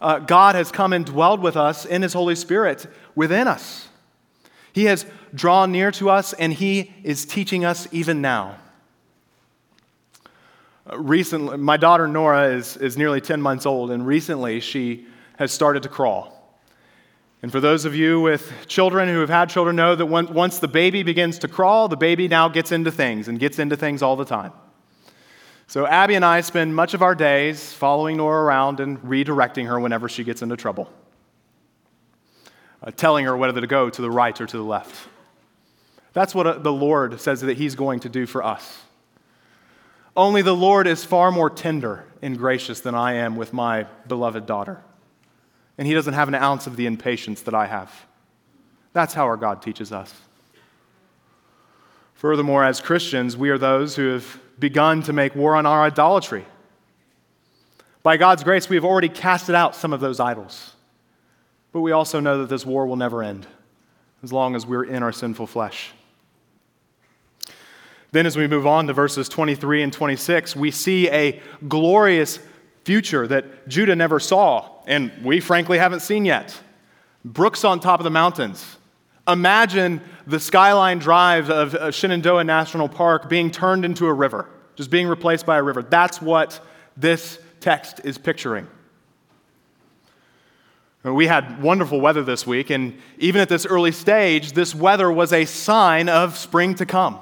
uh, 0.02 0.18
God 0.18 0.56
has 0.56 0.72
come 0.72 0.92
and 0.92 1.06
dwelled 1.06 1.40
with 1.40 1.56
us 1.56 1.86
in 1.86 2.02
His 2.02 2.12
Holy 2.12 2.34
Spirit 2.34 2.86
within 3.14 3.46
us. 3.46 3.88
He 4.72 4.86
has 4.86 5.06
drawn 5.32 5.70
near 5.70 5.92
to 5.92 6.10
us, 6.10 6.32
and 6.32 6.52
He 6.52 6.92
is 7.04 7.24
teaching 7.24 7.64
us 7.64 7.86
even 7.92 8.20
now. 8.20 8.56
Recently, 10.96 11.56
my 11.56 11.76
daughter 11.76 12.06
Nora 12.06 12.48
is, 12.48 12.76
is 12.76 12.96
nearly 12.96 13.20
10 13.20 13.40
months 13.40 13.66
old, 13.66 13.90
and 13.90 14.06
recently 14.06 14.60
she 14.60 15.06
has 15.38 15.52
started 15.52 15.82
to 15.84 15.88
crawl. 15.88 16.38
And 17.42 17.50
for 17.50 17.60
those 17.60 17.84
of 17.84 17.94
you 17.94 18.20
with 18.20 18.52
children 18.68 19.08
who 19.08 19.18
have 19.20 19.28
had 19.28 19.48
children, 19.50 19.74
know 19.74 19.96
that 19.96 20.06
once 20.06 20.60
the 20.60 20.68
baby 20.68 21.02
begins 21.02 21.40
to 21.40 21.48
crawl, 21.48 21.88
the 21.88 21.96
baby 21.96 22.28
now 22.28 22.48
gets 22.48 22.70
into 22.70 22.92
things 22.92 23.26
and 23.26 23.38
gets 23.38 23.58
into 23.58 23.76
things 23.76 24.00
all 24.00 24.14
the 24.14 24.24
time. 24.24 24.52
So, 25.66 25.86
Abby 25.86 26.14
and 26.14 26.24
I 26.24 26.42
spend 26.42 26.76
much 26.76 26.94
of 26.94 27.02
our 27.02 27.14
days 27.14 27.72
following 27.72 28.18
Nora 28.18 28.44
around 28.44 28.78
and 28.78 28.98
redirecting 29.02 29.66
her 29.66 29.80
whenever 29.80 30.08
she 30.08 30.22
gets 30.22 30.42
into 30.42 30.56
trouble, 30.56 30.92
uh, 32.82 32.90
telling 32.90 33.24
her 33.24 33.36
whether 33.36 33.60
to 33.60 33.66
go 33.66 33.88
to 33.88 34.02
the 34.02 34.10
right 34.10 34.38
or 34.38 34.46
to 34.46 34.56
the 34.56 34.62
left. 34.62 35.08
That's 36.12 36.34
what 36.34 36.46
uh, 36.46 36.58
the 36.58 36.72
Lord 36.72 37.18
says 37.20 37.40
that 37.40 37.56
He's 37.56 37.74
going 37.74 38.00
to 38.00 38.08
do 38.08 38.26
for 38.26 38.44
us. 38.44 38.82
Only 40.16 40.42
the 40.42 40.54
Lord 40.54 40.86
is 40.86 41.04
far 41.04 41.30
more 41.30 41.48
tender 41.48 42.04
and 42.20 42.36
gracious 42.36 42.80
than 42.80 42.94
I 42.94 43.14
am 43.14 43.36
with 43.36 43.52
my 43.52 43.84
beloved 44.06 44.46
daughter. 44.46 44.82
And 45.78 45.86
He 45.86 45.94
doesn't 45.94 46.14
have 46.14 46.28
an 46.28 46.34
ounce 46.34 46.66
of 46.66 46.76
the 46.76 46.86
impatience 46.86 47.42
that 47.42 47.54
I 47.54 47.66
have. 47.66 48.06
That's 48.92 49.14
how 49.14 49.24
our 49.24 49.38
God 49.38 49.62
teaches 49.62 49.90
us. 49.90 50.12
Furthermore, 52.14 52.62
as 52.62 52.80
Christians, 52.80 53.36
we 53.36 53.50
are 53.50 53.58
those 53.58 53.96
who 53.96 54.10
have 54.10 54.38
begun 54.58 55.02
to 55.02 55.12
make 55.12 55.34
war 55.34 55.56
on 55.56 55.66
our 55.66 55.82
idolatry. 55.82 56.44
By 58.02 58.16
God's 58.16 58.44
grace, 58.44 58.68
we 58.68 58.76
have 58.76 58.84
already 58.84 59.08
casted 59.08 59.54
out 59.54 59.74
some 59.74 59.92
of 59.92 60.00
those 60.00 60.20
idols. 60.20 60.74
But 61.72 61.80
we 61.80 61.92
also 61.92 62.20
know 62.20 62.38
that 62.38 62.48
this 62.48 62.66
war 62.66 62.86
will 62.86 62.96
never 62.96 63.22
end 63.22 63.46
as 64.22 64.32
long 64.32 64.54
as 64.54 64.66
we're 64.66 64.84
in 64.84 65.02
our 65.02 65.10
sinful 65.10 65.46
flesh. 65.46 65.92
Then, 68.12 68.26
as 68.26 68.36
we 68.36 68.46
move 68.46 68.66
on 68.66 68.86
to 68.86 68.92
verses 68.92 69.28
23 69.28 69.82
and 69.82 69.92
26, 69.92 70.54
we 70.54 70.70
see 70.70 71.10
a 71.10 71.40
glorious 71.66 72.38
future 72.84 73.26
that 73.26 73.68
Judah 73.68 73.96
never 73.96 74.20
saw, 74.20 74.82
and 74.86 75.10
we 75.24 75.40
frankly 75.40 75.78
haven't 75.78 76.00
seen 76.00 76.24
yet. 76.24 76.58
Brooks 77.24 77.64
on 77.64 77.80
top 77.80 78.00
of 78.00 78.04
the 78.04 78.10
mountains, 78.10 78.76
Imagine 79.28 80.00
the 80.26 80.40
skyline 80.40 80.98
drive 80.98 81.48
of 81.48 81.74
uh, 81.74 81.90
Shenandoah 81.92 82.42
National 82.42 82.88
Park 82.88 83.28
being 83.28 83.52
turned 83.52 83.84
into 83.84 84.06
a 84.06 84.12
river, 84.12 84.48
just 84.74 84.90
being 84.90 85.06
replaced 85.06 85.46
by 85.46 85.58
a 85.58 85.62
river. 85.62 85.82
That's 85.82 86.20
what 86.20 86.60
this 86.96 87.38
text 87.60 88.00
is 88.02 88.18
picturing. 88.18 88.66
We 91.04 91.26
had 91.26 91.62
wonderful 91.62 92.00
weather 92.00 92.22
this 92.22 92.46
week, 92.46 92.70
and 92.70 92.98
even 93.18 93.40
at 93.40 93.48
this 93.48 93.64
early 93.64 93.92
stage, 93.92 94.52
this 94.52 94.74
weather 94.74 95.10
was 95.10 95.32
a 95.32 95.44
sign 95.44 96.08
of 96.08 96.36
spring 96.36 96.74
to 96.76 96.86
come. 96.86 97.18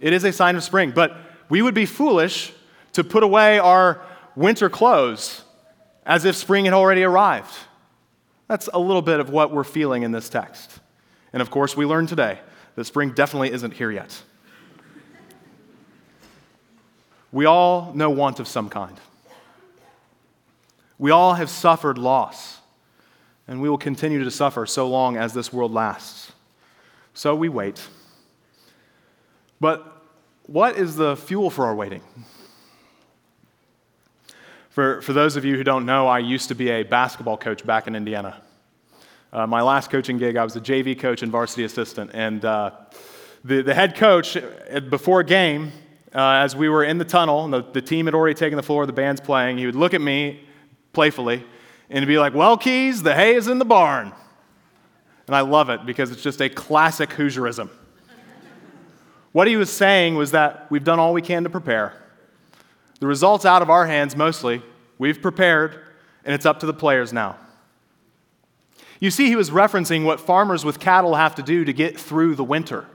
It 0.00 0.12
is 0.12 0.24
a 0.24 0.32
sign 0.32 0.56
of 0.56 0.64
spring, 0.64 0.90
but 0.90 1.16
we 1.48 1.62
would 1.62 1.74
be 1.74 1.86
foolish 1.86 2.52
to 2.92 3.04
put 3.04 3.22
away 3.22 3.58
our 3.58 4.00
winter 4.34 4.70
clothes 4.70 5.42
as 6.04 6.24
if 6.24 6.34
spring 6.34 6.64
had 6.64 6.74
already 6.74 7.04
arrived. 7.04 7.54
That's 8.48 8.68
a 8.72 8.78
little 8.78 9.02
bit 9.02 9.20
of 9.20 9.30
what 9.30 9.52
we're 9.52 9.62
feeling 9.62 10.02
in 10.02 10.10
this 10.10 10.28
text. 10.28 10.80
And 11.32 11.40
of 11.40 11.50
course, 11.50 11.76
we 11.76 11.84
learned 11.84 12.08
today 12.08 12.40
that 12.74 12.84
spring 12.84 13.12
definitely 13.12 13.52
isn't 13.52 13.74
here 13.74 13.90
yet. 13.90 14.22
We 17.30 17.44
all 17.44 17.92
know 17.94 18.10
want 18.10 18.40
of 18.40 18.48
some 18.48 18.68
kind. 18.68 18.96
We 20.98 21.12
all 21.12 21.34
have 21.34 21.48
suffered 21.48 21.96
loss, 21.96 22.58
and 23.46 23.60
we 23.62 23.68
will 23.68 23.78
continue 23.78 24.24
to 24.24 24.30
suffer 24.30 24.66
so 24.66 24.88
long 24.88 25.16
as 25.16 25.32
this 25.32 25.52
world 25.52 25.72
lasts. 25.72 26.32
So 27.14 27.34
we 27.34 27.48
wait. 27.48 27.80
But 29.60 30.04
what 30.46 30.76
is 30.76 30.96
the 30.96 31.16
fuel 31.16 31.50
for 31.50 31.66
our 31.66 31.74
waiting? 31.74 32.02
For, 34.70 35.02
for 35.02 35.12
those 35.12 35.36
of 35.36 35.44
you 35.44 35.56
who 35.56 35.64
don't 35.64 35.84
know, 35.84 36.06
I 36.06 36.20
used 36.20 36.48
to 36.48 36.54
be 36.54 36.70
a 36.70 36.82
basketball 36.82 37.36
coach 37.36 37.66
back 37.66 37.86
in 37.86 37.94
Indiana. 37.94 38.40
Uh, 39.32 39.46
my 39.46 39.62
last 39.62 39.90
coaching 39.90 40.16
gig, 40.16 40.36
I 40.36 40.44
was 40.44 40.56
a 40.56 40.60
JV 40.60 40.98
coach 40.98 41.22
and 41.22 41.30
varsity 41.30 41.64
assistant. 41.64 42.12
And 42.14 42.44
uh, 42.44 42.70
the, 43.44 43.62
the 43.62 43.74
head 43.74 43.96
coach, 43.96 44.36
uh, 44.36 44.80
before 44.80 45.20
a 45.20 45.24
game, 45.24 45.72
uh, 46.14 46.42
as 46.42 46.56
we 46.56 46.68
were 46.68 46.82
in 46.82 46.98
the 46.98 47.04
tunnel, 47.04 47.44
and 47.44 47.52
the, 47.52 47.62
the 47.62 47.82
team 47.82 48.06
had 48.06 48.14
already 48.14 48.34
taken 48.34 48.56
the 48.56 48.62
floor, 48.62 48.86
the 48.86 48.92
band's 48.92 49.20
playing, 49.20 49.58
he 49.58 49.66
would 49.66 49.76
look 49.76 49.94
at 49.94 50.00
me 50.00 50.40
playfully 50.92 51.44
and 51.88 52.06
be 52.06 52.18
like, 52.18 52.34
Well, 52.34 52.56
Keys, 52.56 53.02
the 53.02 53.14
hay 53.14 53.34
is 53.34 53.46
in 53.46 53.58
the 53.58 53.64
barn. 53.64 54.12
And 55.26 55.36
I 55.36 55.42
love 55.42 55.70
it 55.70 55.86
because 55.86 56.10
it's 56.10 56.22
just 56.22 56.40
a 56.40 56.48
classic 56.48 57.10
Hoosierism. 57.10 57.70
What 59.32 59.46
he 59.46 59.56
was 59.56 59.70
saying 59.70 60.16
was 60.16 60.32
that 60.32 60.66
we've 60.70 60.84
done 60.84 60.98
all 60.98 61.12
we 61.12 61.22
can 61.22 61.44
to 61.44 61.50
prepare. 61.50 61.94
The 62.98 63.06
result's 63.06 63.44
out 63.44 63.62
of 63.62 63.70
our 63.70 63.86
hands 63.86 64.16
mostly. 64.16 64.62
We've 64.98 65.22
prepared, 65.22 65.78
and 66.24 66.34
it's 66.34 66.44
up 66.44 66.60
to 66.60 66.66
the 66.66 66.74
players 66.74 67.12
now. 67.12 67.36
You 68.98 69.10
see, 69.10 69.28
he 69.28 69.36
was 69.36 69.50
referencing 69.50 70.04
what 70.04 70.20
farmers 70.20 70.64
with 70.64 70.78
cattle 70.78 71.14
have 71.14 71.36
to 71.36 71.42
do 71.42 71.64
to 71.64 71.72
get 71.72 71.98
through 71.98 72.34
the 72.34 72.44
winter. 72.44 72.86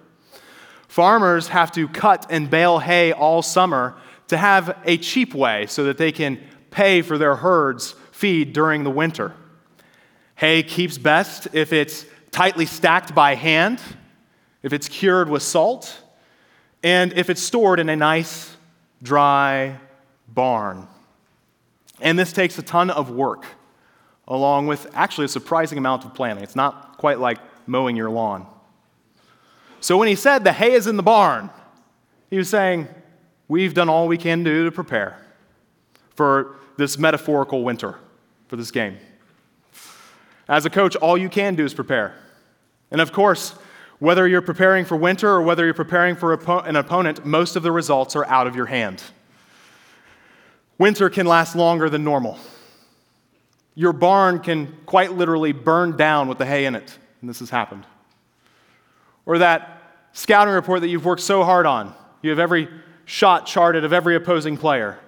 Farmers 0.87 1.47
have 1.47 1.71
to 1.71 1.87
cut 1.87 2.27
and 2.29 2.49
bale 2.49 2.79
hay 2.79 3.11
all 3.11 3.41
summer 3.41 3.95
to 4.27 4.37
have 4.37 4.77
a 4.85 4.97
cheap 4.97 5.33
way 5.33 5.65
so 5.65 5.83
that 5.85 5.97
they 5.97 6.11
can 6.11 6.39
pay 6.69 7.01
for 7.01 7.17
their 7.17 7.35
herds' 7.35 7.95
feed 8.11 8.53
during 8.53 8.83
the 8.83 8.91
winter. 8.91 9.33
Hay 10.35 10.61
keeps 10.61 10.97
best 10.97 11.47
if 11.53 11.73
it's 11.73 12.05
tightly 12.31 12.65
stacked 12.65 13.15
by 13.15 13.33
hand, 13.33 13.81
if 14.61 14.73
it's 14.73 14.87
cured 14.87 15.29
with 15.29 15.41
salt, 15.41 16.01
and 16.85 17.13
if 17.13 17.31
it's 17.31 17.41
stored 17.41 17.79
in 17.79 17.89
a 17.89 17.95
nice, 17.95 18.55
dry 19.01 19.79
barn. 20.27 20.87
And 21.99 22.19
this 22.19 22.31
takes 22.31 22.59
a 22.59 22.61
ton 22.61 22.91
of 22.91 23.09
work 23.09 23.43
along 24.27 24.67
with 24.67 24.87
actually 24.93 25.25
a 25.25 25.29
surprising 25.29 25.79
amount 25.79 26.05
of 26.05 26.13
planning. 26.13 26.43
It's 26.43 26.55
not 26.55 26.99
quite 26.99 27.19
like 27.19 27.39
mowing 27.65 27.95
your 27.95 28.11
lawn. 28.11 28.45
So 29.79 29.97
when 29.97 30.07
he 30.07 30.13
said 30.13 30.43
the 30.43 30.53
hay 30.53 30.73
is 30.73 30.85
in 30.85 30.95
the 30.95 31.03
barn, 31.03 31.49
he 32.29 32.37
was 32.37 32.49
saying, 32.49 32.87
We've 33.47 33.73
done 33.73 33.89
all 33.89 34.07
we 34.07 34.17
can 34.17 34.43
do 34.43 34.65
to 34.65 34.71
prepare 34.71 35.19
for 36.15 36.57
this 36.77 36.99
metaphorical 36.99 37.63
winter, 37.63 37.95
for 38.47 38.57
this 38.57 38.69
game. 38.69 38.97
As 40.47 40.67
a 40.67 40.69
coach, 40.69 40.95
all 40.95 41.17
you 41.17 41.29
can 41.29 41.55
do 41.55 41.65
is 41.65 41.73
prepare. 41.73 42.15
And 42.91 43.01
of 43.01 43.11
course, 43.11 43.55
whether 43.99 44.27
you're 44.27 44.41
preparing 44.41 44.85
for 44.85 44.95
winter 44.95 45.29
or 45.29 45.41
whether 45.41 45.65
you're 45.65 45.73
preparing 45.73 46.15
for 46.15 46.33
an 46.33 46.75
opponent, 46.75 47.25
most 47.25 47.55
of 47.55 47.63
the 47.63 47.71
results 47.71 48.15
are 48.15 48.25
out 48.25 48.47
of 48.47 48.55
your 48.55 48.65
hand. 48.65 49.03
Winter 50.77 51.09
can 51.09 51.25
last 51.25 51.55
longer 51.55 51.89
than 51.89 52.03
normal. 52.03 52.37
Your 53.75 53.93
barn 53.93 54.39
can 54.39 54.75
quite 54.85 55.13
literally 55.13 55.51
burn 55.51 55.95
down 55.95 56.27
with 56.27 56.37
the 56.37 56.45
hay 56.45 56.65
in 56.65 56.75
it, 56.75 56.97
and 57.21 57.29
this 57.29 57.39
has 57.39 57.49
happened. 57.49 57.85
Or 59.25 59.37
that 59.37 60.09
scouting 60.13 60.53
report 60.53 60.81
that 60.81 60.87
you've 60.87 61.05
worked 61.05 61.21
so 61.21 61.43
hard 61.43 61.65
on. 61.65 61.93
You 62.21 62.29
have 62.29 62.39
every 62.39 62.69
shot 63.05 63.45
charted 63.45 63.83
of 63.83 63.93
every 63.93 64.15
opposing 64.15 64.57
player. 64.57 64.99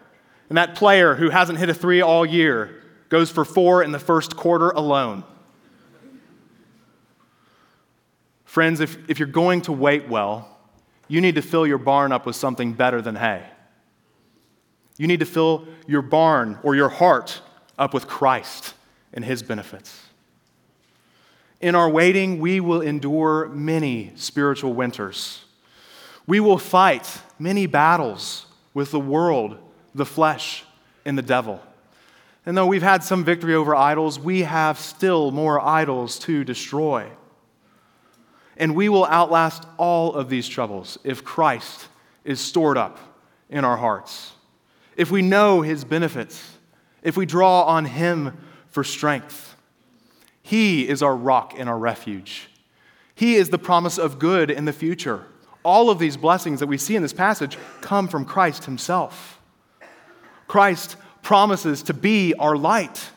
And 0.50 0.58
that 0.58 0.76
player 0.76 1.16
who 1.16 1.30
hasn't 1.30 1.60
hit 1.60 1.70
a 1.70 1.74
three 1.74 2.02
all 2.02 2.26
year 2.26 2.84
goes 3.10 3.32
for 3.32 3.44
four 3.44 3.84
in 3.84 3.92
the 3.92 4.00
first 4.00 4.36
quarter 4.36 4.70
alone. 4.70 5.24
Friends, 8.58 8.80
if, 8.80 8.98
if 9.08 9.20
you're 9.20 9.28
going 9.28 9.62
to 9.62 9.72
wait 9.72 10.10
well, 10.10 10.50
you 11.08 11.22
need 11.22 11.36
to 11.36 11.44
fill 11.44 11.68
your 11.68 11.78
barn 11.78 12.12
up 12.12 12.26
with 12.26 12.36
something 12.36 12.74
better 12.74 13.04
than 13.04 13.16
hay. 13.16 13.44
You 14.98 15.06
need 15.06 15.20
to 15.20 15.28
fill 15.28 15.68
your 15.86 16.02
barn 16.02 16.58
or 16.64 16.74
your 16.76 16.90
heart 16.90 17.40
up 17.78 17.94
with 17.94 18.08
Christ 18.08 18.74
and 19.14 19.24
his 19.24 19.44
benefits. 19.44 20.02
In 21.62 21.76
our 21.76 21.88
waiting, 21.88 22.40
we 22.40 22.60
will 22.60 22.82
endure 22.82 23.48
many 23.50 24.12
spiritual 24.16 24.74
winters. 24.74 25.46
We 26.26 26.40
will 26.40 26.58
fight 26.58 27.22
many 27.38 27.68
battles 27.68 28.48
with 28.74 28.90
the 28.90 29.00
world, 29.00 29.60
the 29.94 30.04
flesh, 30.04 30.64
and 31.06 31.16
the 31.16 31.22
devil. 31.22 31.62
And 32.44 32.58
though 32.58 32.66
we've 32.66 32.82
had 32.82 33.04
some 33.04 33.24
victory 33.24 33.54
over 33.54 33.76
idols, 33.76 34.20
we 34.20 34.42
have 34.42 34.80
still 34.80 35.30
more 35.30 35.64
idols 35.64 36.18
to 36.22 36.44
destroy. 36.44 37.12
And 38.58 38.76
we 38.76 38.90
will 38.90 39.06
outlast 39.06 39.64
all 39.78 40.14
of 40.14 40.30
these 40.30 40.48
troubles 40.48 40.98
if 41.04 41.24
Christ 41.24 41.88
is 42.26 42.40
stored 42.42 42.78
up 42.78 43.00
in 43.50 43.64
our 43.64 43.78
hearts, 43.78 44.34
if 44.98 45.10
we 45.12 45.22
know 45.22 45.62
his 45.62 45.86
benefits 45.86 46.58
if 47.08 47.16
we 47.16 47.26
draw 47.26 47.64
on 47.64 47.86
Him 47.86 48.38
for 48.68 48.84
strength. 48.84 49.56
He 50.42 50.88
is 50.88 51.02
our 51.02 51.16
rock 51.16 51.54
and 51.58 51.70
our 51.70 51.78
refuge. 51.78 52.50
He 53.16 53.36
is 53.36 53.50
the 53.50 53.58
promise 53.58 53.98
of 53.98 54.20
good 54.20 54.52
in 54.52 54.66
the 54.66 54.74
future. 54.74 55.26
All 55.64 55.90
of 55.90 56.00
these 56.00 56.18
blessings 56.18 56.60
that 56.60 56.68
we 56.68 56.78
see 56.78 56.98
in 56.98 57.02
this 57.02 57.14
passage 57.14 57.58
come 57.80 58.10
from 58.10 58.26
Christ 58.26 58.66
Himself. 58.66 59.40
Christ 60.48 60.98
promises 61.22 61.84
to 61.84 61.94
be 61.94 62.34
our 62.34 62.58
light. 62.58 63.10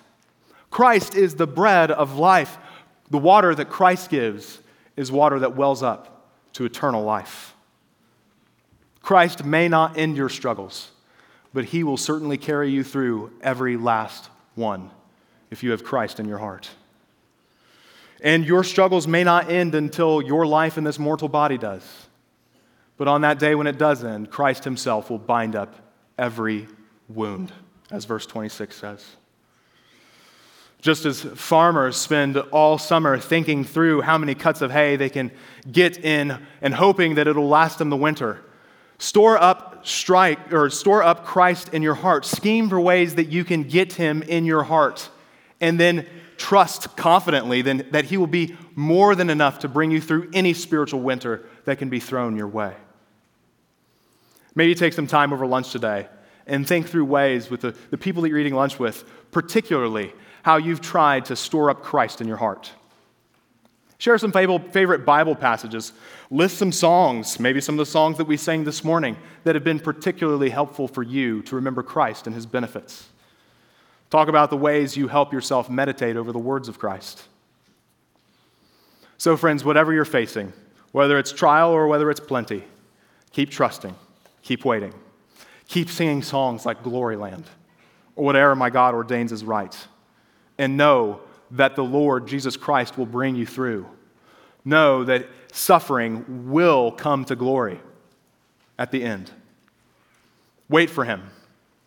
Christ 0.70 1.16
is 1.16 1.34
the 1.34 1.46
bread 1.46 1.90
of 1.90 2.16
life. 2.16 2.58
The 3.10 3.18
water 3.18 3.54
that 3.54 3.70
Christ 3.70 4.08
gives 4.08 4.60
is 5.00 5.10
water 5.10 5.38
that 5.38 5.56
wells 5.56 5.82
up 5.82 6.28
to 6.52 6.66
eternal 6.66 7.02
life. 7.02 7.54
Christ 9.00 9.46
may 9.46 9.66
not 9.66 9.96
end 9.96 10.14
your 10.14 10.28
struggles, 10.28 10.90
but 11.54 11.64
he 11.64 11.82
will 11.82 11.96
certainly 11.96 12.36
carry 12.36 12.70
you 12.70 12.84
through 12.84 13.32
every 13.40 13.78
last 13.78 14.28
one 14.56 14.90
if 15.50 15.62
you 15.62 15.70
have 15.70 15.82
Christ 15.82 16.20
in 16.20 16.28
your 16.28 16.36
heart. 16.36 16.68
And 18.22 18.44
your 18.44 18.62
struggles 18.62 19.06
may 19.06 19.24
not 19.24 19.50
end 19.50 19.74
until 19.74 20.20
your 20.20 20.46
life 20.46 20.76
in 20.76 20.84
this 20.84 20.98
mortal 20.98 21.30
body 21.30 21.56
does. 21.56 21.82
But 22.98 23.08
on 23.08 23.22
that 23.22 23.38
day 23.38 23.54
when 23.54 23.66
it 23.66 23.78
does 23.78 24.04
end, 24.04 24.30
Christ 24.30 24.64
himself 24.64 25.08
will 25.08 25.18
bind 25.18 25.56
up 25.56 25.76
every 26.18 26.68
wound, 27.08 27.52
as 27.90 28.04
verse 28.04 28.26
26 28.26 28.76
says. 28.76 29.16
Just 30.80 31.04
as 31.04 31.20
farmers 31.20 31.96
spend 31.96 32.36
all 32.36 32.78
summer 32.78 33.18
thinking 33.18 33.64
through 33.64 34.00
how 34.00 34.16
many 34.16 34.34
cuts 34.34 34.62
of 34.62 34.70
hay 34.70 34.96
they 34.96 35.10
can 35.10 35.30
get 35.70 35.98
in 35.98 36.38
and 36.62 36.74
hoping 36.74 37.16
that 37.16 37.28
it'll 37.28 37.48
last 37.48 37.78
them 37.78 37.90
the 37.90 37.96
winter, 37.96 38.40
store 38.98 39.36
up 39.36 39.86
strike 39.86 40.52
or 40.52 40.70
store 40.70 41.02
up 41.02 41.24
Christ 41.24 41.74
in 41.74 41.82
your 41.82 41.94
heart. 41.94 42.24
Scheme 42.24 42.68
for 42.68 42.80
ways 42.80 43.14
that 43.16 43.28
you 43.28 43.44
can 43.44 43.64
get 43.64 43.94
him 43.94 44.22
in 44.22 44.44
your 44.44 44.62
heart 44.62 45.10
and 45.60 45.78
then 45.78 46.06
trust 46.36 46.96
confidently 46.96 47.60
then 47.60 47.86
that 47.90 48.06
he 48.06 48.16
will 48.16 48.26
be 48.26 48.56
more 48.74 49.14
than 49.14 49.28
enough 49.28 49.58
to 49.58 49.68
bring 49.68 49.90
you 49.90 50.00
through 50.00 50.30
any 50.32 50.54
spiritual 50.54 51.00
winter 51.00 51.44
that 51.66 51.78
can 51.78 51.90
be 51.90 52.00
thrown 52.00 52.36
your 52.36 52.48
way. 52.48 52.74
Maybe 54.54 54.74
take 54.74 54.94
some 54.94 55.06
time 55.06 55.32
over 55.34 55.46
lunch 55.46 55.70
today 55.70 56.08
and 56.46 56.66
think 56.66 56.88
through 56.88 57.04
ways 57.04 57.50
with 57.50 57.60
the, 57.60 57.76
the 57.90 57.98
people 57.98 58.22
that 58.22 58.30
you're 58.30 58.38
eating 58.38 58.54
lunch 58.54 58.78
with, 58.78 59.04
particularly 59.30 60.12
how 60.42 60.56
you've 60.56 60.80
tried 60.80 61.26
to 61.26 61.36
store 61.36 61.70
up 61.70 61.82
Christ 61.82 62.20
in 62.20 62.28
your 62.28 62.36
heart. 62.36 62.72
Share 64.00 64.16
some 64.16 64.32
favorite 64.32 65.04
Bible 65.04 65.34
passages. 65.34 65.92
List 66.30 66.56
some 66.56 66.72
songs, 66.72 67.38
maybe 67.38 67.60
some 67.60 67.74
of 67.74 67.78
the 67.86 67.90
songs 67.90 68.16
that 68.16 68.26
we 68.26 68.38
sang 68.38 68.64
this 68.64 68.82
morning, 68.82 69.14
that 69.44 69.54
have 69.54 69.62
been 69.64 69.78
particularly 69.78 70.48
helpful 70.48 70.88
for 70.88 71.02
you 71.02 71.42
to 71.42 71.54
remember 71.54 71.82
Christ 71.82 72.26
and 72.26 72.34
his 72.34 72.46
benefits. 72.46 73.10
Talk 74.08 74.28
about 74.28 74.48
the 74.48 74.56
ways 74.56 74.96
you 74.96 75.08
help 75.08 75.34
yourself 75.34 75.68
meditate 75.68 76.16
over 76.16 76.32
the 76.32 76.38
words 76.38 76.66
of 76.66 76.78
Christ. 76.78 77.22
So, 79.18 79.36
friends, 79.36 79.66
whatever 79.66 79.92
you're 79.92 80.06
facing, 80.06 80.54
whether 80.92 81.18
it's 81.18 81.30
trial 81.30 81.70
or 81.70 81.86
whether 81.86 82.10
it's 82.10 82.20
plenty, 82.20 82.64
keep 83.32 83.50
trusting, 83.50 83.94
keep 84.40 84.64
waiting, 84.64 84.94
keep 85.68 85.90
singing 85.90 86.22
songs 86.22 86.64
like 86.64 86.82
Glory 86.82 87.16
Land 87.16 87.44
or 88.16 88.24
whatever 88.24 88.56
my 88.56 88.70
God 88.70 88.94
ordains 88.94 89.30
is 89.30 89.44
right 89.44 89.76
and 90.60 90.76
know 90.76 91.20
that 91.52 91.74
the 91.74 91.82
Lord 91.82 92.28
Jesus 92.28 92.54
Christ 92.54 92.98
will 92.98 93.06
bring 93.06 93.34
you 93.34 93.46
through. 93.46 93.86
Know 94.62 95.04
that 95.04 95.26
suffering 95.52 96.50
will 96.52 96.92
come 96.92 97.24
to 97.24 97.34
glory 97.34 97.80
at 98.78 98.90
the 98.90 99.02
end. 99.02 99.30
Wait 100.68 100.90
for 100.90 101.04
him, 101.04 101.22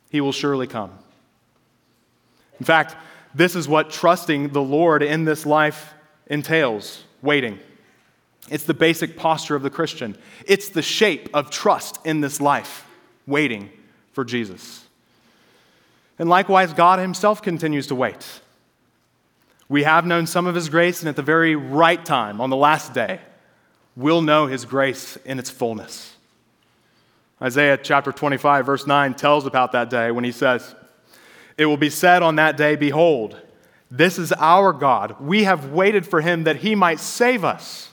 he 0.09 0.21
will 0.21 0.31
surely 0.31 0.65
come. 0.65 0.91
In 2.59 2.65
fact, 2.65 2.95
this 3.35 3.55
is 3.55 3.67
what 3.67 3.91
trusting 3.91 4.49
the 4.49 4.61
Lord 4.61 5.03
in 5.03 5.23
this 5.23 5.45
life 5.45 5.93
entails 6.25 7.03
waiting. 7.21 7.59
It's 8.49 8.63
the 8.65 8.73
basic 8.73 9.15
posture 9.15 9.55
of 9.55 9.61
the 9.61 9.69
Christian, 9.69 10.17
it's 10.47 10.69
the 10.69 10.81
shape 10.81 11.29
of 11.31 11.51
trust 11.51 11.99
in 12.05 12.21
this 12.21 12.41
life, 12.41 12.87
waiting 13.27 13.69
for 14.13 14.25
Jesus. 14.25 14.83
And 16.17 16.27
likewise, 16.27 16.73
God 16.73 16.97
Himself 16.97 17.43
continues 17.43 17.85
to 17.87 17.95
wait. 17.95 18.41
We 19.73 19.81
have 19.81 20.05
known 20.05 20.27
some 20.27 20.45
of 20.45 20.53
his 20.53 20.69
grace, 20.69 20.99
and 20.99 21.09
at 21.09 21.15
the 21.15 21.23
very 21.23 21.55
right 21.55 22.05
time, 22.05 22.39
on 22.39 22.51
the 22.51 22.55
last 22.55 22.93
day, 22.93 23.19
we'll 23.95 24.21
know 24.21 24.45
his 24.45 24.65
grace 24.65 25.17
in 25.25 25.39
its 25.39 25.49
fullness. 25.49 26.13
Isaiah 27.41 27.79
chapter 27.81 28.11
25, 28.11 28.67
verse 28.67 28.85
9 28.85 29.15
tells 29.15 29.47
about 29.47 29.71
that 29.71 29.89
day 29.89 30.11
when 30.11 30.25
he 30.25 30.31
says, 30.31 30.75
It 31.57 31.65
will 31.65 31.77
be 31.77 31.89
said 31.89 32.21
on 32.21 32.35
that 32.35 32.55
day, 32.55 32.75
Behold, 32.75 33.41
this 33.89 34.19
is 34.19 34.31
our 34.33 34.73
God. 34.73 35.19
We 35.19 35.45
have 35.45 35.71
waited 35.71 36.05
for 36.05 36.21
him 36.21 36.43
that 36.43 36.57
he 36.57 36.75
might 36.75 36.99
save 36.99 37.43
us. 37.43 37.89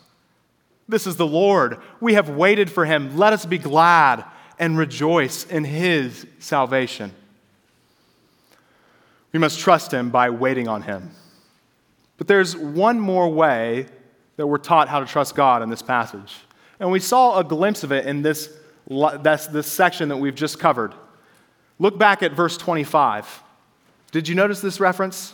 This 0.86 1.06
is 1.06 1.16
the 1.16 1.26
Lord. 1.26 1.78
We 1.98 2.12
have 2.12 2.28
waited 2.28 2.70
for 2.70 2.84
him. 2.84 3.16
Let 3.16 3.32
us 3.32 3.46
be 3.46 3.56
glad 3.56 4.26
and 4.58 4.76
rejoice 4.76 5.46
in 5.46 5.64
his 5.64 6.26
salvation. 6.40 7.12
We 9.32 9.38
must 9.38 9.60
trust 9.60 9.94
him 9.94 10.10
by 10.10 10.28
waiting 10.28 10.68
on 10.68 10.82
him. 10.82 11.12
But 12.20 12.26
there's 12.26 12.54
one 12.54 13.00
more 13.00 13.30
way 13.30 13.86
that 14.36 14.46
we're 14.46 14.58
taught 14.58 14.90
how 14.90 15.00
to 15.00 15.06
trust 15.06 15.34
God 15.34 15.62
in 15.62 15.70
this 15.70 15.80
passage. 15.80 16.36
And 16.78 16.92
we 16.92 17.00
saw 17.00 17.38
a 17.38 17.44
glimpse 17.44 17.82
of 17.82 17.92
it 17.92 18.04
in 18.04 18.20
this, 18.20 18.52
that's 18.90 19.46
this 19.46 19.66
section 19.66 20.10
that 20.10 20.18
we've 20.18 20.34
just 20.34 20.58
covered. 20.58 20.92
Look 21.78 21.96
back 21.96 22.22
at 22.22 22.32
verse 22.32 22.58
25. 22.58 23.42
Did 24.12 24.28
you 24.28 24.34
notice 24.34 24.60
this 24.60 24.80
reference? 24.80 25.32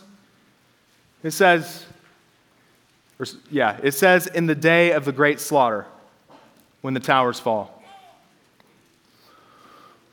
It 1.24 1.32
says, 1.32 1.84
or, 3.18 3.26
yeah, 3.50 3.80
it 3.82 3.94
says, 3.94 4.28
in 4.28 4.46
the 4.46 4.54
day 4.54 4.92
of 4.92 5.04
the 5.04 5.12
great 5.12 5.40
slaughter, 5.40 5.86
when 6.82 6.94
the 6.94 7.00
towers 7.00 7.40
fall. 7.40 7.82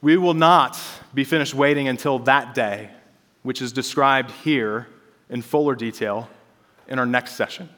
We 0.02 0.18
will 0.18 0.34
not 0.34 0.80
be 1.14 1.24
finished 1.24 1.54
waiting 1.54 1.88
until 1.88 2.18
that 2.20 2.56
day, 2.56 2.90
which 3.44 3.62
is 3.62 3.72
described 3.74 4.32
here 4.32 4.88
in 5.30 5.44
fuller 5.44 5.76
detail 5.76 6.30
in 6.88 7.00
our 7.00 7.06
next 7.06 7.34
session. 7.34 7.70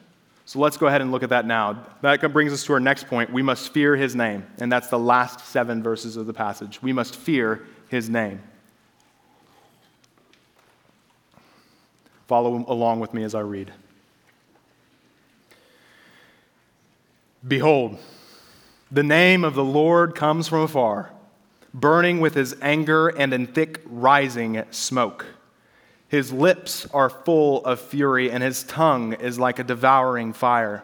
So 0.44 0.60
let's 0.60 0.76
go 0.76 0.86
ahead 0.86 1.00
and 1.00 1.10
look 1.10 1.24
at 1.24 1.30
that 1.30 1.44
now. 1.44 1.84
That 2.02 2.20
brings 2.32 2.52
us 2.52 2.64
to 2.64 2.72
our 2.72 2.80
next 2.80 3.08
point. 3.08 3.32
We 3.32 3.42
must 3.42 3.72
fear 3.72 3.96
his 3.96 4.14
name. 4.14 4.46
And 4.58 4.70
that's 4.70 4.88
the 4.88 4.98
last 4.98 5.40
seven 5.46 5.82
verses 5.82 6.16
of 6.16 6.26
the 6.26 6.32
passage. 6.32 6.80
We 6.80 6.92
must 6.92 7.16
fear 7.16 7.66
his 7.88 8.08
name. 8.08 8.40
Follow 12.28 12.64
along 12.68 13.00
with 13.00 13.12
me 13.12 13.24
as 13.24 13.34
I 13.34 13.40
read. 13.40 13.72
Behold, 17.46 17.98
the 18.90 19.02
name 19.02 19.44
of 19.44 19.54
the 19.54 19.64
Lord 19.64 20.14
comes 20.14 20.48
from 20.48 20.62
afar, 20.62 21.10
burning 21.74 22.20
with 22.20 22.34
his 22.34 22.56
anger 22.60 23.08
and 23.08 23.32
in 23.32 23.46
thick 23.46 23.82
rising 23.84 24.62
smoke. 24.70 25.26
His 26.08 26.32
lips 26.32 26.86
are 26.94 27.10
full 27.10 27.64
of 27.64 27.80
fury, 27.80 28.30
and 28.30 28.42
his 28.42 28.62
tongue 28.64 29.14
is 29.14 29.38
like 29.38 29.58
a 29.58 29.64
devouring 29.64 30.32
fire. 30.32 30.82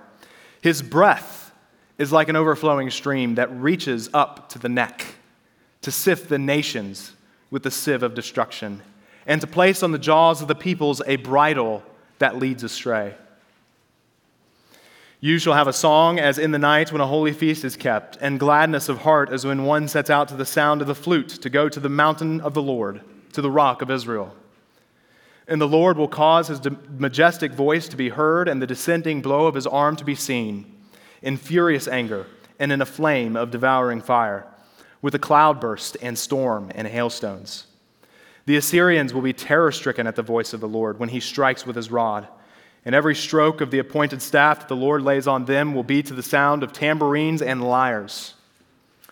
His 0.61 0.83
breath 0.83 1.53
is 1.99 2.11
like 2.11 2.29
an 2.29 2.37
overflowing 2.37 2.91
stream 2.91 3.37
that 3.37 3.53
reaches 3.53 4.11
up 4.13 4.49
to 4.51 4.59
the 4.59 4.69
neck 4.69 5.05
to 5.83 5.93
sift 5.93 6.29
the 6.29 6.39
nations 6.39 7.13
with 7.51 7.63
the 7.63 7.71
sieve 7.71 8.03
of 8.03 8.15
destruction, 8.15 8.83
and 9.27 9.41
to 9.41 9.47
place 9.47 9.83
on 9.83 9.93
the 9.93 9.99
jaws 9.99 10.43
of 10.43 10.49
the 10.49 10.55
peoples 10.55 11.03
a 11.07 11.17
bridle 11.17 11.83
that 12.19 12.39
leads 12.39 12.65
astray. 12.65 13.15
You 15.21 15.39
shall 15.39 15.55
have 15.55 15.69
a 15.69 15.73
song 15.73 16.19
as 16.19 16.39
in 16.39 16.51
the 16.51 16.59
night 16.59 16.91
when 16.91 17.01
a 17.01 17.07
holy 17.07 17.33
feast 17.33 17.65
is 17.65 17.77
kept, 17.77 18.17
and 18.21 18.41
gladness 18.41 18.89
of 18.89 19.03
heart 19.03 19.31
as 19.31 19.45
when 19.45 19.65
one 19.65 19.87
sets 19.87 20.11
out 20.11 20.27
to 20.29 20.35
the 20.35 20.45
sound 20.45 20.81
of 20.81 20.89
the 20.89 20.97
flute 20.97 21.29
to 21.29 21.51
go 21.51 21.69
to 21.69 21.79
the 21.79 21.89
mountain 21.89 22.41
of 22.41 22.55
the 22.55 22.63
Lord, 22.63 23.03
to 23.33 23.41
the 23.41 23.51
rock 23.51 23.83
of 23.83 23.91
Israel. 23.91 24.35
And 25.53 25.61
the 25.61 25.69
Lord 25.69 25.99
will 25.99 26.09
cause 26.09 26.49
his 26.49 26.63
majestic 26.97 27.53
voice 27.53 27.87
to 27.89 27.97
be 27.97 28.09
heard 28.09 28.49
and 28.49 28.63
the 28.63 28.67
descending 28.67 29.21
blow 29.21 29.45
of 29.45 29.55
his 29.55 29.67
arm 29.67 29.97
to 29.97 30.05
be 30.05 30.15
seen, 30.15 30.65
in 31.21 31.37
furious 31.37 31.87
anger 31.87 32.27
and 32.59 32.73
in 32.73 32.81
a 32.81 32.87
flame 32.87 33.37
of 33.37 33.51
devouring 33.51 34.01
fire, 34.01 34.47
with 35.03 35.15
a 35.15 35.19
cloudburst 35.19 35.99
and 36.01 36.19
storm 36.19 36.73
and 36.75 36.89
hailstones. 36.89 37.67
The 38.47 38.57
Assyrians 38.57 39.13
will 39.13 39.21
be 39.21 39.35
terror 39.35 39.71
stricken 39.73 40.07
at 40.07 40.17
the 40.17 40.23
voice 40.23 40.55
of 40.55 40.61
the 40.61 40.69
Lord 40.69 40.99
when 40.99 41.11
he 41.11 41.21
strikes 41.21 41.67
with 41.67 41.77
his 41.77 41.91
rod. 41.91 42.29
And 42.87 42.95
every 42.95 43.15
stroke 43.15 43.61
of 43.61 43.71
the 43.71 43.79
appointed 43.79 44.23
staff 44.23 44.61
that 44.61 44.69
the 44.69 44.75
Lord 44.75 45.03
lays 45.03 45.27
on 45.27 45.45
them 45.45 45.75
will 45.75 45.83
be 45.83 46.03
to 46.03 46.15
the 46.15 46.23
sound 46.23 46.63
of 46.63 46.73
tambourines 46.73 47.43
and 47.43 47.63
lyres. 47.63 48.33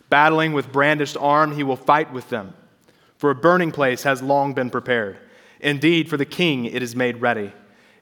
Battling 0.08 0.54
with 0.54 0.72
brandished 0.72 1.18
arm, 1.18 1.54
he 1.54 1.64
will 1.64 1.76
fight 1.76 2.10
with 2.14 2.30
them, 2.30 2.54
for 3.18 3.28
a 3.28 3.34
burning 3.34 3.72
place 3.72 4.04
has 4.04 4.22
long 4.22 4.54
been 4.54 4.70
prepared 4.70 5.18
Indeed, 5.60 6.08
for 6.08 6.16
the 6.16 6.24
king 6.24 6.64
it 6.64 6.82
is 6.82 6.96
made 6.96 7.20
ready, 7.20 7.52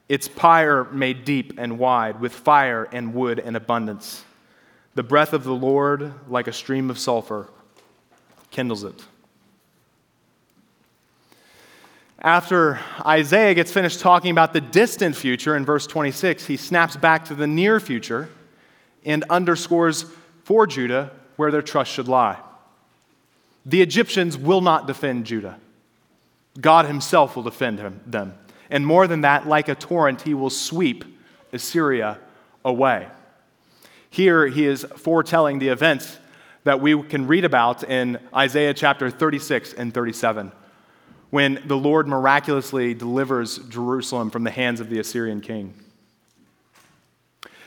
its 0.07 0.27
pyre 0.27 0.85
made 0.85 1.25
deep 1.25 1.53
and 1.57 1.77
wide, 1.77 2.19
with 2.19 2.33
fire 2.33 2.87
and 2.91 3.13
wood 3.13 3.39
in 3.39 3.55
abundance. 3.55 4.23
The 4.95 5.03
breath 5.03 5.33
of 5.33 5.43
the 5.43 5.53
Lord, 5.53 6.13
like 6.29 6.47
a 6.47 6.53
stream 6.53 6.89
of 6.89 6.97
sulfur, 6.97 7.49
kindles 8.49 8.83
it. 8.83 9.03
After 12.21 12.79
Isaiah 13.05 13.53
gets 13.53 13.71
finished 13.71 14.01
talking 14.01 14.31
about 14.31 14.51
the 14.51 14.59
distant 14.59 15.15
future 15.15 15.55
in 15.55 15.63
verse 15.63 15.87
26, 15.87 16.45
he 16.47 16.57
snaps 16.57 16.97
back 16.97 17.25
to 17.25 17.35
the 17.35 17.47
near 17.47 17.79
future 17.79 18.29
and 19.05 19.23
underscores 19.29 20.05
for 20.43 20.67
Judah 20.67 21.11
where 21.37 21.51
their 21.51 21.61
trust 21.61 21.91
should 21.91 22.09
lie. 22.09 22.37
The 23.65 23.81
Egyptians 23.81 24.37
will 24.37 24.59
not 24.59 24.87
defend 24.87 25.25
Judah. 25.25 25.59
God 26.59 26.85
Himself 26.85 27.35
will 27.35 27.43
defend 27.43 27.79
him, 27.79 28.01
them. 28.05 28.33
And 28.69 28.85
more 28.85 29.07
than 29.07 29.21
that, 29.21 29.47
like 29.47 29.67
a 29.67 29.75
torrent, 29.75 30.21
he 30.21 30.33
will 30.33 30.49
sweep 30.49 31.03
Assyria 31.51 32.19
away. 32.63 33.07
Here, 34.09 34.47
he 34.47 34.65
is 34.65 34.85
foretelling 34.97 35.59
the 35.59 35.69
events 35.69 36.17
that 36.63 36.81
we 36.81 37.01
can 37.03 37.27
read 37.27 37.45
about 37.45 37.83
in 37.83 38.19
Isaiah 38.35 38.73
chapter 38.73 39.09
36 39.09 39.73
and 39.73 39.93
37, 39.93 40.51
when 41.29 41.61
the 41.65 41.77
Lord 41.77 42.07
miraculously 42.07 42.93
delivers 42.93 43.59
Jerusalem 43.69 44.29
from 44.29 44.43
the 44.43 44.51
hands 44.51 44.79
of 44.79 44.89
the 44.89 44.99
Assyrian 44.99 45.41
king. 45.41 45.73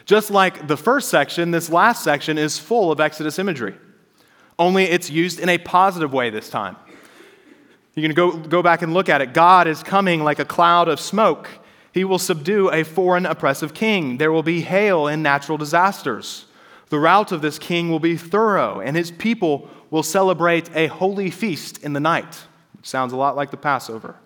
Just 0.05 0.30
like 0.30 0.66
the 0.66 0.76
first 0.76 1.09
section, 1.09 1.53
this 1.53 1.70
last 1.70 2.03
section 2.03 2.38
is 2.38 2.59
full 2.59 2.90
of 2.90 3.01
Exodus 3.01 3.38
imagery, 3.38 3.74
only 4.59 4.84
it's 4.84 5.11
used 5.11 5.40
in 5.40 5.49
a 5.49 5.59
positive 5.59 6.12
way 6.12 6.30
this 6.30 6.51
time. 6.51 6.76
You 7.95 8.03
can 8.03 8.12
go, 8.12 8.36
go 8.36 8.62
back 8.62 8.82
and 8.82 8.95
look 8.95 9.09
at 9.09 9.20
it. 9.20 9.34
God 9.34 9.66
is 9.66 9.82
coming 9.82 10.24
like 10.24 10.38
a 10.38 10.45
cloud 10.45 10.88
of 10.88 10.99
smoke. 10.99 11.49
He 11.93 12.05
will 12.05 12.18
subdue 12.18 12.70
a 12.70 12.84
foreign 12.84 13.26
oppressive 13.26 13.74
king. 13.74 14.16
There 14.16 14.32
will 14.32 14.43
be 14.43 14.62
hail 14.62 15.07
and 15.07 15.22
natural 15.22 15.59
disasters. 15.59 16.47
The 16.88 16.99
rout 16.99 17.32
of 17.32 17.43
this 17.43 17.59
king 17.59 17.90
will 17.90 18.01
be 18.01 18.16
thorough, 18.16 18.80
and 18.80 18.97
his 18.97 19.11
people 19.11 19.68
will 19.90 20.03
celebrate 20.03 20.74
a 20.74 20.86
holy 20.86 21.30
feast 21.30 21.82
in 21.82 21.93
the 21.93 22.01
night. 22.01 22.45
Which 22.76 22.88
sounds 22.88 23.12
a 23.12 23.16
lot 23.16 23.36
like 23.36 23.51
the 23.51 23.57
Passover. 23.59 24.16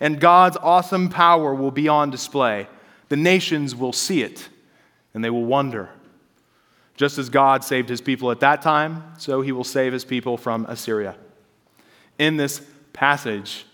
And 0.00 0.18
God's 0.18 0.56
awesome 0.56 1.10
power 1.10 1.54
will 1.54 1.70
be 1.70 1.88
on 1.88 2.10
display. 2.10 2.68
The 3.10 3.16
nations 3.16 3.74
will 3.74 3.92
see 3.92 4.22
it, 4.22 4.48
and 5.12 5.22
they 5.22 5.30
will 5.30 5.44
wonder. 5.44 5.90
Just 6.96 7.18
as 7.18 7.28
God 7.28 7.64
saved 7.64 7.88
his 7.88 8.00
people 8.00 8.30
at 8.30 8.40
that 8.40 8.62
time, 8.62 9.04
so 9.18 9.42
he 9.42 9.52
will 9.52 9.64
save 9.64 9.92
his 9.92 10.04
people 10.04 10.36
from 10.38 10.64
Assyria. 10.66 11.16
In 12.18 12.36
this 12.36 12.60
passage, 12.92 13.66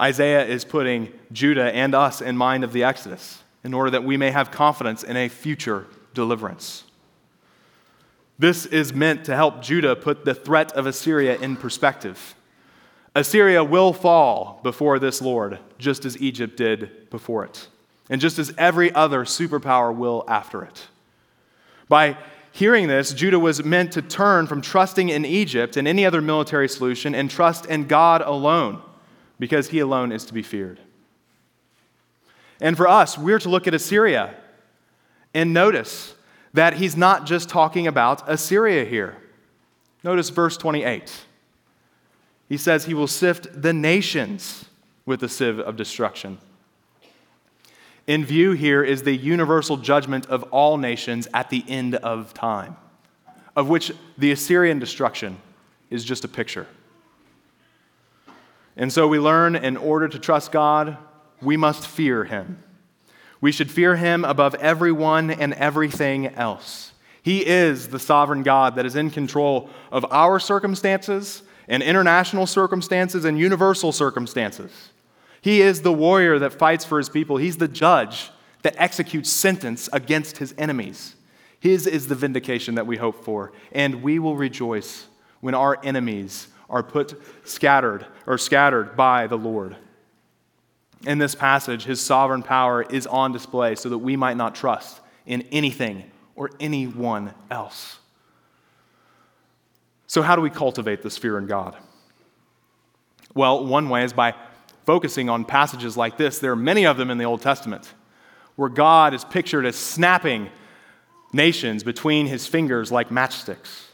Isaiah 0.00 0.46
is 0.46 0.64
putting 0.64 1.12
Judah 1.32 1.74
and 1.74 1.94
us 1.94 2.20
in 2.20 2.36
mind 2.36 2.64
of 2.64 2.72
the 2.72 2.84
Exodus 2.84 3.42
in 3.62 3.74
order 3.74 3.90
that 3.90 4.04
we 4.04 4.16
may 4.16 4.30
have 4.30 4.50
confidence 4.50 5.02
in 5.02 5.16
a 5.16 5.28
future 5.28 5.86
deliverance. 6.14 6.84
This 8.38 8.64
is 8.64 8.94
meant 8.94 9.26
to 9.26 9.36
help 9.36 9.60
Judah 9.60 9.94
put 9.94 10.24
the 10.24 10.34
threat 10.34 10.72
of 10.72 10.86
Assyria 10.86 11.36
in 11.36 11.56
perspective. 11.56 12.34
Assyria 13.14 13.62
will 13.62 13.92
fall 13.92 14.60
before 14.62 14.98
this 14.98 15.20
Lord, 15.20 15.58
just 15.78 16.06
as 16.06 16.20
Egypt 16.22 16.56
did 16.56 17.10
before 17.10 17.44
it, 17.44 17.68
and 18.08 18.20
just 18.20 18.38
as 18.38 18.54
every 18.56 18.94
other 18.94 19.24
superpower 19.24 19.94
will 19.94 20.24
after 20.26 20.62
it. 20.62 20.86
By 21.88 22.16
hearing 22.60 22.88
this, 22.88 23.14
Judah 23.14 23.38
was 23.38 23.64
meant 23.64 23.90
to 23.92 24.02
turn 24.02 24.46
from 24.46 24.60
trusting 24.60 25.08
in 25.08 25.24
Egypt 25.24 25.78
and 25.78 25.88
any 25.88 26.04
other 26.04 26.20
military 26.20 26.68
solution 26.68 27.14
and 27.14 27.30
trust 27.30 27.64
in 27.64 27.86
God 27.86 28.20
alone, 28.20 28.82
because 29.38 29.70
he 29.70 29.78
alone 29.78 30.12
is 30.12 30.26
to 30.26 30.34
be 30.34 30.42
feared. 30.42 30.78
And 32.60 32.76
for 32.76 32.86
us, 32.86 33.16
we're 33.16 33.38
to 33.38 33.48
look 33.48 33.66
at 33.66 33.72
Assyria 33.72 34.34
and 35.32 35.54
notice 35.54 36.14
that 36.52 36.74
he's 36.74 36.98
not 36.98 37.24
just 37.24 37.48
talking 37.48 37.86
about 37.86 38.28
Assyria 38.28 38.84
here. 38.84 39.16
Notice 40.04 40.28
verse 40.28 40.58
28. 40.58 41.10
He 42.46 42.58
says 42.58 42.84
he 42.84 42.92
will 42.92 43.06
sift 43.06 43.62
the 43.62 43.72
nations 43.72 44.66
with 45.06 45.20
the 45.20 45.30
sieve 45.30 45.58
of 45.60 45.76
destruction. 45.76 46.36
In 48.10 48.24
view 48.24 48.50
here 48.50 48.82
is 48.82 49.04
the 49.04 49.16
universal 49.16 49.76
judgment 49.76 50.26
of 50.26 50.42
all 50.50 50.78
nations 50.78 51.28
at 51.32 51.48
the 51.48 51.64
end 51.68 51.94
of 51.94 52.34
time, 52.34 52.76
of 53.54 53.68
which 53.68 53.92
the 54.18 54.32
Assyrian 54.32 54.80
destruction 54.80 55.38
is 55.90 56.04
just 56.04 56.24
a 56.24 56.28
picture. 56.28 56.66
And 58.76 58.92
so 58.92 59.06
we 59.06 59.20
learn 59.20 59.54
in 59.54 59.76
order 59.76 60.08
to 60.08 60.18
trust 60.18 60.50
God, 60.50 60.98
we 61.40 61.56
must 61.56 61.86
fear 61.86 62.24
Him. 62.24 62.60
We 63.40 63.52
should 63.52 63.70
fear 63.70 63.94
Him 63.94 64.24
above 64.24 64.56
everyone 64.56 65.30
and 65.30 65.54
everything 65.54 66.26
else. 66.26 66.92
He 67.22 67.46
is 67.46 67.90
the 67.90 68.00
sovereign 68.00 68.42
God 68.42 68.74
that 68.74 68.86
is 68.86 68.96
in 68.96 69.10
control 69.10 69.70
of 69.92 70.04
our 70.10 70.40
circumstances 70.40 71.44
and 71.68 71.80
international 71.80 72.48
circumstances 72.48 73.24
and 73.24 73.38
universal 73.38 73.92
circumstances. 73.92 74.90
He 75.40 75.62
is 75.62 75.82
the 75.82 75.92
warrior 75.92 76.38
that 76.38 76.52
fights 76.52 76.84
for 76.84 76.98
his 76.98 77.08
people. 77.08 77.36
He's 77.36 77.56
the 77.56 77.68
judge 77.68 78.30
that 78.62 78.74
executes 78.78 79.30
sentence 79.30 79.88
against 79.92 80.38
his 80.38 80.54
enemies. 80.58 81.14
His 81.58 81.86
is 81.86 82.08
the 82.08 82.14
vindication 82.14 82.74
that 82.74 82.86
we 82.86 82.96
hope 82.96 83.24
for, 83.24 83.52
and 83.72 84.02
we 84.02 84.18
will 84.18 84.36
rejoice 84.36 85.06
when 85.40 85.54
our 85.54 85.78
enemies 85.82 86.48
are 86.68 86.82
put 86.82 87.20
scattered 87.44 88.06
or 88.26 88.38
scattered 88.38 88.96
by 88.96 89.26
the 89.26 89.36
Lord. 89.36 89.76
In 91.06 91.18
this 91.18 91.34
passage, 91.34 91.84
his 91.84 92.00
sovereign 92.00 92.42
power 92.42 92.82
is 92.82 93.06
on 93.06 93.32
display 93.32 93.74
so 93.74 93.88
that 93.88 93.98
we 93.98 94.16
might 94.16 94.36
not 94.36 94.54
trust 94.54 95.00
in 95.26 95.42
anything 95.50 96.04
or 96.34 96.50
anyone 96.60 97.32
else. 97.50 97.98
So, 100.06 100.22
how 100.22 100.36
do 100.36 100.42
we 100.42 100.50
cultivate 100.50 101.02
this 101.02 101.16
fear 101.16 101.38
in 101.38 101.46
God? 101.46 101.76
Well, 103.34 103.64
one 103.64 103.88
way 103.88 104.04
is 104.04 104.12
by 104.12 104.34
focusing 104.90 105.30
on 105.30 105.44
passages 105.44 105.96
like 105.96 106.16
this. 106.16 106.40
There 106.40 106.50
are 106.50 106.56
many 106.56 106.84
of 106.84 106.96
them 106.96 107.12
in 107.12 107.18
the 107.18 107.22
Old 107.22 107.40
Testament 107.40 107.94
where 108.56 108.68
God 108.68 109.14
is 109.14 109.24
pictured 109.24 109.64
as 109.64 109.76
snapping 109.76 110.50
nations 111.32 111.84
between 111.84 112.26
his 112.26 112.48
fingers 112.48 112.90
like 112.90 113.08
matchsticks. 113.08 113.84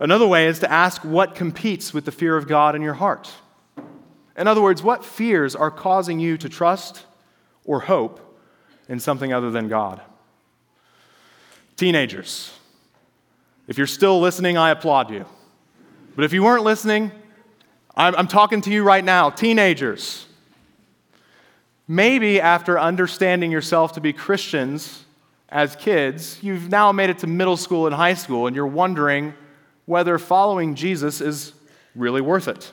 Another 0.00 0.26
way 0.26 0.48
is 0.48 0.58
to 0.58 0.68
ask 0.68 1.04
what 1.04 1.36
competes 1.36 1.94
with 1.94 2.04
the 2.04 2.10
fear 2.10 2.36
of 2.36 2.48
God 2.48 2.74
in 2.74 2.82
your 2.82 2.94
heart. 2.94 3.30
In 4.36 4.48
other 4.48 4.60
words, 4.60 4.82
what 4.82 5.04
fears 5.04 5.54
are 5.54 5.70
causing 5.70 6.18
you 6.18 6.36
to 6.36 6.48
trust 6.48 7.04
or 7.64 7.78
hope 7.78 8.18
in 8.88 8.98
something 8.98 9.32
other 9.32 9.52
than 9.52 9.68
God? 9.68 10.00
Teenagers, 11.76 12.52
if 13.68 13.78
you're 13.78 13.86
still 13.86 14.18
listening, 14.20 14.56
I 14.56 14.70
applaud 14.70 15.12
you. 15.12 15.26
But 16.16 16.24
if 16.24 16.32
you 16.32 16.42
weren't 16.42 16.64
listening, 16.64 17.12
I'm, 17.96 18.14
I'm 18.16 18.26
talking 18.26 18.60
to 18.62 18.70
you 18.70 18.82
right 18.82 19.04
now, 19.04 19.30
teenagers. 19.30 20.26
Maybe 21.86 22.40
after 22.40 22.78
understanding 22.78 23.52
yourself 23.52 23.92
to 23.92 24.00
be 24.00 24.12
Christians 24.12 25.04
as 25.48 25.76
kids, 25.76 26.42
you've 26.42 26.68
now 26.70 26.90
made 26.92 27.10
it 27.10 27.18
to 27.18 27.26
middle 27.26 27.56
school 27.56 27.86
and 27.86 27.94
high 27.94 28.14
school, 28.14 28.46
and 28.46 28.56
you're 28.56 28.66
wondering 28.66 29.34
whether 29.86 30.18
following 30.18 30.74
Jesus 30.74 31.20
is 31.20 31.52
really 31.94 32.20
worth 32.20 32.48
it. 32.48 32.72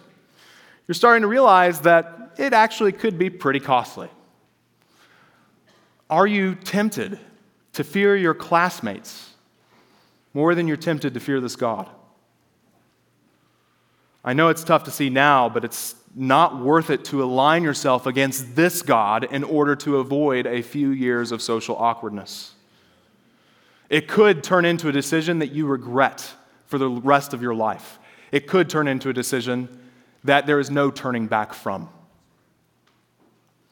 You're 0.87 0.95
starting 0.95 1.21
to 1.21 1.27
realize 1.27 1.81
that 1.81 2.31
it 2.37 2.53
actually 2.53 2.93
could 2.93 3.19
be 3.19 3.29
pretty 3.29 3.59
costly. 3.59 4.09
Are 6.09 6.25
you 6.25 6.55
tempted 6.55 7.19
to 7.73 7.83
fear 7.83 8.15
your 8.15 8.33
classmates 8.33 9.29
more 10.33 10.55
than 10.55 10.67
you're 10.67 10.77
tempted 10.77 11.13
to 11.13 11.19
fear 11.19 11.39
this 11.39 11.55
God? 11.55 11.89
I 14.23 14.33
know 14.33 14.49
it's 14.49 14.63
tough 14.63 14.83
to 14.83 14.91
see 14.91 15.09
now, 15.09 15.49
but 15.49 15.65
it's 15.65 15.95
not 16.15 16.59
worth 16.59 16.89
it 16.89 17.05
to 17.05 17.23
align 17.23 17.63
yourself 17.63 18.05
against 18.05 18.55
this 18.55 18.81
God 18.81 19.23
in 19.23 19.43
order 19.43 19.75
to 19.77 19.97
avoid 19.97 20.45
a 20.45 20.61
few 20.61 20.89
years 20.89 21.31
of 21.31 21.41
social 21.41 21.75
awkwardness. 21.75 22.53
It 23.89 24.07
could 24.07 24.43
turn 24.43 24.65
into 24.65 24.89
a 24.89 24.91
decision 24.91 25.39
that 25.39 25.51
you 25.51 25.65
regret 25.65 26.33
for 26.67 26.77
the 26.77 26.89
rest 26.89 27.33
of 27.33 27.41
your 27.41 27.55
life. 27.55 27.99
It 28.31 28.47
could 28.47 28.69
turn 28.69 28.87
into 28.87 29.09
a 29.09 29.13
decision 29.13 29.67
that 30.23 30.45
there 30.45 30.59
is 30.59 30.69
no 30.69 30.91
turning 30.91 31.27
back 31.27 31.53
from. 31.53 31.89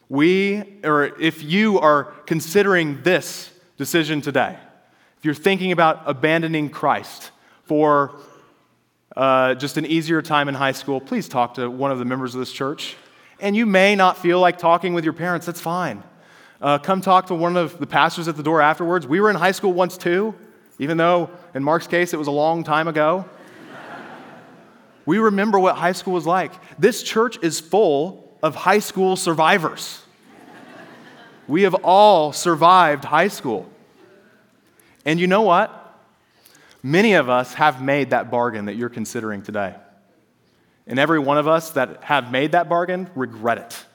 We, 0.10 0.64
or 0.84 1.18
if 1.20 1.44
you 1.44 1.80
are 1.80 2.06
considering 2.26 3.04
this 3.04 3.52
decision 3.78 4.22
today, 4.22 4.58
if 5.18 5.26
you're 5.26 5.34
thinking 5.34 5.72
about 5.72 6.02
abandoning 6.06 6.70
Christ 6.70 7.32
for 7.64 8.20
uh, 9.16 9.56
just 9.56 9.78
an 9.78 9.86
easier 9.86 10.22
time 10.22 10.48
in 10.48 10.56
high 10.56 10.72
school, 10.72 11.02
please 11.02 11.28
talk 11.28 11.56
to 11.56 11.70
one 11.70 11.92
of 11.92 12.00
the 12.00 12.06
members 12.06 12.36
of 12.36 12.40
this 12.40 12.52
church. 12.52 12.96
And 13.40 13.56
you 13.56 13.66
may 13.66 13.96
not 13.96 14.18
feel 14.18 14.40
like 14.40 14.58
talking 14.58 14.94
with 14.94 15.04
your 15.04 15.14
parents, 15.14 15.46
that's 15.46 15.62
fine. 15.62 16.04
Uh, 16.62 16.78
come 16.78 17.02
talk 17.02 17.28
to 17.28 17.36
one 17.36 17.56
of 17.56 17.80
the 17.80 17.88
pastors 17.88 18.28
at 18.28 18.36
the 18.36 18.44
door 18.44 18.62
afterwards. 18.62 19.08
We 19.08 19.22
were 19.22 19.30
in 19.30 19.36
high 19.36 19.54
school 19.54 19.72
once 19.72 19.98
too, 19.98 20.36
even 20.78 20.98
though 20.98 21.30
in 21.56 21.64
Mark's 21.64 21.88
case 21.88 22.14
it 22.14 22.18
was 22.18 22.28
a 22.28 22.32
long 22.32 22.64
time 22.64 22.88
ago. 22.88 23.26
we 25.06 25.18
remember 25.20 25.58
what 25.58 25.76
high 25.76 25.94
school 25.94 26.14
was 26.14 26.28
like. 26.28 26.52
This 26.78 27.02
church 27.02 27.40
is 27.42 27.60
full 27.60 28.38
of 28.44 28.56
high 28.56 28.80
school 28.80 29.16
survivors. 29.16 30.02
we 31.48 31.64
have 31.64 31.76
all 31.76 32.34
survived 32.34 33.06
high 33.06 33.30
school. 33.30 33.70
And 35.06 35.20
you 35.20 35.28
know 35.28 35.42
what? 35.42 35.79
Many 36.82 37.14
of 37.14 37.30
us 37.30 37.54
have 37.56 37.82
made 37.82 38.12
that 38.12 38.32
bargain 38.32 38.66
that 38.66 38.76
you're 38.76 38.90
considering 38.90 39.42
today. 39.42 39.76
And 40.88 40.98
every 40.98 41.20
one 41.20 41.38
of 41.38 41.48
us 41.48 41.72
that 41.72 42.04
have 42.04 42.32
made 42.32 42.54
that 42.54 42.70
bargain 42.70 43.10
regret 43.16 43.58
it. 43.58 43.86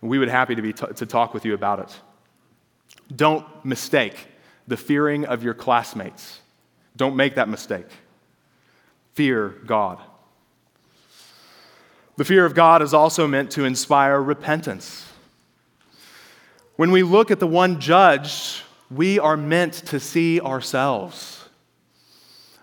We 0.00 0.18
would 0.18 0.28
happy 0.28 0.54
to, 0.54 0.62
be 0.62 0.72
t- 0.72 0.86
to 0.96 1.06
talk 1.06 1.34
with 1.34 1.44
you 1.44 1.54
about 1.54 1.80
it. 1.80 2.00
Don't 3.14 3.46
mistake 3.64 4.28
the 4.68 4.76
fearing 4.76 5.26
of 5.26 5.42
your 5.42 5.54
classmates. 5.54 6.40
Don't 6.96 7.16
make 7.16 7.34
that 7.34 7.48
mistake. 7.48 7.86
Fear 9.14 9.48
God. 9.66 9.98
The 12.16 12.24
fear 12.24 12.44
of 12.44 12.54
God 12.54 12.82
is 12.82 12.94
also 12.94 13.26
meant 13.26 13.50
to 13.52 13.64
inspire 13.64 14.22
repentance. 14.22 15.10
When 16.76 16.92
we 16.92 17.02
look 17.02 17.30
at 17.30 17.40
the 17.40 17.46
one 17.46 17.80
judged, 17.80 18.62
we 18.90 19.18
are 19.18 19.36
meant 19.36 19.74
to 19.86 19.98
see 20.00 20.40
ourselves. 20.40 21.39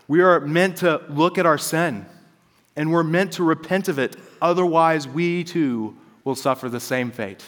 We 0.08 0.22
are 0.22 0.40
meant 0.40 0.78
to 0.78 1.02
look 1.10 1.38
at 1.38 1.46
our 1.46 1.58
sin, 1.58 2.06
and 2.76 2.92
we're 2.92 3.04
meant 3.04 3.34
to 3.34 3.44
repent 3.44 3.88
of 3.88 4.00
it. 4.00 4.16
Otherwise, 4.42 5.08
we 5.08 5.44
too 5.44 5.98
will 6.24 6.36
suffer 6.36 6.70
the 6.70 6.80
same 6.80 7.12
fate. 7.12 7.44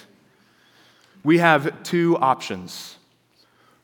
We 1.23 1.37
have 1.37 1.83
two 1.83 2.17
options. 2.17 2.97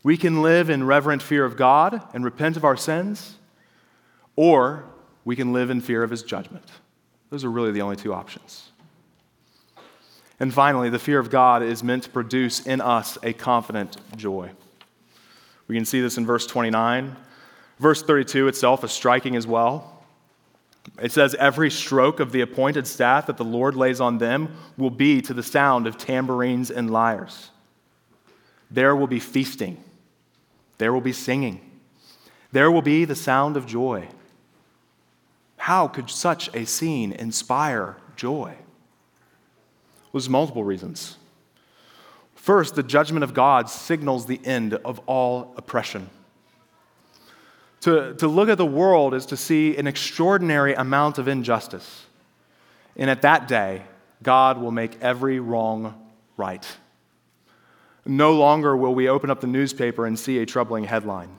We 0.04 0.18
can 0.18 0.42
live 0.42 0.70
in 0.70 0.84
reverent 0.84 1.22
fear 1.22 1.46
of 1.46 1.58
God 1.58 2.02
and 2.14 2.24
repent 2.24 2.58
of 2.58 2.64
our 2.64 2.78
sins, 2.78 3.38
or 4.36 4.86
we 5.24 5.36
can 5.36 5.54
live 5.54 5.70
in 5.70 5.82
fear 5.82 6.04
of 6.04 6.12
his 6.12 6.24
judgment. 6.24 6.66
Those 7.30 7.44
are 7.44 7.52
really 7.52 7.72
the 7.72 7.82
only 7.82 7.96
two 7.96 8.14
options. 8.14 8.70
And 10.40 10.54
finally, 10.54 10.90
the 10.90 11.00
fear 11.00 11.20
of 11.20 11.30
God 11.30 11.64
is 11.64 11.82
meant 11.82 12.04
to 12.04 12.10
produce 12.10 12.66
in 12.66 12.82
us 12.82 13.18
a 13.24 13.34
confident 13.34 13.98
joy. 14.18 14.52
We 15.68 15.76
can 15.76 15.86
see 15.86 16.02
this 16.02 16.18
in 16.18 16.26
verse 16.26 16.46
29. 16.46 17.16
Verse 17.80 18.02
32 18.02 18.48
itself 18.48 18.84
is 18.84 18.92
striking 18.92 19.36
as 19.36 19.46
well. 19.46 20.04
It 21.02 21.12
says, 21.12 21.36
Every 21.36 21.70
stroke 21.70 22.20
of 22.20 22.32
the 22.32 22.42
appointed 22.42 22.88
staff 22.88 23.26
that 23.28 23.38
the 23.38 23.46
Lord 23.46 23.76
lays 23.76 24.00
on 24.00 24.18
them 24.18 24.56
will 24.78 24.90
be 24.90 25.22
to 25.22 25.34
the 25.34 25.44
sound 25.44 25.88
of 25.88 25.98
tambourines 25.98 26.72
and 26.72 26.90
lyres. 26.90 27.50
There 28.72 28.96
will 28.96 29.08
be 29.08 29.20
feasting, 29.20 29.84
there 30.78 30.94
will 30.94 31.02
be 31.02 31.14
singing, 31.14 31.62
there 32.52 32.72
will 32.72 32.82
be 32.82 33.06
the 33.06 33.16
sound 33.16 33.58
of 33.58 33.66
joy. 33.66 34.08
How 35.58 35.88
could 35.88 36.10
such 36.10 36.54
a 36.54 36.66
scene 36.66 37.12
inspire 37.12 37.98
joy? 38.16 38.54
Well, 38.54 40.22
there's 40.22 40.30
multiple 40.30 40.64
reasons. 40.64 41.18
First, 42.36 42.76
the 42.76 42.84
judgment 42.84 43.24
of 43.24 43.34
God 43.34 43.70
signals 43.70 44.28
the 44.28 44.40
end 44.46 44.76
of 44.76 45.00
all 45.08 45.54
oppression. 45.58 46.10
To, 47.86 48.16
to 48.16 48.28
look 48.28 48.50
at 48.50 48.58
the 48.58 48.66
world 48.66 49.14
is 49.14 49.28
to 49.28 49.38
see 49.38 49.78
an 49.78 49.86
extraordinary 49.86 50.74
amount 50.74 51.20
of 51.20 51.28
injustice. 51.28 52.08
And 52.98 53.12
at 53.12 53.22
that 53.22 53.48
day, 53.48 53.84
God 54.24 54.58
will 54.60 54.72
make 54.72 55.00
every 55.04 55.40
wrong 55.40 55.94
right. 56.36 56.66
No 58.04 58.34
longer 58.34 58.76
will 58.76 58.96
we 58.96 59.08
open 59.08 59.30
up 59.30 59.40
the 59.40 59.46
newspaper 59.46 60.08
and 60.08 60.18
see 60.18 60.40
a 60.40 60.48
troubling 60.48 60.86
headline. 60.86 61.38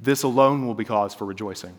This 0.00 0.24
alone 0.24 0.66
will 0.66 0.74
be 0.74 0.84
cause 0.84 1.14
for 1.14 1.24
rejoicing. 1.24 1.78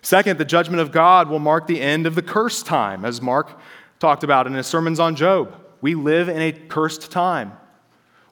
Second, 0.00 0.38
the 0.38 0.46
judgment 0.46 0.80
of 0.80 0.92
God 0.92 1.28
will 1.28 1.40
mark 1.40 1.66
the 1.66 1.82
end 1.82 2.06
of 2.06 2.14
the 2.14 2.22
curse 2.22 2.62
time, 2.62 3.04
as 3.04 3.20
Mark 3.20 3.60
talked 3.98 4.24
about 4.24 4.46
in 4.46 4.54
his 4.54 4.66
sermons 4.66 4.98
on 4.98 5.14
Job. 5.14 5.54
We 5.82 5.94
live 5.94 6.30
in 6.30 6.40
a 6.40 6.52
cursed 6.52 7.10
time. 7.10 7.52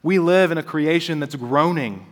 We 0.03 0.19
live 0.19 0.51
in 0.51 0.57
a 0.57 0.63
creation 0.63 1.21
that's 1.21 1.35
groaning. 1.35 2.07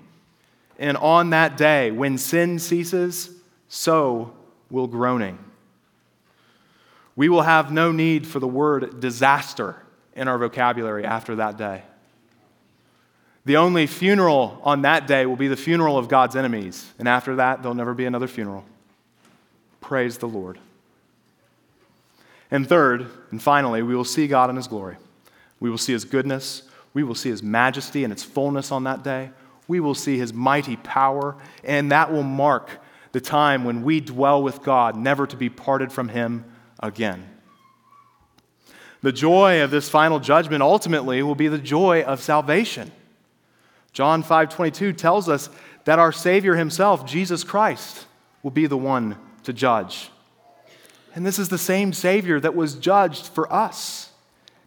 And 0.79 0.97
on 0.97 1.31
that 1.31 1.57
day, 1.57 1.91
when 1.91 2.19
sin 2.19 2.59
ceases, 2.59 3.31
so 3.69 4.33
will 4.71 4.87
groaning. 4.87 5.39
We 7.15 7.29
will 7.29 7.43
have 7.43 7.73
no 7.73 7.93
need 7.93 8.27
for 8.27 8.41
the 8.41 8.49
word 8.49 9.01
disaster 9.01 9.77
in 10.15 10.29
our 10.29 10.39
vocabulary 10.39 11.05
after 11.05 11.37
that 11.37 11.57
day. 11.57 11.83
The 13.47 13.57
only 13.57 13.87
funeral 13.87 14.61
on 14.65 14.83
that 14.83 15.07
day 15.07 15.25
will 15.25 15.37
be 15.37 15.49
the 15.49 15.57
funeral 15.57 15.97
of 15.97 16.09
God's 16.09 16.37
enemies. 16.37 16.93
And 16.99 17.07
after 17.07 17.37
that, 17.37 17.63
there'll 17.63 17.77
never 17.77 17.95
be 17.95 18.05
another 18.05 18.27
funeral. 18.27 18.65
Praise 19.81 20.19
the 20.19 20.27
Lord. 20.27 20.59
And 22.51 22.69
third, 22.69 23.09
and 23.31 23.41
finally, 23.41 23.83
we 23.83 23.95
will 23.95 24.05
see 24.05 24.27
God 24.27 24.51
in 24.51 24.57
His 24.57 24.67
glory. 24.67 24.97
We 25.61 25.71
will 25.71 25.79
see 25.79 25.93
His 25.93 26.05
goodness. 26.05 26.63
We 26.93 27.05
will 27.05 27.15
see 27.15 27.31
His 27.31 27.43
majesty 27.43 28.05
and 28.05 28.13
its 28.13 28.23
fullness 28.25 28.73
on 28.73 28.85
that 28.85 29.05
day. 29.05 29.31
We 29.69 29.81
will 29.81 29.95
see 29.95 30.19
His 30.19 30.33
mighty 30.33 30.77
power, 30.77 31.37
and 31.65 31.93
that 31.93 32.13
will 32.13 32.23
mark 32.23 32.71
the 33.13 33.21
time 33.21 33.65
when 33.65 33.83
we 33.83 34.01
dwell 34.01 34.43
with 34.43 34.63
God, 34.63 34.97
never 34.97 35.27
to 35.27 35.37
be 35.37 35.49
parted 35.49 35.93
from 35.93 36.09
Him 36.09 36.45
again. 36.81 37.29
The 39.03 39.13
joy 39.13 39.63
of 39.63 39.71
this 39.71 39.89
final 39.89 40.21
judgment 40.21 40.63
ultimately 40.63 41.23
will 41.23 41.35
be 41.35 41.49
the 41.49 41.59
joy 41.59 42.03
of 42.03 42.23
salvation. 42.23 42.91
John 43.93 44.23
5:22 44.23 44.93
tells 44.93 45.29
us 45.29 45.49
that 45.85 45.99
our 45.99 46.13
Savior 46.13 46.57
himself, 46.57 47.07
Jesus 47.07 47.45
Christ, 47.45 48.07
will 48.43 48.51
be 48.51 48.67
the 48.67 48.77
one 48.77 49.17
to 49.45 49.53
judge. 49.53 50.11
And 51.15 51.25
this 51.25 51.39
is 51.39 51.49
the 51.49 51.57
same 51.57 51.93
Savior 51.93 52.39
that 52.41 52.55
was 52.55 52.75
judged 52.75 53.27
for 53.29 53.51
us. 53.51 54.11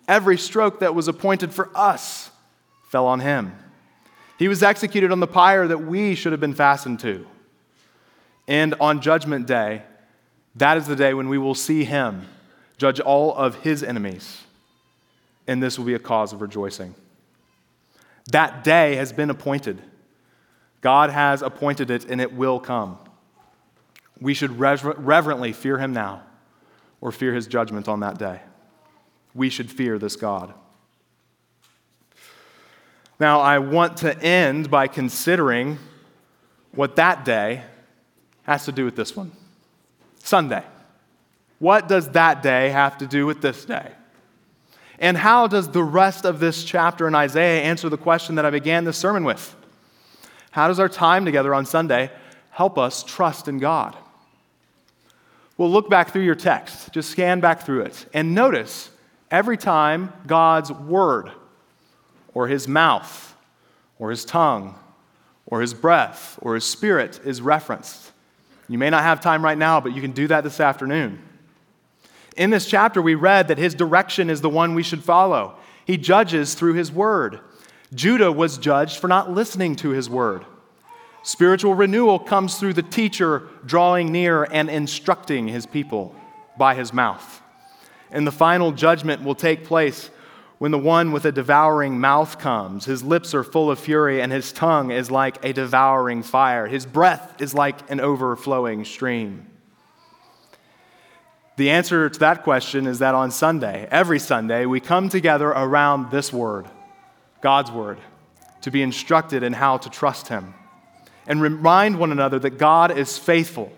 Every 0.08 0.38
stroke 0.38 0.80
that 0.80 0.96
was 0.96 1.08
appointed 1.08 1.54
for 1.54 1.70
us 1.76 2.32
fell 2.90 3.06
on 3.06 3.20
him. 3.20 3.54
He 4.40 4.48
was 4.48 4.64
executed 4.64 5.12
on 5.12 5.20
the 5.20 5.28
pyre 5.28 5.68
that 5.68 5.80
we 5.80 6.16
should 6.16 6.32
have 6.32 6.40
been 6.40 6.54
fastened 6.54 7.02
to. 7.02 7.28
And 8.48 8.74
on 8.80 9.02
Judgment 9.02 9.46
Day, 9.48 9.84
that 10.56 10.78
is 10.78 10.88
the 10.88 10.96
day 10.96 11.14
when 11.14 11.28
we 11.28 11.38
will 11.38 11.54
see 11.54 11.84
him 11.84 12.26
judge 12.78 13.02
all 13.02 13.36
of 13.36 13.56
his 13.56 13.84
enemies. 13.84 14.44
And 15.46 15.62
this 15.62 15.78
will 15.78 15.86
be 15.86 15.94
a 15.94 16.00
cause 16.00 16.32
of 16.32 16.40
rejoicing. 16.40 16.96
That 18.32 18.64
day 18.64 18.96
has 18.96 19.12
been 19.12 19.30
appointed. 19.30 19.82
God 20.80 21.10
has 21.10 21.42
appointed 21.42 21.92
it, 21.92 22.06
and 22.06 22.22
it 22.22 22.32
will 22.32 22.62
come. 22.62 22.98
We 24.22 24.34
should 24.34 24.58
rever- 24.58 24.96
reverently 24.98 25.52
fear 25.52 25.80
him 25.80 25.92
now 25.92 26.24
or 27.02 27.12
fear 27.12 27.34
his 27.34 27.46
judgment 27.46 27.90
on 27.90 28.00
that 28.00 28.18
day. 28.18 28.40
We 29.34 29.50
should 29.50 29.70
fear 29.70 30.00
this 30.00 30.16
God. 30.16 30.54
Now, 33.20 33.42
I 33.42 33.60
want 33.60 33.98
to 33.98 34.18
end 34.18 34.72
by 34.72 34.88
considering 34.88 35.78
what 36.72 36.96
that 36.96 37.26
day 37.26 37.64
has 38.44 38.66
to 38.66 38.72
do 38.72 38.86
with 38.86 38.96
this 38.96 39.16
one 39.16 39.32
Sunday. 40.24 40.64
What 41.60 41.90
does 41.90 42.10
that 42.12 42.42
day 42.42 42.70
have 42.70 42.98
to 43.00 43.08
do 43.08 43.26
with 43.26 43.42
this 43.42 43.66
day? 43.66 43.92
And 45.00 45.18
how 45.18 45.48
does 45.48 45.70
the 45.70 45.84
rest 45.84 46.26
of 46.26 46.40
this 46.40 46.64
chapter 46.64 47.08
in 47.08 47.16
Isaiah 47.16 47.64
answer 47.64 47.90
the 47.90 47.98
question 47.98 48.36
that 48.36 48.46
I 48.46 48.50
began 48.50 48.86
this 48.86 48.98
sermon 48.98 49.24
with? 49.24 49.56
How 50.52 50.68
does 50.68 50.80
our 50.80 50.90
time 50.90 51.26
together 51.26 51.54
on 51.54 51.66
Sunday 51.66 52.12
help 52.52 52.78
us 52.78 53.04
trust 53.04 53.48
in 53.48 53.60
God? 53.60 53.96
Well, 55.58 55.70
look 55.70 55.90
back 55.90 56.12
through 56.12 56.24
your 56.24 56.36
text, 56.36 56.94
just 56.94 57.10
scan 57.10 57.42
back 57.42 57.64
through 57.64 57.82
it, 57.82 58.06
and 58.14 58.34
notice 58.34 58.90
every 59.30 59.58
time 59.58 60.14
God's 60.26 60.72
word, 60.72 61.32
or 62.40 62.48
his 62.48 62.70
mouth, 62.70 63.36
or 64.00 64.12
his 64.12 64.24
tongue, 64.24 64.74
or 65.46 65.60
his 65.60 65.74
breath, 65.74 66.40
or 66.42 66.56
his 66.56 66.64
spirit 66.64 67.20
is 67.26 67.42
referenced. 67.42 68.14
You 68.70 68.78
may 68.78 68.90
not 68.90 69.04
have 69.04 69.20
time 69.20 69.44
right 69.44 69.58
now, 69.58 69.82
but 69.82 69.94
you 69.94 70.00
can 70.00 70.14
do 70.14 70.26
that 70.28 70.46
this 70.46 70.62
afternoon. 70.62 71.22
In 72.38 72.50
this 72.50 72.66
chapter, 72.66 73.02
we 73.02 73.14
read 73.14 73.50
that 73.50 73.58
his 73.58 73.74
direction 73.76 74.30
is 74.30 74.40
the 74.40 74.50
one 74.50 74.74
we 74.74 74.84
should 74.84 75.04
follow. 75.04 75.58
He 75.86 75.98
judges 75.98 76.54
through 76.54 76.76
his 76.76 76.94
word. 76.94 77.42
Judah 77.94 78.32
was 78.32 78.58
judged 78.58 79.00
for 79.00 79.10
not 79.10 79.30
listening 79.30 79.76
to 79.76 79.90
his 79.90 80.10
word. 80.10 80.46
Spiritual 81.24 81.76
renewal 81.76 82.20
comes 82.20 82.58
through 82.58 82.76
the 82.76 82.84
teacher 82.84 83.50
drawing 83.66 84.14
near 84.14 84.46
and 84.46 84.70
instructing 84.70 85.50
his 85.50 85.66
people 85.66 86.16
by 86.58 86.74
his 86.74 86.94
mouth. 86.94 87.42
And 88.12 88.26
the 88.26 88.32
final 88.32 88.72
judgment 88.72 89.26
will 89.26 89.36
take 89.36 89.66
place 89.66 90.10
when 90.60 90.72
the 90.72 90.78
one 90.78 91.12
with 91.12 91.26
a 91.26 91.32
devouring 91.32 92.00
mouth 92.00 92.38
comes. 92.38 92.86
His 92.86 93.02
lips 93.02 93.34
are 93.34 93.44
full 93.44 93.72
of 93.72 93.80
fury, 93.80 94.22
and 94.22 94.32
his 94.32 94.52
tongue 94.52 94.92
is 94.92 95.10
like 95.10 95.44
a 95.44 95.54
devouring 95.54 96.22
fire. 96.22 96.68
His 96.68 96.86
breath 96.86 97.42
is 97.42 97.54
like 97.54 97.90
an 97.90 98.00
overflowing 98.00 98.86
stream. 98.86 99.48
The 101.56 101.72
answer 101.72 102.10
to 102.10 102.20
that 102.20 102.44
question 102.44 102.88
is 102.88 103.00
that 103.00 103.16
on 103.16 103.32
Sunday, 103.32 103.88
every 103.90 104.20
Sunday, 104.20 104.66
we 104.66 104.80
come 104.80 105.10
together 105.10 105.48
around 105.48 106.12
this 106.12 106.32
word, 106.32 106.68
God's 107.42 107.72
word, 107.72 107.98
to 108.62 108.72
be 108.72 108.82
instructed 108.82 109.44
in 109.44 109.54
how 109.54 109.78
to 109.78 109.90
trust 109.90 110.28
him 110.28 110.54
and 111.26 111.42
remind 111.42 112.00
one 112.00 112.12
another 112.12 112.40
that 112.40 112.58
God 112.58 112.98
is 112.98 113.18
faithful 113.18 113.72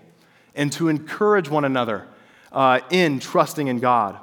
and 0.56 0.72
to 0.74 0.90
encourage 0.90 1.50
one 1.50 1.66
another 1.66 2.08
uh, 2.52 2.80
in 2.90 3.20
trusting 3.20 3.68
in 3.68 3.80
God. 3.80 4.20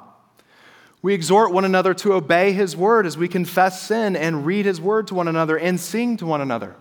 We 1.01 1.13
exhort 1.13 1.53
one 1.53 1.63
another 1.63 1.93
to 1.95 2.13
obey 2.13 2.51
His 2.51 2.75
word 2.75 3.05
as 3.05 3.17
we 3.17 3.27
confess 3.27 3.81
sin 3.81 4.15
and 4.15 4.45
read 4.45 4.65
His 4.65 4.81
word 4.81 5.07
to 5.07 5.15
one 5.15 5.27
another 5.27 5.57
and 5.57 5.79
sing 5.79 6.17
to 6.17 6.25
one 6.25 6.41
another. 6.41 6.75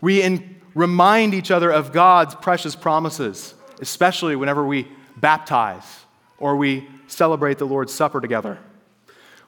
We 0.00 0.22
in- 0.22 0.60
remind 0.74 1.34
each 1.34 1.50
other 1.50 1.70
of 1.70 1.92
God's 1.92 2.34
precious 2.36 2.76
promises, 2.76 3.54
especially 3.80 4.36
whenever 4.36 4.64
we 4.64 4.86
baptize 5.16 6.04
or 6.38 6.56
we 6.56 6.86
celebrate 7.08 7.58
the 7.58 7.66
Lord's 7.66 7.92
Supper 7.92 8.20
together. 8.20 8.58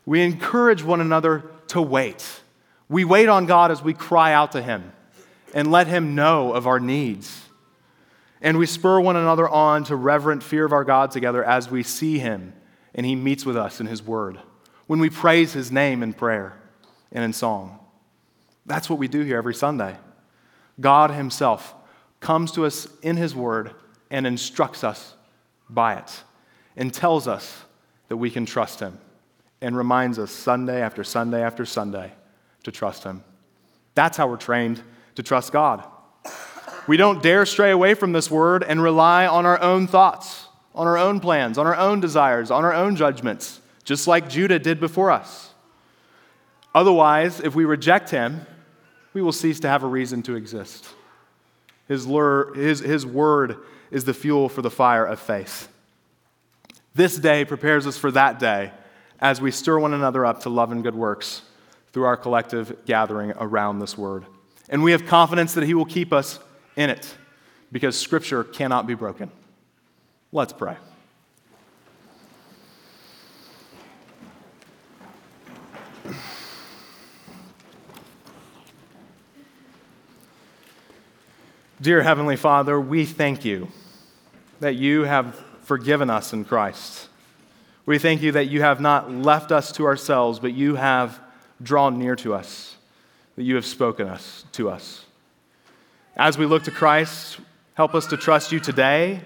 We 0.06 0.22
encourage 0.22 0.82
one 0.82 1.00
another 1.00 1.44
to 1.68 1.82
wait. 1.82 2.26
We 2.88 3.04
wait 3.04 3.28
on 3.28 3.46
God 3.46 3.70
as 3.70 3.82
we 3.82 3.94
cry 3.94 4.32
out 4.32 4.52
to 4.52 4.62
Him 4.62 4.92
and 5.54 5.70
let 5.70 5.86
Him 5.86 6.14
know 6.14 6.52
of 6.52 6.66
our 6.66 6.80
needs. 6.80 7.44
And 8.40 8.58
we 8.58 8.66
spur 8.66 8.98
one 8.98 9.16
another 9.16 9.48
on 9.48 9.84
to 9.84 9.96
reverent 9.96 10.42
fear 10.42 10.64
of 10.64 10.72
our 10.72 10.84
God 10.84 11.10
together 11.10 11.44
as 11.44 11.70
we 11.70 11.82
see 11.82 12.18
Him 12.18 12.54
and 12.94 13.04
He 13.06 13.14
meets 13.14 13.46
with 13.46 13.56
us 13.56 13.80
in 13.80 13.86
His 13.86 14.02
Word, 14.02 14.38
when 14.86 15.00
we 15.00 15.10
praise 15.10 15.52
His 15.52 15.70
name 15.70 16.02
in 16.02 16.12
prayer, 16.12 16.58
and 17.12 17.24
in 17.24 17.32
song. 17.32 17.78
That's 18.66 18.90
what 18.90 18.98
we 18.98 19.08
do 19.08 19.22
here 19.22 19.38
every 19.38 19.54
Sunday. 19.54 19.96
God 20.80 21.10
Himself 21.10 21.74
comes 22.20 22.52
to 22.52 22.66
us 22.66 22.88
in 23.02 23.16
His 23.16 23.34
Word 23.34 23.74
and 24.10 24.26
instructs 24.26 24.84
us 24.84 25.14
by 25.70 25.94
it 25.94 26.22
and 26.76 26.92
tells 26.92 27.26
us 27.26 27.64
that 28.08 28.16
we 28.16 28.30
can 28.30 28.46
trust 28.46 28.80
Him 28.80 28.98
and 29.60 29.76
reminds 29.76 30.18
us 30.18 30.30
Sunday 30.30 30.80
after 30.80 31.02
Sunday 31.02 31.42
after 31.42 31.64
Sunday 31.64 32.12
to 32.64 32.70
trust 32.70 33.04
Him. 33.04 33.22
That's 33.94 34.16
how 34.16 34.28
we're 34.28 34.36
trained 34.36 34.82
to 35.14 35.22
trust 35.22 35.52
God. 35.52 35.84
We 36.86 36.96
don't 36.96 37.22
dare 37.22 37.44
stray 37.44 37.70
away 37.70 37.94
from 37.94 38.12
this 38.12 38.30
Word 38.30 38.62
and 38.62 38.82
rely 38.82 39.26
on 39.26 39.44
our 39.46 39.60
own 39.60 39.86
thoughts, 39.86 40.47
on 40.78 40.86
our 40.86 40.96
own 40.96 41.18
plans, 41.18 41.58
on 41.58 41.66
our 41.66 41.76
own 41.76 41.98
desires, 41.98 42.52
on 42.52 42.64
our 42.64 42.72
own 42.72 42.94
judgments, 42.94 43.60
just 43.82 44.06
like 44.06 44.28
Judah 44.28 44.60
did 44.60 44.78
before 44.78 45.10
us. 45.10 45.50
Otherwise, 46.72 47.40
if 47.40 47.56
we 47.56 47.64
reject 47.64 48.10
Him, 48.10 48.46
we 49.12 49.20
will 49.20 49.32
cease 49.32 49.58
to 49.60 49.68
have 49.68 49.82
a 49.82 49.88
reason 49.88 50.22
to 50.22 50.36
exist. 50.36 50.86
His, 51.88 52.06
lure, 52.06 52.54
his, 52.54 52.78
his 52.78 53.04
word 53.04 53.56
is 53.90 54.04
the 54.04 54.14
fuel 54.14 54.48
for 54.48 54.62
the 54.62 54.70
fire 54.70 55.04
of 55.04 55.18
faith. 55.18 55.68
This 56.94 57.16
day 57.16 57.44
prepares 57.44 57.86
us 57.86 57.96
for 57.96 58.12
that 58.12 58.38
day 58.38 58.70
as 59.18 59.40
we 59.40 59.50
stir 59.50 59.78
one 59.80 59.94
another 59.94 60.24
up 60.24 60.42
to 60.42 60.48
love 60.48 60.70
and 60.70 60.84
good 60.84 60.94
works 60.94 61.42
through 61.92 62.04
our 62.04 62.16
collective 62.16 62.84
gathering 62.84 63.32
around 63.38 63.80
this 63.80 63.98
word. 63.98 64.24
And 64.68 64.84
we 64.84 64.92
have 64.92 65.06
confidence 65.06 65.54
that 65.54 65.64
He 65.64 65.74
will 65.74 65.86
keep 65.86 66.12
us 66.12 66.38
in 66.76 66.90
it 66.90 67.16
because 67.72 67.98
Scripture 67.98 68.44
cannot 68.44 68.86
be 68.86 68.94
broken. 68.94 69.32
Let's 70.30 70.52
pray. 70.52 70.76
Dear 81.80 82.02
Heavenly 82.02 82.36
Father, 82.36 82.78
we 82.78 83.06
thank 83.06 83.44
you 83.44 83.68
that 84.60 84.74
you 84.74 85.04
have 85.04 85.42
forgiven 85.62 86.10
us 86.10 86.34
in 86.34 86.44
Christ. 86.44 87.08
We 87.86 87.98
thank 87.98 88.20
you 88.20 88.32
that 88.32 88.48
you 88.48 88.60
have 88.60 88.80
not 88.80 89.10
left 89.10 89.50
us 89.50 89.72
to 89.72 89.86
ourselves, 89.86 90.40
but 90.40 90.52
you 90.52 90.74
have 90.74 91.20
drawn 91.62 91.98
near 91.98 92.16
to 92.16 92.34
us, 92.34 92.76
that 93.36 93.44
you 93.44 93.54
have 93.54 93.64
spoken 93.64 94.06
us 94.06 94.44
to 94.52 94.68
us. 94.68 95.06
As 96.16 96.36
we 96.36 96.44
look 96.44 96.64
to 96.64 96.70
Christ, 96.70 97.40
help 97.74 97.94
us 97.94 98.06
to 98.08 98.18
trust 98.18 98.52
you 98.52 98.60
today, 98.60 99.22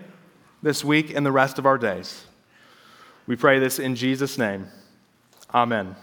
this 0.62 0.84
week, 0.84 1.12
and 1.14 1.26
the 1.26 1.32
rest 1.32 1.58
of 1.58 1.66
our 1.66 1.78
days. 1.78 2.24
We 3.26 3.36
pray 3.36 3.58
this 3.58 3.78
in 3.78 3.96
Jesus' 3.96 4.38
name. 4.38 4.68
Amen. 5.52 5.96